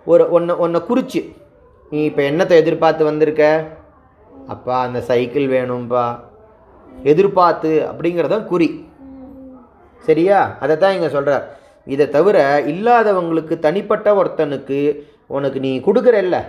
ஒரு 0.05 0.23
ஒன்றை 0.29 0.55
ஒன்றை 0.57 0.79
குறிச்சு. 0.89 1.21
நீ 1.91 1.99
இப்போ 2.03 2.21
என்னத்தை 2.31 2.55
எதிர்பார்த்து 2.63 3.03
வந்திருக்க? 3.03 3.43
அப்பா 4.47 4.75
அந்த 4.81 4.99
சைக்கிள் 5.10 5.47
வேணும்பா. 5.47 6.05
எதிர்பார்த்து 7.03 7.72
அப்படிங்கிறதான் 7.91 8.45
குறி. 8.45 8.69
சரியா? 10.07 10.39
அதை 10.59 10.76
தான் 10.78 10.93
இங்கே 10.93 11.09
சொல்கிறார் 11.09 11.45
இதை 11.92 12.10
தவிர 12.10 12.64
இல்லாதவங்களுக்கு 12.66 13.60
தனிப்பட்ட 13.60 14.24
ஒருத்தனுக்கு 14.24 15.08
உனக்கு 15.28 15.60
நீ 15.60 15.80
கொடுக்குறல்ல. 15.80 16.44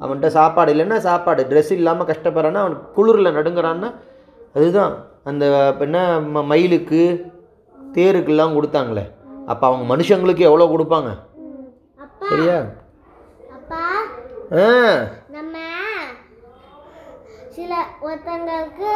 அவன்கிட்ட 0.00 0.26
சாப்பாடு 0.26 0.74
இல்லைன்னா 0.74 0.96
சாப்பாடு. 0.96 1.46
ட்ரெஸ் 1.50 1.72
இல்லாமல் 1.72 2.06
கஷ்டப்படுறான்னா 2.06 2.54
அவன் 2.54 2.78
குளிரில் 2.96 3.34
நடுங்குறான்னா 3.34 3.94
அதுதான். 4.54 5.04
அந்த 5.24 5.74
என்ன 5.78 6.20
மயிலுக்கு 6.20 7.26
தேருக்கெல்லாம் 7.94 8.54
கொடுத்தாங்களே. 8.54 9.10
அப்போ 9.46 9.66
அவங்க 9.66 9.96
மனுஷங்களுக்கு 9.96 10.38
எவ்வளோ 10.38 10.64
கொடுப்பாங்க? 10.64 11.08
சரியா? 12.28 12.60
ஆ. 14.52 15.04
நம்ம 15.32 15.58
சில 17.48 17.84
ஒருத்தங்களுக்கு 18.02 18.90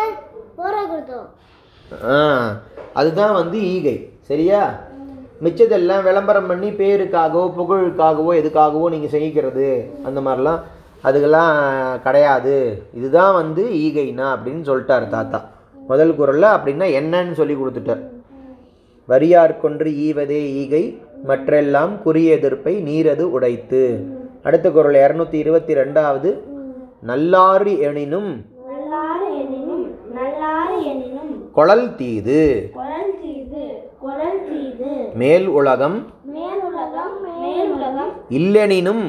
போற 0.56 0.82
கொடுத்தோம். 0.82 1.28
ஆ. 2.10 2.56
அதுதான் 2.92 3.32
வந்து 3.32 3.60
ஈகை. 3.62 4.12
சரியா? 4.20 4.78
மிச்சதெல்லாம் 5.44 6.04
விளம்பரம் 6.08 6.48
பண்ணி 6.50 6.68
பேருக்காகவோ 6.80 7.44
புகழுக்காகவோ 7.58 8.32
எதுக்காகவோ 8.40 8.86
நீங்கள் 8.94 9.14
செய்கிறது. 9.16 9.68
அந்த 10.08 10.18
மாதிரிலாம் 10.26 10.60
அதுக்கெல்லாம் 11.06 11.54
கிடையாது. 12.04 12.56
இதுதான் 12.98 13.32
வந்து 13.40 13.62
ஈகைனா 13.84 14.26
அப்படின்னு 14.34 14.62
சொல்லிட்டாரு 14.68 15.06
தாத்தா. 15.16 15.40
முதல் 15.90 16.12
குரலில் 16.18 16.54
அப்படின்னா 16.56 16.86
என்னன்னு 16.98 17.34
சொல்லி 17.40 17.54
கொடுத்துட்டார். 17.56 18.02
வரியார் 19.08 19.54
கொன்று 19.62 19.90
ஈவதே 20.06 20.40
ஈகை 20.60 20.84
மற்றெல்லாம் 21.30 21.92
குறி 22.04 22.22
எதிர்ப்பை 22.36 22.74
நீரது 22.88 23.24
உடைத்து. 23.36 23.82
அடுத்த 24.46 24.66
குரல் 24.76 24.98
இரநூத்தி 25.04 25.36
இருபத்தி 25.42 25.72
ரெண்டாவது 25.82 26.30
நல்லாறு 27.10 27.72
எனினும் 27.88 28.32
கொளல் 31.56 31.88
தீது 31.98 32.38
குரல் 32.38 32.42
தீது 32.42 32.42
குரல் 32.78 33.12
தீது 33.22 33.64
மேல் 35.20 35.46
உலகம் 35.58 35.96
இல்லெனினும் 38.38 39.04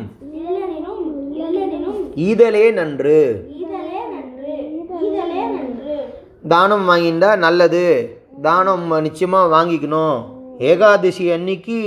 ஈதலே 2.26 2.66
நன்று. 2.80 3.18
தானம் 6.54 6.86
வாங்கிண்டா 6.90 7.32
நல்லது. 7.46 7.86
தானம் 8.42 8.86
நிச்சயமாக 9.08 9.54
வாங்கிக்கணும். 9.56 10.18
ஏகாதசி 10.72 11.26
அன்னைக்கு 11.32 11.78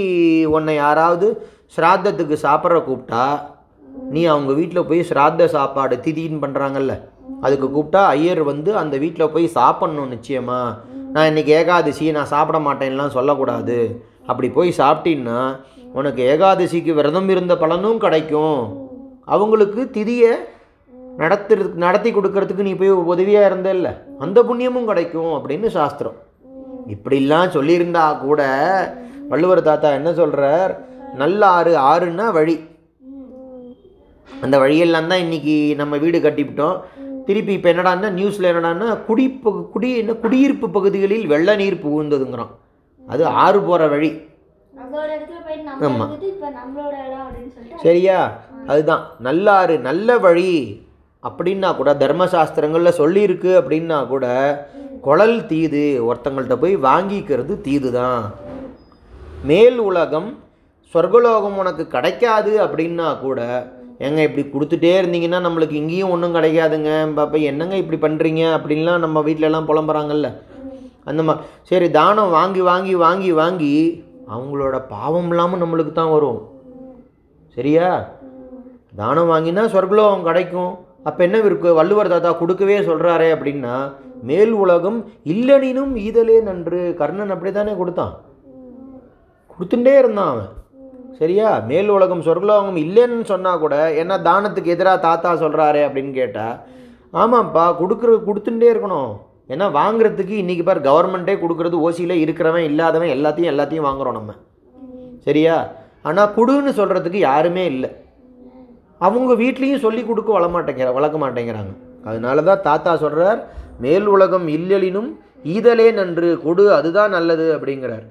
உன்னை 0.57 0.75
யாராவது 0.75 1.29
ஸ்ராத்தத்துக்கு 1.77 2.37
சாப்பிட்ற 2.47 2.81
கூப்பிட்டா 2.89 3.27
நீ 4.15 4.25
அவங்க 4.25 4.53
வீட்டில் 4.53 4.89
போய் 4.89 5.09
ஸ்ராத்த 5.11 5.47
சாப்பாடு 5.57 5.97
திதின்னு 5.97 6.43
பண்ணுறாங்கல்ல 6.43 6.95
அதுக்கு 7.45 7.67
கூப்பிட்டா 7.75 8.03
ஐயர் 8.17 8.43
வந்து 8.51 8.71
அந்த 8.83 8.95
வீட்டில் 9.05 9.33
போய் 9.35 9.47
சாப்பிட்ணும் 9.59 10.13
நிச்சயமாக 10.15 10.77
நான் 11.15 11.29
இன்னைக்கு 11.31 11.53
ஏகாதசி 11.61 12.07
நான் 12.17 12.33
சாப்பிட 12.35 12.59
மாட்டேன்லாம் 12.67 13.15
சொல்லக்கூடாது. 13.17 13.79
அப்படி 14.31 14.49
போய் 14.57 14.71
சாப்பிட்டீன்னா 14.81 15.39
உனக்கு 15.99 16.23
ஏகாதசிக்கு 16.33 16.93
விரதம் 16.99 17.31
இருந்த 17.35 17.55
பலனும் 17.63 18.03
கிடைக்கும். 18.05 18.61
அவங்களுக்கு 19.35 19.83
திதியை 19.97 20.33
நடத்துறதுக்கு 21.23 21.85
நடத்தி 21.85 22.11
கொடுக்கறதுக்கு 22.13 22.67
நீ 22.69 22.73
போய் 22.81 22.91
உதவியாக 23.13 23.49
இருந்தல்ல. 23.51 23.91
அந்த 24.25 24.39
புண்ணியமும் 24.49 24.89
கிடைக்கும் 24.91 25.33
அப்படின்னு 25.37 25.69
சாஸ்திரம். 25.79 26.17
இப்படிலாம் 26.95 27.55
சொல்லியிருந்தா 27.57 28.05
கூட 28.25 28.41
வள்ளுவர் 29.31 29.69
தாத்தா 29.69 29.89
என்ன 29.99 30.11
சொல்கிறார் 30.21 30.73
நல்ல 31.23 31.41
ஆறு 31.59 31.73
ஆறுன்னா 31.93 32.27
வழி. 32.39 32.57
அந்த 34.45 34.57
வழியெல்லாம் 34.63 35.11
தான் 35.11 35.23
இன்றைக்கி 35.25 35.57
நம்ம 35.81 35.97
வீடு 36.05 36.19
கட்டிவிட்டோம். 36.27 36.77
திருப்பி 37.27 37.53
இப்போ 37.53 37.73
என்னடான்னா 37.73 38.09
நியூஸில் 38.11 38.51
என்னடான்னா 38.51 39.05
குடி 39.05 39.41
பகு- 39.45 39.71
குடி 39.71 39.99
என்ன 39.99 40.13
குடியிருப்பு 40.15 40.71
பகுதிகளில் 40.71 41.27
வெள்ள 41.27 41.57
நீர் 41.57 41.83
புகுந்ததுங்கிறான். 41.85 42.53
அது 43.05 43.27
ஆறு 43.37 43.61
போகிற 43.61 43.87
வழி. 43.89 44.11
அதோட 44.77 45.05
இடத்துல 45.11 45.39
போய் 45.47 45.57
நம்ம 45.63 45.87
ஆமா. 45.89 46.05
இருந்துட்டு 46.05 46.29
இப்ப 46.29 46.51
நம்மளோட 46.51 46.95
இடம் 47.07 47.27
அப்படின்னு 47.27 47.53
சொல்லிட்டு 47.55 47.83
சரியா? 47.83 48.19
அதுதான். 48.67 49.05
நல்லாறு 49.19 49.79
நல்ல 49.81 50.19
வழி. 50.19 50.51
அப்படின்னா 51.23 51.77
கூட 51.77 51.95
தர்மசாஸ்திரங்களில் 51.95 52.99
சொல்லியிருக்கு 52.99 53.51
அப்படின்னா 53.57 54.07
கூட 54.07 54.27
குழல் 55.01 55.47
தீது 55.47 55.81
ஒருத்தங்கள்ட்ட 56.05 56.57
போய் 56.57 56.77
வாங்கிக்கிறது 56.83 57.61
தீது 57.61 57.93
தான் 57.93 58.23
மேல் 59.45 59.79
உலகம் 59.81 60.29
சொர்க்கலோகம் 60.95 61.57
உனக்கு 61.57 61.87
கிடைக்காது 61.87 62.65
அப்படின்னா 62.65 63.21
கூட 63.21 63.41
ஏங்க 63.99 64.23
இப்படி 64.23 64.43
கொடுத்துட்டே 64.47 64.91
இருந்தீங்கன்னா 65.01 65.39
நம்மளுக்கு 65.47 65.73
இங்கேயும் 65.73 66.11
ஒன்றும் 66.11 66.35
கிடைக்காதுங்க. 66.35 66.91
பாப்பா 67.19 67.41
என்னங்க 67.41 67.77
இப்படி 67.77 67.99
பண்ணுறீங்க 68.07 68.43
அப்படின்லாம் 68.57 68.99
நம்ம 68.99 69.21
வீட்டிலலாம் 69.21 69.69
புலம்புறாங்கல்ல. 69.71 70.31
அந்த 71.05 71.23
மா 71.23 71.35
சரி 71.63 71.91
தானம் 71.91 72.31
வாங்கி 72.31 72.61
வாங்கி 72.61 72.95
வாங்கி 72.95 73.33
வாங்கி 73.33 74.05
அவங்களோட 74.35 74.77
பாவம் 74.89 75.29
இல்லாமல் 75.29 75.63
நம்மளுக்கு 75.63 75.93
தான் 75.93 76.11
வரும். 76.11 76.41
சரியா? 77.57 78.11
தானம் 78.97 79.31
வாங்கினா 79.31 79.65
சொர்க்கலோகம் 79.75 80.23
கிடைக்கும். 80.23 80.73
அப்போ 81.05 81.25
என்ன 81.25 81.39
இருக்கு? 81.39 81.75
வள்ளுவர் 81.75 82.09
தாத்தா 82.09 82.33
கொடுக்கவே 82.33 82.79
சொல்கிறாரே 82.81 83.29
அப்படின்னா 83.37 83.75
மேல் 84.23 84.53
உலகம் 84.53 84.99
இல்லனினும் 85.25 85.93
ஈதலே 86.07 86.43
நன்று. 86.43 86.95
கர்ணன் 86.99 87.31
அப்படி 87.31 87.53
தானே 87.53 87.75
கொடுத்தான். 87.75 88.15
கொடுத்துட்டே 89.53 89.99
இருந்தான் 89.99 90.31
அவன். 90.33 90.53
சரியா? 91.19 91.51
மேல் 91.71 91.89
உலகம் 91.89 92.25
சொர்க்கலோகம் 92.27 92.79
இல்லைன்னு 92.85 93.25
சொன்னால் 93.33 93.63
கூட 93.65 93.75
என்ன 94.03 94.19
தானத்துக்கு 94.29 94.73
எதிராக 94.75 94.99
தாத்தா 95.07 95.31
சொல்கிறாரே 95.43 95.83
அப்படின்னு 95.87 96.13
கேட்டால் 96.21 96.57
ஆமாம்ப்பா 97.21 97.65
கொடுக்குறது 97.81 98.19
கொடுத்துட்டே 98.29 98.69
இருக்கணும். 98.73 99.13
ஏன்னா 99.53 99.67
வாங்குறதுக்கு 99.79 100.35
இன்றைக்கி 100.43 100.65
பார் 100.65 100.81
கவர்மெண்ட்டே 100.89 101.35
கொடுக்குறது 101.43 101.77
ஓசியில் 101.87 102.23
இருக்கிறவன் 102.23 102.67
இல்லாதவன் 102.71 103.13
எல்லாத்தையும் 103.17 103.53
எல்லாத்தையும் 103.53 103.87
வாங்குறோம் 103.89 104.17
நம்ம. 104.19 104.33
சரியா? 105.27 105.57
ஆனால் 106.09 106.33
கொடுன்னு 106.39 106.73
சொல்கிறதுக்கு 106.81 107.21
யாருமே 107.29 107.65
இல்லை. 107.73 107.91
அவங்க 109.07 109.33
வீட்லேயும் 109.43 109.85
சொல்லி 109.87 110.03
கொடுக்க 110.05 110.31
வளமாட்டேங்கிற 110.39 110.91
வளர்க்க 110.99 111.19
மாட்டேங்கிறாங்க. 111.25 111.73
அதனால 112.05 112.43
தான் 112.43 112.65
தாத்தா 112.69 112.97
சொல்கிறார் 112.97 113.41
மேல் 113.85 114.07
உலகம் 114.07 114.47
இல்லலினும் 114.49 115.09
ஈதலே 115.55 115.89
நன்று 116.01 116.29
கொடு 116.45 116.67
அதுதான் 116.75 117.11
நல்லது 117.11 117.47
அப்படிங்கிறார். 117.57 118.05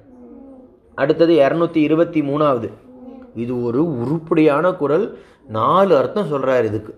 அடுத்தது 0.94 1.32
இரநூத்தி 1.44 1.80
இருபத்தி 1.88 2.20
மூணாவது. 2.22 2.68
இது 3.36 3.52
ஒரு 3.62 3.80
உருப்படியான 4.02 4.66
குரல். 4.82 5.06
நாலு 5.56 5.92
அர்த்தம் 5.96 6.30
சொல்கிறார் 6.32 6.68
இதுக்கு. 6.70 6.92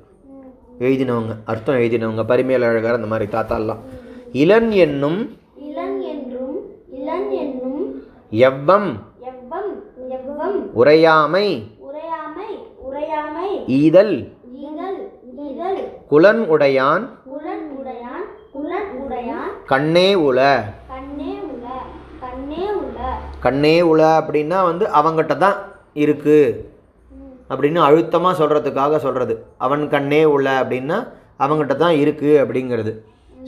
எழுதினவங்க 0.86 1.34
அர்த்தம் 1.52 1.78
எழுதினவங்க 1.80 2.24
பரிமேல் 2.30 2.66
அழகர் 2.68 2.98
அந்த 2.98 3.10
மாதிரி 3.12 3.26
தாத்தாலாம். 3.36 3.80
இளன் 4.42 4.70
என்னும் 4.84 5.20
எவ்வம் 8.48 8.88
உரையாமை 10.80 11.46
ஈதல் 13.78 14.14
குலன் 16.12 16.42
உடையான் 16.54 17.04
கண்ணே 19.72 20.08
உல 20.28 20.38
கண்ணே 23.44 23.76
உல 23.90 24.00
அப்படின்னா 24.20 24.58
வந்து 24.68 24.84
அவங்கிட்ட 24.98 25.34
தான் 25.36 25.58
இருக்கு. 25.98 26.38
அப்படின்னு 27.50 27.78
அழுத்தமாக 27.88 28.38
சொல்கிறதுக்காக 28.40 28.96
சொல்கிறது 28.96 29.34
அவன் 29.58 29.88
கண்ணே 29.88 30.24
உல 30.24 30.48
அப்படின்னா 30.62 30.98
அவங்கிட்ட 31.38 31.74
தான் 31.82 31.96
இருக்கு 32.04 32.30
அப்படிங்கிறது. 32.44 32.92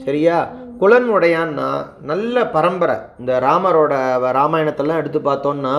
சரியா? 0.05 0.37
குலன் 0.79 1.09
உடையான்னா 1.15 1.67
நல்ல 2.01 2.45
பரம்பரை. 2.47 2.95
இந்த 3.19 3.33
ராமரோட 3.39 3.93
ராமாயணத்தெல்லாம் 4.37 5.01
எடுத்து 5.01 5.19
பார்த்தோன்னா 5.19 5.75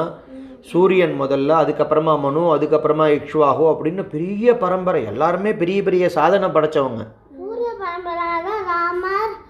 சூரியன் 0.71 1.15
முதல்ல 1.21 1.53
அதுக்கப்புறமா 1.63 2.15
மனு 2.19 2.43
அதுக்கப்புறமா 2.57 3.07
இக்ஷ்வாகு 3.17 3.65
அப்படின்னு 3.73 4.03
பெரிய 4.09 4.57
பரம்பரை. 4.57 5.05
எல்லாருமே 5.05 5.55
பெரிய 5.63 5.83
பெரிய 5.83 6.09
சாதனை 6.09 6.49
படைச்சவங்க. 6.49 7.03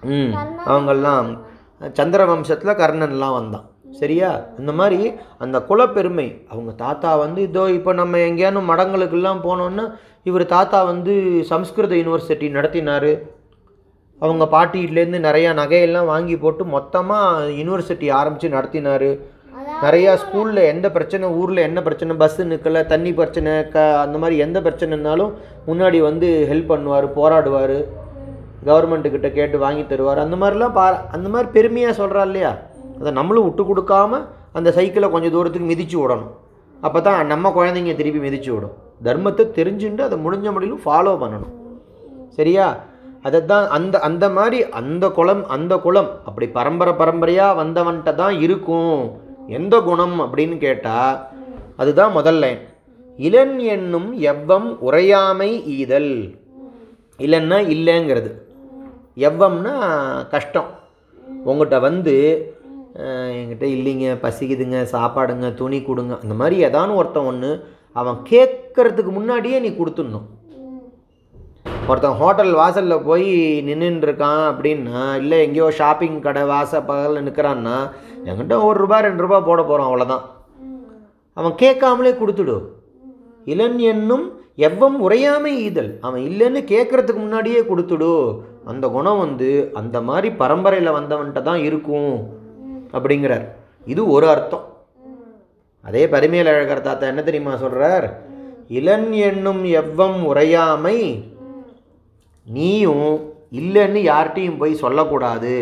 ம் 0.01 0.33
அவங்கெல்லாம் 0.65 1.27
சந்திர 1.91 2.25
வம்சத்தில் 2.25 2.79
கர்ணன்லாம் 2.81 3.33
வந்தான். 3.33 3.67
சரியா? 3.99 4.29
இந்த 4.61 4.71
மாதிரி 4.79 4.99
அந்த 5.43 5.57
குலப்பெருமை. 5.69 6.27
அவங்க 6.53 6.71
தாத்தா 6.83 7.11
வந்து 7.25 7.39
இதோ 7.49 7.63
இப்போ 7.77 7.91
நம்ம 8.01 8.19
எங்கேயானும் 8.29 8.69
மடங்களுக்கெல்லாம் 8.71 9.43
போனோன்னா 9.47 9.85
இவர் 10.29 10.45
தாத்தா 10.55 10.79
வந்து 10.91 11.13
சம்ஸ்கிருத 11.51 11.93
யூனிவர்சிட்டி 12.01 12.49
நடத்தினார். 12.57 13.11
அவங்க 14.21 14.45
பாட்டியிலேருந்து 14.55 15.19
நிறையா 15.27 15.51
நகையெல்லாம் 15.61 16.11
வாங்கி 16.13 16.35
போட்டு 16.43 16.65
மொத்தமாக 16.75 17.47
யூனிவர்சிட்டி 17.59 18.09
ஆரம்பித்து 18.19 18.55
நடத்தினார். 18.57 19.09
நிறையா 19.85 20.11
ஸ்கூலில் 20.21 20.69
எந்த 20.73 20.87
பிரச்சனை 20.95 21.25
ஊரில் 21.39 21.65
என்ன 21.67 21.79
பிரச்சனை 21.87 22.13
பஸ்ஸு 22.21 22.43
நிற்கல 22.51 22.83
தண்ணி 22.91 23.11
பிரச்சனை 23.19 23.51
க 23.73 23.83
அந்த 24.03 24.17
மாதிரி 24.21 24.35
எந்த 24.45 24.57
பிரச்சனைனாலும் 24.65 25.31
முன்னாடி 25.69 25.99
வந்து 26.09 26.27
ஹெல்ப் 26.51 26.71
பண்ணுவார் 26.71 27.07
போராடுவார். 27.17 27.77
கவர்மெண்ட்டுக்கிட்ட 28.67 29.29
கேட்டு 29.37 29.57
வாங்கி 29.63 29.83
தருவார். 29.85 30.23
அந்த 30.25 30.35
மாதிரிலாம் 30.41 30.75
பா 30.77 30.85
அந்த 31.15 31.27
மாதிரி 31.33 31.47
பெருமையாக 31.57 31.99
சொல்கிறா 32.01 32.21
இல்லையா? 32.29 32.51
அதை 33.03 33.11
நம்மளும் 33.19 33.45
விட்டு 33.45 33.63
கொடுக்காம 33.69 34.21
அந்த 34.57 34.69
சைக்கிளை 34.71 35.07
கொஞ்சம் 35.13 35.33
தூரத்துக்கு 35.35 35.69
மிதித்து 35.71 35.97
விடணும். 36.01 36.33
அப்போ 36.81 36.99
தான் 37.01 37.29
நம்ம 37.31 37.49
குழந்தைங்க 37.57 37.93
திருப்பி 37.99 38.19
மிதித்து 38.25 38.49
விடும். 38.53 38.73
தர்மத்தை 39.07 39.43
தெரிஞ்சுட்டு 39.57 40.01
அதை 40.07 40.17
முடிஞ்ச 40.25 40.47
முடியலும் 40.55 40.83
ஃபாலோ 40.85 41.13
பண்ணணும். 41.23 41.53
சரியா? 42.37 42.67
அதை 43.27 43.39
தான் 43.45 43.65
அந்த 43.77 43.95
அந்த 43.99 44.25
மாதிரி 44.29 44.57
அந்த 44.79 45.05
குளம் 45.17 45.43
அந்த 45.55 45.73
குளம் 45.85 46.09
அப்படி 46.27 46.47
பரம்பரை 46.57 46.93
பரம்பரையாக 47.01 47.57
வந்தவன்கிட்ட 47.61 48.11
தான் 48.21 48.35
இருக்கும். 48.45 49.01
எந்த 49.47 49.75
குணம் 49.81 50.15
அப்படின்னு 50.25 50.57
கேட்டால் 50.57 51.19
அதுதான் 51.77 52.11
முதல் 52.11 52.39
லைன் 52.43 52.61
இளன் 53.19 53.55
என்னும் 53.75 54.09
எவ்வம் 54.31 54.69
உரையாமை 54.87 55.51
ஈதல். 55.77 56.13
இல்லைன்னா 57.19 57.59
இல்லைங்கிறது. 57.75 58.31
எவ்வம்னா 59.27 59.75
கஷ்டம். 60.35 60.69
உங்கள்கிட்ட 61.45 61.79
வந்து 61.79 62.15
என்கிட்ட 63.37 63.65
இல்லைங்க 63.75 64.07
பசிக்குதுங்க 64.23 64.79
சாப்பாடுங்க 64.95 65.47
துணி 65.61 65.79
கொடுங்க. 65.81 66.13
அந்த 66.23 66.35
மாதிரி 66.41 66.55
ஏதானு 66.67 66.97
ஒருத்தன் 67.01 67.29
ஒன்று 67.31 67.51
அவன் 67.99 68.17
கேட்கறதுக்கு 68.31 69.11
முன்னாடியே 69.15 69.57
நீ 69.63 69.69
கொடுத்துடணும். 69.77 70.27
ஒருத்தன் 71.89 72.19
ஹோட்டல் 72.19 72.53
வாசலில் 72.59 73.05
போய் 73.07 73.29
நின்றுருக்கான் 73.69 74.43
அப்படின்னா 74.51 74.99
இல்லை 75.21 75.37
எங்கேயோ 75.45 75.67
ஷாப்பிங் 75.79 76.19
கடை 76.25 76.43
வாச 76.51 76.81
பகலில் 76.89 77.25
நிற்கிறான்னா 77.25 77.77
என்கிட்ட 78.27 78.57
ஒரு 78.67 78.77
ரூபா 78.83 78.99
ரெண்டு 79.05 79.23
ரூபா 79.25 79.39
போட 79.47 79.61
போகிறான் 79.63 79.89
அவ்வளோதான் 79.89 80.23
அவன் 81.37 81.55
கேட்காமலே 81.63 82.13
கொடுத்துடு. 82.21 82.55
இளன் 83.53 83.77
என்னும் 83.93 84.25
எவ்வம் 84.67 84.97
உரையாமை 85.05 85.51
ஈதல். 85.65 85.91
அவன் 86.07 86.21
இல்லைன்னு 86.29 86.61
கேட்குறதுக்கு 86.73 87.21
முன்னாடியே 87.23 87.61
கொடுத்துடு. 87.69 88.11
அந்த 88.71 88.85
குணம் 88.95 89.21
வந்து 89.25 89.49
அந்த 89.81 89.97
மாதிரி 90.09 90.29
பரம்பரையில் 90.41 90.97
வந்தவன்கிட்ட 90.97 91.41
தான் 91.49 91.61
இருக்கும். 91.69 92.15
அப்படிங்கிறார். 92.93 93.45
இது 93.85 94.01
ஒரு 94.07 94.27
அர்த்தம். 94.27 94.65
அதே 95.81 96.07
பரிமையில் 96.07 96.51
அழகர் 96.51 96.81
தாத்தா 96.81 97.07
என்ன 97.07 97.21
தெரியுமா 97.23 97.53
சொல்கிறார் 97.55 98.07
இளன் 98.69 99.11
என்னும் 99.11 99.63
எவ்வம் 99.79 100.19
உரையாமை 100.31 100.97
நீயும் 102.47 103.09
இல்லைன்னு 103.59 103.99
யார்கிட்டையும் 104.11 104.57
போய் 104.57 104.81
சொல்லக்கூடாது. 104.83 105.55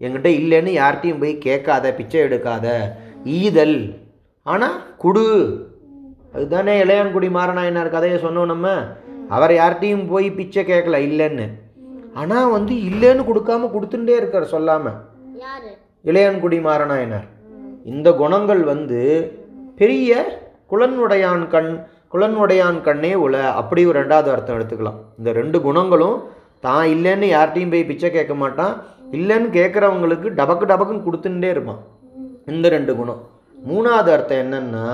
என்கிட்ட 0.00 0.28
இல்லைன்னு 0.40 0.70
யார்கிட்டையும் 0.78 1.20
போய் 1.20 1.34
கேட்காத 1.38 1.92
பிச்சை 1.98 2.20
எடுக்காத. 2.20 2.66
ஈதல். 3.24 3.78
ஆனால் 4.46 4.78
குடு. 4.96 5.26
அதுதானே 6.34 6.74
இளையான்குடி 6.84 7.28
மாறனாயினார் 7.38 7.94
கதையை 7.94 8.18
சொன்னோம் 8.22 8.52
நம்ம. 8.52 8.68
அவர் 9.28 9.52
யார்கிட்டையும் 9.52 10.06
போய் 10.08 10.28
பிச்சை 10.30 10.64
கேட்கல 10.64 10.98
இல்லைன்னு. 11.08 11.46
ஆனால் 12.14 12.50
வந்து 12.50 12.74
இல்லைன்னு 12.90 13.28
கொடுக்காம 13.28 13.70
கொடுத்துட்டே 13.74 14.16
இருக்கார் 14.16 14.52
சொல்லாமல் 14.54 14.98
இளையன்குடி 16.04 16.58
மாறனாயனார் 16.66 17.26
இந்த 17.84 18.08
குணங்கள் 18.12 18.62
வந்து 18.72 19.00
பெரிய 19.80 20.40
குலனுடையான் 20.70 21.44
கண் 21.54 21.72
குலனுடையான் 22.12 22.80
கண்ணே 22.80 23.12
உல 23.24 23.36
அப்படி 23.60 23.86
ஒரு 23.86 23.98
ரெண்டாவது 24.00 24.30
அர்த்தம் 24.34 24.56
எடுத்துக்கலாம். 24.58 24.98
இந்த 25.18 25.32
ரெண்டு 25.32 25.60
குணங்களும் 25.60 26.16
தான் 26.60 26.84
இல்லைன்னு 26.94 27.28
யார்கிட்டையும் 27.34 27.72
போய் 27.74 27.88
பிச்சை 27.90 28.10
கேட்க 28.10 28.34
மாட்டான். 28.34 28.74
இல்லைன்னு 29.18 29.48
கேட்குறவங்களுக்கு 29.58 30.28
டபக்கு 30.40 30.64
டபக்குன்னு 30.72 31.06
கொடுத்துட்டே 31.06 31.50
இருப்பான். 31.50 31.80
இந்த 32.46 32.68
ரெண்டு 32.68 32.96
குணம். 32.96 33.22
மூணாவது 33.68 34.10
அர்த்தம் 34.16 34.42
என்னென்னா 34.44 34.86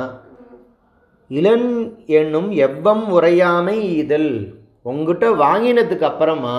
இளன் 1.28 1.68
என்னும் 2.06 2.50
எவ்வம் 2.66 3.04
உரையாமை 3.16 3.76
இதழ். 4.02 4.30
உங்ககிட்ட 4.82 5.26
வாங்கினதுக்கு 5.44 6.08
அப்புறமா 6.12 6.56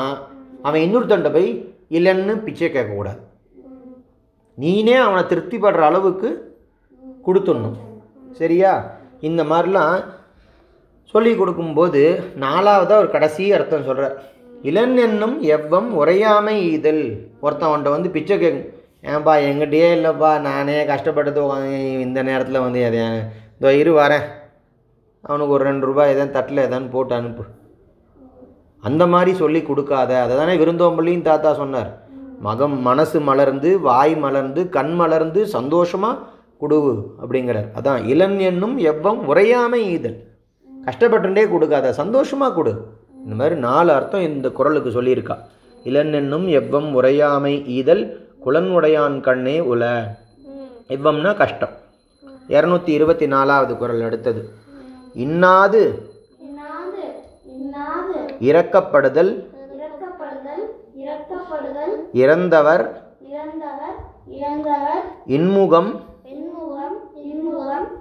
அவன் 0.61 0.81
இன்னொருத்தன்ட்ட 0.81 1.31
போய் 1.33 1.49
இல்லைன்னு 1.89 2.35
பிச்சை 2.43 2.67
கேட்கக்கூடாது. 2.67 3.21
நீனே 4.61 4.95
அவனை 5.05 5.23
திருப்திப்படுற 5.31 5.83
அளவுக்கு 5.89 6.29
கொடுத்துடணும். 7.25 7.77
சரியா? 8.39 8.71
இந்த 9.29 9.41
மாதிரிலாம் 9.51 9.97
சொல்லி 11.13 11.31
கொடுக்கும்போது 11.35 12.01
நாலாவதாக 12.45 13.01
ஒரு 13.03 13.09
கடைசி 13.15 13.43
அர்த்தம் 13.57 13.87
சொல்கிறார் 13.89 14.17
இளன் 14.69 14.95
என்னும் 15.05 15.35
எவ்வம் 15.55 15.89
உரையாமை 16.01 16.55
இதழ் 16.77 17.03
ஒருத்தவன்ட்ட 17.45 17.95
வந்து 17.95 18.09
பிச்சை 18.15 18.35
கேட்கும். 18.39 18.67
ஏன்பா 19.11 19.33
எங்கிட்டயே 19.49 19.89
இல்லைப்பா 19.97 20.31
நானே 20.47 20.77
கஷ்டப்பட்டது 20.91 21.41
இந்த 22.05 22.19
நேரத்தில் 22.29 22.63
வந்து 22.65 22.79
எதை 22.87 23.05
இதோ 23.59 23.71
இரு 23.81 23.91
வரேன். 24.01 24.25
அவனுக்கு 25.27 25.55
ஒரு 25.55 25.63
ரெண்டு 25.69 25.85
ரூபாய் 25.89 26.11
எதாவது 26.13 26.35
தட்டில் 26.35 26.65
எதான்னு 26.65 26.93
போட்டு 26.95 27.13
அனுப்பு. 27.19 27.43
அந்த 28.83 29.03
மாதிரி 29.13 29.31
சொல்லி 29.43 29.61
கொடுக்காத. 29.69 30.11
அதை 30.23 30.35
தானே 30.41 30.53
விருந்தோம்பள்ளியும் 30.61 31.27
தாத்தா 31.29 31.49
சொன்னார். 31.61 31.89
மகம் 32.43 32.75
மனசு 32.79 33.19
மலர்ந்து 33.19 33.79
வாய் 33.79 34.15
மலர்ந்து 34.15 34.69
கண் 34.69 34.93
மலர்ந்து 34.93 35.47
சந்தோஷமாக 35.47 36.19
குடுவு 36.61 37.03
அப்படிங்கிறார். 37.21 37.67
அதான் 37.79 38.05
இளன் 38.13 38.37
என்னும் 38.39 38.77
எவ்வம் 38.79 39.21
உரையாமை 39.31 39.81
ஈதல். 39.95 40.17
கஷ்டப்பட்டுட்டே 40.85 41.49
கொடுக்காத 41.51 41.93
சந்தோஷமாக 41.93 42.53
கொடு. 42.53 42.73
இந்த 43.23 43.35
மாதிரி 43.35 43.59
நாலு 43.59 43.91
அர்த்தம் 43.91 44.21
இந்த 44.21 44.49
குறளுக்கு 44.49 44.89
சொல்லியிருக்கா. 44.89 45.37
இளன் 45.83 46.13
என்னும் 46.13 46.47
எவ்வம் 46.47 46.89
உரையாமை 46.99 47.53
ஈதல் 47.77 48.03
குலன் 48.39 48.69
உடையான் 48.77 49.19
கண்ணே 49.19 49.59
உல 49.59 49.83
எவ்வம்னா 50.87 51.35
கஷ்டம். 51.35 51.73
இரநூத்தி 52.47 52.87
இருபத்தி 52.87 53.27
நாலாவது 53.27 53.77
குறள் 53.77 54.01
அடுத்தது. 54.01 54.49
இன்னாது. 55.15 55.83
இறக்கப்படுதல் 58.49 59.31
இறந்தவர் 62.13 62.83
இன்முகம் 65.33 65.91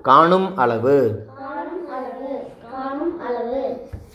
காணும் 0.03 0.49
அளவு. 0.57 0.97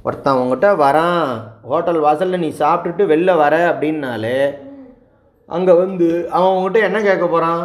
ஒருத்தன் 0.06 0.40
உங்ககிட்ட 0.40 0.70
வரான் 0.76 1.26
ஹோட்டல் 1.64 2.00
வாசலில் 2.00 2.42
நீ 2.42 2.50
சாப்பிட்டுட்டு 2.60 3.04
வெளில 3.06 3.36
வர 3.38 3.56
அப்படின்னாலே 3.72 4.38
அங்கே 5.50 5.74
வந்து 5.74 6.08
அவன் 6.30 6.54
உங்ககிட்ட 6.54 6.88
என்ன 6.88 7.02
கேட்க 7.02 7.26
போகிறான் 7.28 7.64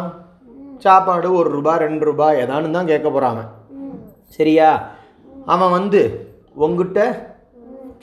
சாப்பாடு 0.77 1.27
ஒரு 1.33 1.49
ரூபா 1.49 1.73
ரெண்டு 1.77 2.05
ரூபா 2.05 2.27
ஏதானு 2.33 2.71
தான் 2.71 2.85
கேட்க 2.85 3.07
போகிறான் 3.09 3.41
சரியா? 4.29 4.69
அவன் 5.45 5.71
வந்து 5.71 6.01
உங்ககிட்ட 6.57 6.99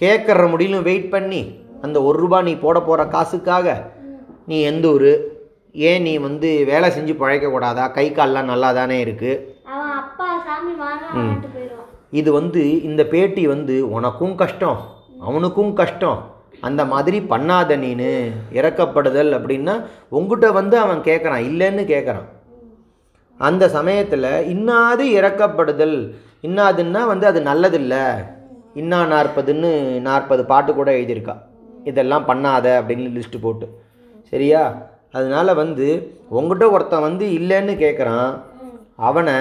கேட்குற 0.01 0.47
முடியலும் 0.49 0.83
வெயிட் 0.83 1.11
பண்ணி 1.11 1.41
அந்த 1.87 1.99
ஒரு 2.09 2.17
ரூபா 2.25 2.39
நீ 2.49 2.55
போட 2.65 2.77
போகிற 2.89 3.05
காசுக்காக 3.15 3.77
நீ 4.51 4.59
எந்த 4.71 4.87
ஊர்? 4.95 5.13
ஏன் 5.89 6.05
நீ 6.07 6.13
வந்து 6.29 6.49
வேலை 6.71 6.89
செஞ்சு 6.97 7.15
பழைக்கக்கூடாதா 7.23 7.85
கை 7.97 8.07
கால்லாம் 8.19 8.51
நல்லா 8.53 8.69
தானே 8.79 8.99
இருக்குது 9.05 9.35
போயிடுவான். 11.55 11.91
இது 12.21 12.31
வந்து 12.39 12.63
இந்த 12.89 13.03
பேட்டி 13.13 13.43
வந்து 13.55 13.75
உனக்கும் 13.97 14.35
கஷ்டம் 14.43 14.79
அவனுக்கும் 15.27 15.73
கஷ்டம். 15.81 16.19
அந்த 16.67 16.83
மாதிரி 16.93 17.19
பண்ணாத 17.33 17.77
நீனு 17.83 18.11
இறக்கப்படுதல் 18.59 19.31
அப்படின்னா 19.39 19.75
உங்ககிட்ட 20.17 20.47
வந்து 20.59 20.77
அவன் 20.85 21.01
கேட்குறான் 21.09 21.45
இல்லைன்னு 21.49 21.85
கேட்குறான் 21.93 22.29
அந்த 23.41 23.65
சமயத்தில் 23.77 24.31
இன்னாது 24.55 25.05
இறக்கப்படுதல் 25.19 25.97
இன்னாதுன்னா 26.49 27.03
வந்து 27.13 27.27
அது 27.31 27.41
நல்லதில்லை. 27.51 28.05
இன்னா 28.81 29.01
நாற்பதுன்னு 29.13 29.71
நாற்பது 30.07 30.43
பாட்டு 30.53 30.71
கூட 30.79 30.91
எழுதியிருக்கா. 30.99 31.35
இதெல்லாம் 31.87 32.29
பண்ணாத 32.29 32.67
அப்படின்னு 32.79 33.09
லிஸ்ட்டு 33.17 33.41
போட்டு. 33.41 33.67
சரியா? 34.23 34.63
அதனால 35.13 35.55
வந்து 35.55 36.17
உங்ககிட்ட 36.29 36.71
ஒருத்தன் 36.71 37.01
வந்து 37.01 37.27
இல்லைன்னு 37.27 37.75
கேட்குறான் 37.85 38.41
அவனை 38.97 39.35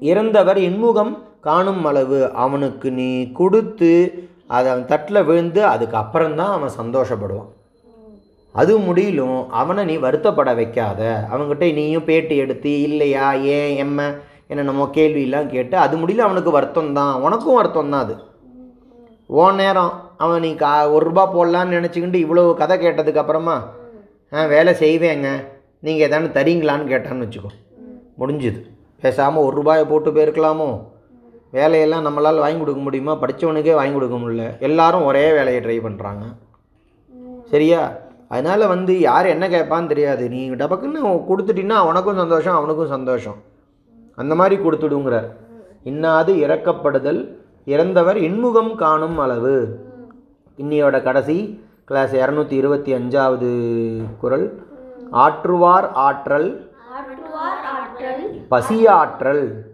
இறந்தவர் 0.00 0.58
இன்முகம் 0.58 1.18
காணும் 1.40 1.84
அளவு. 1.84 2.32
அவனுக்கு 2.32 2.90
நீ 2.90 3.32
கொடுத்து 3.32 3.92
அதை 4.46 4.70
அவன் 4.70 4.86
தட்டில் 4.86 5.24
விழுந்து 5.24 5.64
அதுக்கு 5.64 5.96
அப்புறம்தான் 5.96 6.52
அவன் 6.52 6.78
சந்தோஷப்படுவான். 6.82 7.48
அது 8.52 8.78
முடியலும் 8.78 9.48
அவனை 9.48 9.84
நீ 9.84 9.96
வருத்தப்பட 9.96 10.54
வைக்காத. 10.54 11.28
அவன்கிட்ட 11.32 11.72
நீயும் 11.72 12.04
பேட்டி 12.04 12.36
எடுத்து 12.36 12.82
இல்லையா? 12.82 13.32
ஏன்? 13.32 13.72
எம்ம? 13.86 14.00
என்னென்னமோ 14.46 14.84
கேள்வியெல்லாம் 14.92 15.46
கேட்டு 15.46 15.76
அது 15.76 15.94
முடியல 15.96 16.18
அவனுக்கு 16.18 16.50
வருத்தம் 16.50 16.92
தான் 16.92 17.20
உனக்கும் 17.20 17.54
வருத்தம் 17.54 17.90
தான் 17.90 18.00
அது. 18.00 18.14
ஓ 19.26 19.50
நேரம். 19.50 19.92
அவன் 20.18 20.40
நீ 20.40 20.54
கா 20.54 20.90
ஒரு 20.90 21.04
ரூபா 21.08 21.24
போடலான்னு 21.34 21.76
நினச்சிக்கிட்டு 21.76 22.18
இவ்வளோ 22.24 22.54
கதை 22.54 22.76
கேட்டதுக்கு 22.78 23.22
அப்புறமா 23.22 23.56
ஆ 24.32 24.44
வேலை 24.46 24.72
செய்வேங்க. 24.72 25.28
நீங்கள் 25.86 26.06
எதானு 26.08 26.28
தரீங்களான்னு 26.38 26.90
கேட்டான்னு 26.92 27.24
வச்சுக்கோ. 27.24 27.50
முடிஞ்சுது. 28.20 28.60
பேசாமல் 29.00 29.44
ஒரு 29.44 29.54
ரூபாயை 29.56 29.84
போட்டு 29.84 30.10
போயிருக்கலாமோ? 30.10 30.68
வேலையெல்லாம் 31.50 32.06
நம்மளால் 32.06 32.42
வாங்கி 32.44 32.58
கொடுக்க 32.58 32.80
முடியுமா? 32.80 33.12
படித்தவனுக்கே 33.22 33.74
வாங்கி 33.74 33.92
கொடுக்க 33.92 34.16
முடியல. 34.16 34.44
எல்லாரும் 34.58 35.04
ஒரே 35.04 35.32
வேலையை 35.32 35.60
ட்ரை 35.64 35.78
பண்ணுறாங்க 35.86 36.24
சரியா? 37.52 37.82
அதனால் 38.28 38.66
வந்து 38.66 38.94
யார் 39.00 39.26
என்ன 39.26 39.44
கேட்பான்னு 39.48 39.86
தெரியாது. 39.86 40.24
நீ 40.28 40.40
டபக்குன்னு 40.50 41.02
கொடுத்துட்டின்னா 41.30 41.78
உனக்கும் 41.90 42.20
சந்தோஷம் 42.22 42.54
அவனுக்கும் 42.54 42.94
சந்தோஷம். 42.96 43.38
அந்த 44.14 44.34
மாதிரி 44.34 44.56
கொடுத்துடுங்கிறார். 44.62 45.28
இன்னாது 45.84 46.32
இறக்கப்படுதல் 46.44 47.20
இறந்தவர் 47.64 48.16
இன்முகம் 48.16 48.74
காணும் 48.74 49.18
அளவு. 49.18 49.56
இன்னியோட 50.58 51.02
கடைசி 51.02 51.64
கிளாஸ் 51.84 52.14
இரநூத்தி 52.14 52.52
இருபத்தி 52.52 52.94
அஞ்சாவது 52.94 54.02
குறள் 54.20 54.62
ஆற்றுவார் 55.12 55.90
ஆற்றல். 55.92 56.70
பசியாற்றல். 58.50 59.66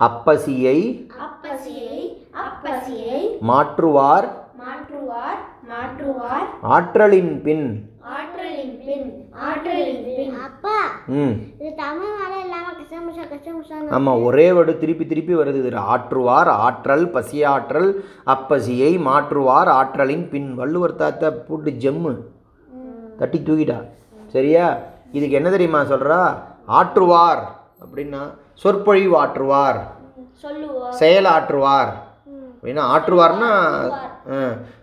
அப்பசியை. 0.00 1.06
அப்பசியை. 1.18 2.26
அப்பசியை. 2.32 3.38
மாற்றுவார். 3.38 4.28
மாற்றுவார். 4.58 5.40
மாற்றுவார். 5.68 6.48
ஆற்றலின் 6.60 7.42
பின். 7.42 7.93
ஆற்றலின் 8.64 8.82
பின் 8.86 9.28
ஆற்றலின் 9.32 10.02
பின். 10.04 10.40
அப்பா 10.40 10.78
ம். 11.06 11.34
இது 11.58 11.72
தமிழ் 11.76 12.14
மேலே 12.20 12.42
ஆமாம் 13.90 14.22
ஒரே 14.22 14.50
வேர்டு 14.50 14.78
திருப்பி 14.78 15.06
திருப்பி 15.06 15.34
வருது. 15.34 15.54
இது 15.54 15.70
ஆற்றுவார் 15.76 16.50
ஆற்றல் 16.66 17.06
பசியாற்றல் 17.10 17.90
அப்பசியை 18.26 18.90
மாற்றுவார் 19.08 19.70
ஆற்றலின் 19.80 20.28
பின். 20.28 20.54
வள்ளுவர் 20.54 20.94
தாத்தா 20.94 21.30
போட்டு 21.48 21.70
ஜம்மு. 21.70 22.14
தட்டி 23.18 23.38
தூக்கிட்டா. 23.38 23.78
சரியா? 24.26 24.78
இதுக்கு 25.12 25.34
என்ன 25.34 25.50
தெரியுமா 25.50 25.80
சொல்கிறா 25.80 26.20
ஆற்றுவார் 26.68 27.42
அப்படின்னா 27.84 28.22
சொற்பொழிவு 28.54 29.16
ஆற்றுவார் 29.24 29.80
சொல்லுவோம். 30.32 30.92
செயல் 30.92 31.24
ஆற்றுவார். 31.24 31.92
அப்படின்னா 32.30 32.82
ஆற்றுவார்னா 32.94 33.50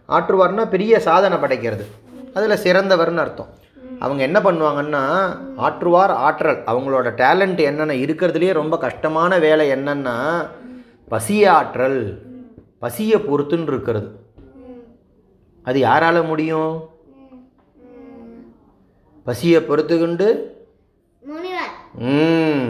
ஆற்றுவார்னா 0.09 0.69
பெரிய 0.69 0.99
சாதனை 0.99 1.37
படைக்கிறது. 1.37 1.85
அதில் 2.33 2.63
சிறந்தவர்னு 2.63 3.23
அர்த்தம். 3.25 3.59
அவங்க 4.01 4.23
என்ன 4.23 4.39
பண்ணுவாங்கன்னா 4.39 5.01
ஆற்றுவார் 5.57 6.13
ஆற்றல். 6.27 6.63
அவங்களோட 6.65 7.07
டேலண்ட் 7.21 7.59
என்னென்ன 7.61 7.93
இருக்கிறதுலையே 7.93 8.53
ரொம்ப 8.53 8.77
கஷ்டமான 8.77 9.37
வேலை 9.37 9.71
என்னன்னா 9.71 10.15
பசிய 11.11 11.47
ஆற்றல் 11.49 11.99
பசியை 12.79 13.19
பொறுத்துன்னு 13.19 13.67
இருக்கிறது. 13.67 14.07
அது 15.63 15.81
யாரால 15.81 16.27
முடியும்? 16.27 16.89
பசியை 19.23 19.61
பொறுத்துக்கொண்டு 19.61 20.27
ம். 21.95 22.69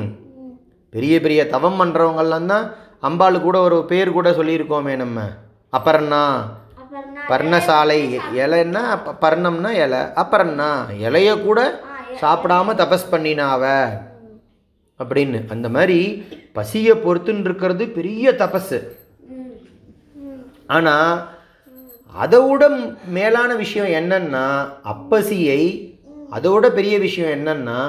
பெரிய 0.89 1.21
பெரிய 1.21 1.47
தவம் 1.47 1.79
பண்ணுறவங்கெல்லாம் 1.81 2.45
தான் 2.45 2.65
அம்பாளு 3.01 3.41
கூட 3.41 3.59
ஒரு 3.59 3.85
பேர் 3.85 4.11
கூட 4.11 4.29
சொல்லியிருக்கோமே 4.31 4.95
நம்ம. 4.95 5.19
அப்பறன்னா 5.19 5.31
அப்புறம் 5.73 6.07
நான் 6.07 6.60
பர்ணசாலை 7.31 7.99
இலைன்னா 8.35 8.83
பர்ணம்னா 9.21 9.69
இலை. 9.83 9.99
அப்பர்ணா 10.21 10.71
இலைய 11.07 11.41
கூட 11.41 11.59
சாப்பிடாம 12.21 12.73
தபஸ் 12.81 13.11
பண்ணினாவ. 13.11 13.63
அப்படின்னு. 15.03 15.39
அந்த 15.49 15.69
மாதிரி 15.69 15.99
பசியை 16.53 16.95
பொறுத்துன்னு 16.97 17.39
இருக்கிறது 17.39 17.87
பெரிய 17.87 18.31
தபஸு 18.31 18.79
ஆனால் 20.67 21.27
அதை 22.13 22.39
விட 22.49 22.69
மேலான 23.07 23.55
விஷயம் 23.55 23.91
என்னன்னா 23.99 24.45
அப்பசியை 24.83 25.61
அதோட 26.31 26.67
பெரிய 26.69 26.99
விஷயம் 26.99 27.31
என்னன்னா 27.39 27.79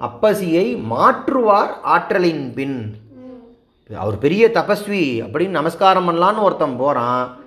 அப்பசியை 0.00 0.66
மாற்றுவார் 0.92 1.72
ஆற்றலின் 1.82 2.54
பின். 2.54 2.78
அவர் 3.98 4.18
பெரிய 4.18 4.50
தபஸ்வி 4.54 5.04
அப்படின்னு 5.26 5.58
நமஸ்காரம் 5.58 6.08
பண்ணலான்னு 6.08 6.42
ஒருத்தன் 6.42 6.76
போகிறான் 6.76 7.39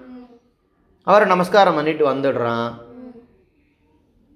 அவரை 1.03 1.27
நமஸ்காரம் 1.27 1.75
பண்ணிட்டு 1.75 2.13
வந்துடுறான். 2.13 2.71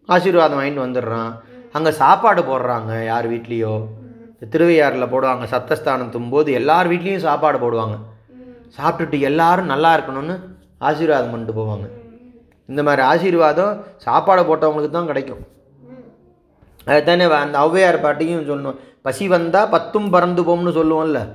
ஆசீர்வாதம் 0.05 0.59
வாங்கிட்டு 0.59 0.89
வந்துடுறான். 0.89 1.33
அங்கே 1.71 1.91
சாப்பாடு 1.91 2.41
போடுறாங்க 2.41 3.05
யார் 3.05 3.31
வீட்லேயோ. 3.31 3.85
திருவையாறில் 4.49 5.07
போடுவாங்க 5.07 5.43
சத்தஸ்தானம் 5.43 6.09
தும்போது 6.09 6.51
எல்லார் 6.51 6.89
வீட்லேயும் 6.89 7.17
சாப்பாடு 7.17 7.57
போடுவாங்க. 7.57 7.97
சாப்பிட்டுட்டு 8.77 9.19
எல்லாரும் 9.19 9.65
நல்லா 9.65 9.97
இருக்கணும்னு 9.97 10.39
ஆசீர்வாதம் 10.77 11.31
பண்ணிட்டு 11.31 11.61
போவாங்க. 11.61 11.89
இந்த 12.67 12.83
மாதிரி 12.83 13.01
ஆசீர்வாதம் 13.01 13.83
சாப்பாடு 13.97 14.41
போட்டவங்களுக்கு 14.41 14.89
தான் 14.89 15.05
கிடைக்கும். 15.05 15.47
அதுதானே 16.85 17.25
வ- 17.25 17.29
அந்த 17.29 17.59
ஔவையார் 17.59 18.01
பாட்டியும் 18.01 18.49
சொல்லணும் 18.49 18.75
பசி 19.01 19.27
வந்தால் 19.27 19.69
பத்தும் 19.69 20.09
பறந்து 20.09 20.43
போம்னு 20.43 20.71
சொல்லுவோம்ல. 20.71 21.27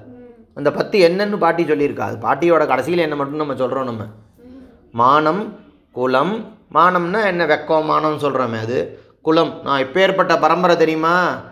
அந்த 0.55 0.71
பத்து 0.71 1.09
என்னன்னு 1.09 1.37
பாட்டி 1.37 1.65
சொல்லியிருக்கா. 1.65 2.01
அது 2.01 2.17
பாட்டியோட 2.17 2.67
கடைசியில் 2.67 2.99
என்ன 2.99 3.17
மட்டும் 3.17 3.37
நம்ம 3.37 3.55
சொல்கிறோம் 3.55 3.85
நம்ம. 3.85 4.05
மானம் 4.93 5.59
குலம். 5.93 6.35
மானம்னா 6.75 7.27
என்ன? 7.27 7.47
வெக்கம் 7.47 7.85
மானம் 7.85 8.19
சொல்கிறோமே 8.19 8.61
அது. 8.61 8.99
குலம். 9.23 9.61
நான் 9.65 9.83
இப்பேற்பட்ட 9.85 10.41
பரம்பரை 10.41 10.77
தெரியுமா? 10.77 11.43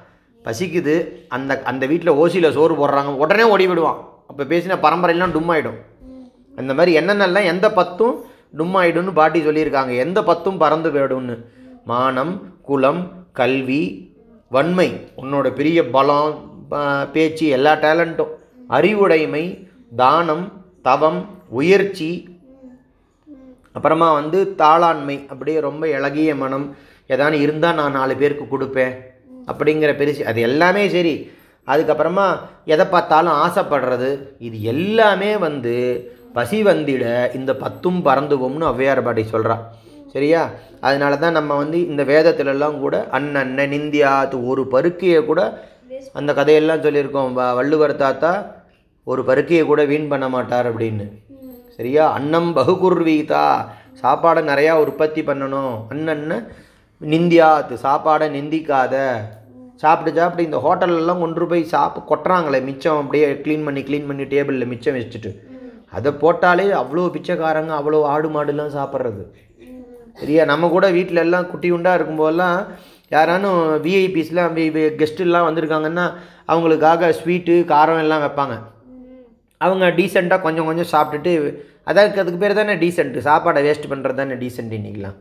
பசிக்குது. 0.44 1.06
அந்த 1.28 1.62
அந்த 1.62 1.86
வீட்டில் 1.86 2.12
ஓசியில் 2.12 2.52
சோறு 2.52 2.74
போடுறாங்க. 2.74 3.14
உடனே 3.24 3.42
ஓடி 3.42 3.66
விடுவான். 3.66 4.08
அப்போ 4.28 4.44
பேசின 4.44 4.78
பரம்பரையெல்லாம் 4.82 5.32
டும் 5.32 5.50
ஆகிடும் 5.50 5.78
அந்த 6.56 6.74
மாதிரி 6.74 7.04
என்னென்னலாம் 7.04 7.44
எந்த 7.44 7.72
பத்தும் 7.72 8.24
டும் 8.56 9.12
பாட்டி 9.12 9.40
சொல்லியிருக்காங்க. 9.40 9.96
எந்த 9.96 10.22
பத்தும் 10.22 10.58
பறந்து 10.58 10.92
போயிடும்னு. 10.92 11.44
மானம் 11.84 12.60
குலம் 12.62 13.26
கல்வி 13.32 13.82
வன்மை. 14.48 15.10
உன்னோட 15.16 15.50
பெரிய 15.50 15.90
பலம் 15.90 16.50
பேச்சு 17.12 17.46
எல்லா 17.46 17.72
டேலண்ட்டும். 17.74 18.38
அறிவுடைமை 18.68 19.68
தானம் 19.96 20.64
தவம் 20.82 21.26
உயர்ச்சி 21.48 22.39
அப்புறமா 23.74 24.12
வந்து 24.12 24.38
தாளாண்மை 24.56 25.16
அப்படியே 25.30 25.58
ரொம்ப 25.60 25.84
இழகிய 25.88 26.34
மனம் 26.36 26.66
ஏதானு 27.10 27.36
இருந்தால் 27.40 27.74
நான் 27.74 27.92
நாலு 27.92 28.14
பேருக்கு 28.16 28.46
கொடுப்பேன் 28.48 28.94
அப்படிங்கிற 29.48 29.90
பெருசு 29.96 30.22
அது 30.24 30.40
எல்லாமே 30.40 30.88
சரி. 30.88 31.14
அதுக்கப்புறமா 31.68 32.26
எதை 32.66 32.84
பார்த்தாலும் 32.86 33.38
ஆசைப்படுறது 33.40 34.10
இது 34.40 34.56
எல்லாமே 34.72 35.36
வந்து 35.38 35.74
பசி 36.32 36.58
வந்திட 36.62 37.04
இந்த 37.34 37.52
பத்தும் 37.54 38.00
பறந்துவோம்னு 38.06 38.66
ஔவையார் 38.66 39.02
பாட்டி 39.02 39.22
சொல்கிறா 39.32 39.56
சரியா? 40.14 40.42
அதனால 40.80 41.16
தான் 41.16 41.32
நம்ம 41.32 41.56
வந்து 41.56 41.78
இந்த 41.86 42.02
வேதத்திலெல்லாம் 42.04 42.78
கூட 42.78 42.96
அண்ணன்ன 43.12 43.66
நிந்தியாத்து 43.66 44.36
ஒரு 44.46 44.62
பருக்கையை 44.72 45.20
கூட 45.24 45.40
அந்த 46.14 46.30
கதையெல்லாம் 46.32 46.84
சொல்லியிருக்கோம். 46.84 47.30
வள்ளுவர் 47.58 47.94
தாத்தா 47.96 48.32
ஒரு 49.06 49.22
பருக்கையை 49.24 49.64
கூட 49.66 49.82
வீண் 49.84 50.08
பண்ண 50.08 50.28
மாட்டார் 50.28 50.68
அப்படின்னு. 50.70 51.06
சரியா? 51.80 52.06
அன்னம் 52.12 52.48
பகுகுர்வீதா. 52.56 53.44
சாப்பாடை 54.00 54.40
நிறையா 54.48 54.72
உற்பத்தி 54.84 55.20
பண்ணணும். 55.28 55.74
அண்ணன்னு 55.92 56.36
நிந்தியாத்து 57.00 57.74
சாப்பாடை 57.84 58.26
நிந்திக்காத. 58.34 58.94
சாப்பிட்டு 59.82 60.18
சாப்பிட்டு 60.18 60.46
இந்த 60.48 60.58
ஹோட்டல்லலாம் 60.64 61.22
கொண்டு 61.24 61.46
போய் 61.50 61.62
சாப்பிட்டு 61.74 62.08
கொட்டுறாங்களே 62.10 62.58
மிச்சம். 62.66 62.98
அப்படியே 63.02 63.28
க்ளீன் 63.44 63.64
பண்ணி 63.64 63.82
க்ளீன் 63.82 64.06
பண்ணி 64.06 64.24
டேபிளில் 64.32 64.70
மிச்சம் 64.72 64.98
வச்சுட்டு. 64.98 65.30
அதை 65.98 66.12
போட்டாலே 66.24 66.66
அவ்வளோ 66.80 67.04
பிச்சைக்காரங்க 67.14 67.72
அவ்வளோ 67.78 68.00
ஆடு 68.14 68.28
மாடுலாம் 68.34 68.74
சாப்பிட்றது. 68.78 69.24
சரியா? 70.20 70.44
நம்ம 70.52 70.68
கூட 70.74 70.90
வீட்டில் 70.98 71.22
எல்லாம் 71.24 71.48
குட்டி 71.52 71.70
உண்டாக 71.76 71.98
இருக்கும்போதெல்லாம் 71.98 72.58
யாரானும் 73.16 73.62
விஐபிஸ்லாம் 73.86 74.60
கெஸ்ட்டுலாம் 75.00 75.48
வந்திருக்காங்கன்னா 75.50 76.06
அவங்களுக்காக 76.54 77.14
ஸ்வீட்டு 77.20 77.56
காரம் 77.72 78.04
எல்லாம் 78.04 78.24
வைப்பாங்க. 78.26 78.56
அவங்க 79.60 79.86
டீசெண்டாக 79.96 80.44
கொஞ்சம் 80.44 80.68
கொஞ்சம் 80.68 80.92
சாப்பிட்டுட்டு 80.92 81.32
அதான் 81.86 82.18
அதுக்கு 82.22 82.38
பேர் 82.38 82.54
தானே 82.54 82.74
டீசெண்ட்டு 82.74 83.26
சாப்பாடை 83.28 83.60
வேஸ்ட் 83.66 83.90
பண்ணுறது 83.90 84.14
தானே 84.14 84.34
டீசென்ட் 84.34 84.74
இன்றைக்கலாம் 84.78 85.16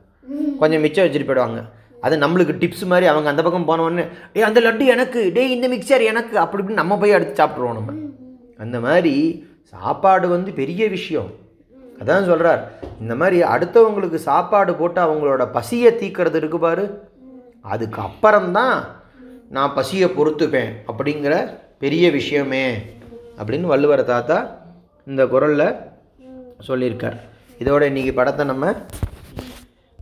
கொஞ்சம் 0.59 0.81
மிச்சம் 0.81 1.05
வச்சுட்டு 1.05 1.27
போயிடுவாங்க. 1.29 1.61
அது 2.01 2.17
நம்மளுக்கு 2.17 2.53
டிப்ஸ் 2.61 2.85
மாதிரி 2.85 3.07
அவங்க 3.07 3.29
அந்த 3.29 3.43
பக்கம் 3.43 3.67
போனவொடனே 3.67 4.07
டேய் 4.33 4.43
அந்த 4.43 4.59
லட்டு 4.59 4.85
எனக்கு. 4.85 5.31
டேய் 5.33 5.51
இந்த 5.51 5.67
மிக்சர் 5.67 6.03
எனக்கு. 6.03 6.37
அப்படி 6.39 6.63
இப்படின்னு 6.63 6.81
நம்ம 6.81 6.97
போய் 6.97 7.11
அடுத்து 7.11 7.45
சாப்பிட்ருவோம் 7.45 7.77
நம்ம. 7.79 7.91
அந்த 8.57 8.79
மாதிரி 8.79 9.47
சாப்பாடு 9.61 10.27
வந்து 10.27 10.51
பெரிய 10.51 10.87
விஷயம். 10.87 11.29
அதான் 11.99 12.25
சொல்கிறார் 12.25 12.71
இந்த 13.01 13.15
மாதிரி 13.15 13.47
அடுத்தவங்களுக்கு 13.47 14.15
சாப்பாடு 14.15 14.75
போட்டு 14.75 15.01
அவங்களோட 15.01 15.51
பசியை 15.51 15.91
தீக்கிறது 15.91 16.35
இருக்கு 16.35 16.59
பாரு. 16.59 17.07
அதுக்கு 17.61 18.01
அப்புறம்தான் 18.01 18.85
நான் 19.49 19.73
பசியை 19.73 20.09
பொறுத்துப்பேன் 20.09 20.71
அப்படிங்கிற 20.87 21.57
பெரிய 21.79 22.11
விஷயமே 22.11 22.77
அப்படின்னு 23.37 23.61
வள்ளுவர் 23.61 24.03
தாத்தா 24.03 24.57
இந்த 25.05 25.25
குரலில் 25.25 25.75
சொல்லியிருக்கார். 26.67 27.17
இதோட 27.59 27.83
இன்றைக்கி 27.89 28.13
படத்தை 28.13 28.45
நம்ம 28.45 28.73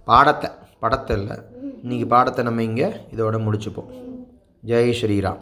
பாடத்தை 0.09 0.49
படத்தை 0.79 1.13
இல்லை 1.19 1.35
இன்றைக்கி 1.83 2.07
பாடத்தை 2.13 2.43
நம்ம 2.45 2.63
இங்கே 2.63 2.87
இதோட 3.15 3.35
முடிச்சுப்போம். 3.45 3.91
ஜெய் 4.69 4.97
ஸ்ரீராம். 4.99 5.41